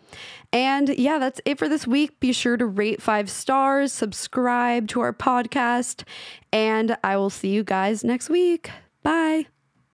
And 0.52 0.90
yeah, 0.90 1.20
that's 1.20 1.40
it 1.46 1.60
for 1.60 1.70
this 1.70 1.86
week. 1.86 2.20
Be 2.20 2.34
sure 2.34 2.58
to 2.58 2.66
rate 2.66 3.02
five 3.02 3.30
stars, 3.30 3.94
subscribe 3.94 4.88
to 4.90 5.02
our 5.02 5.14
podcast, 5.14 6.04
and 6.52 6.98
I 7.04 7.18
will 7.18 7.30
see 7.30 7.50
you 7.50 7.64
guys 7.64 8.04
next 8.04 8.30
week. 8.30 8.72
Bye. 9.04 9.48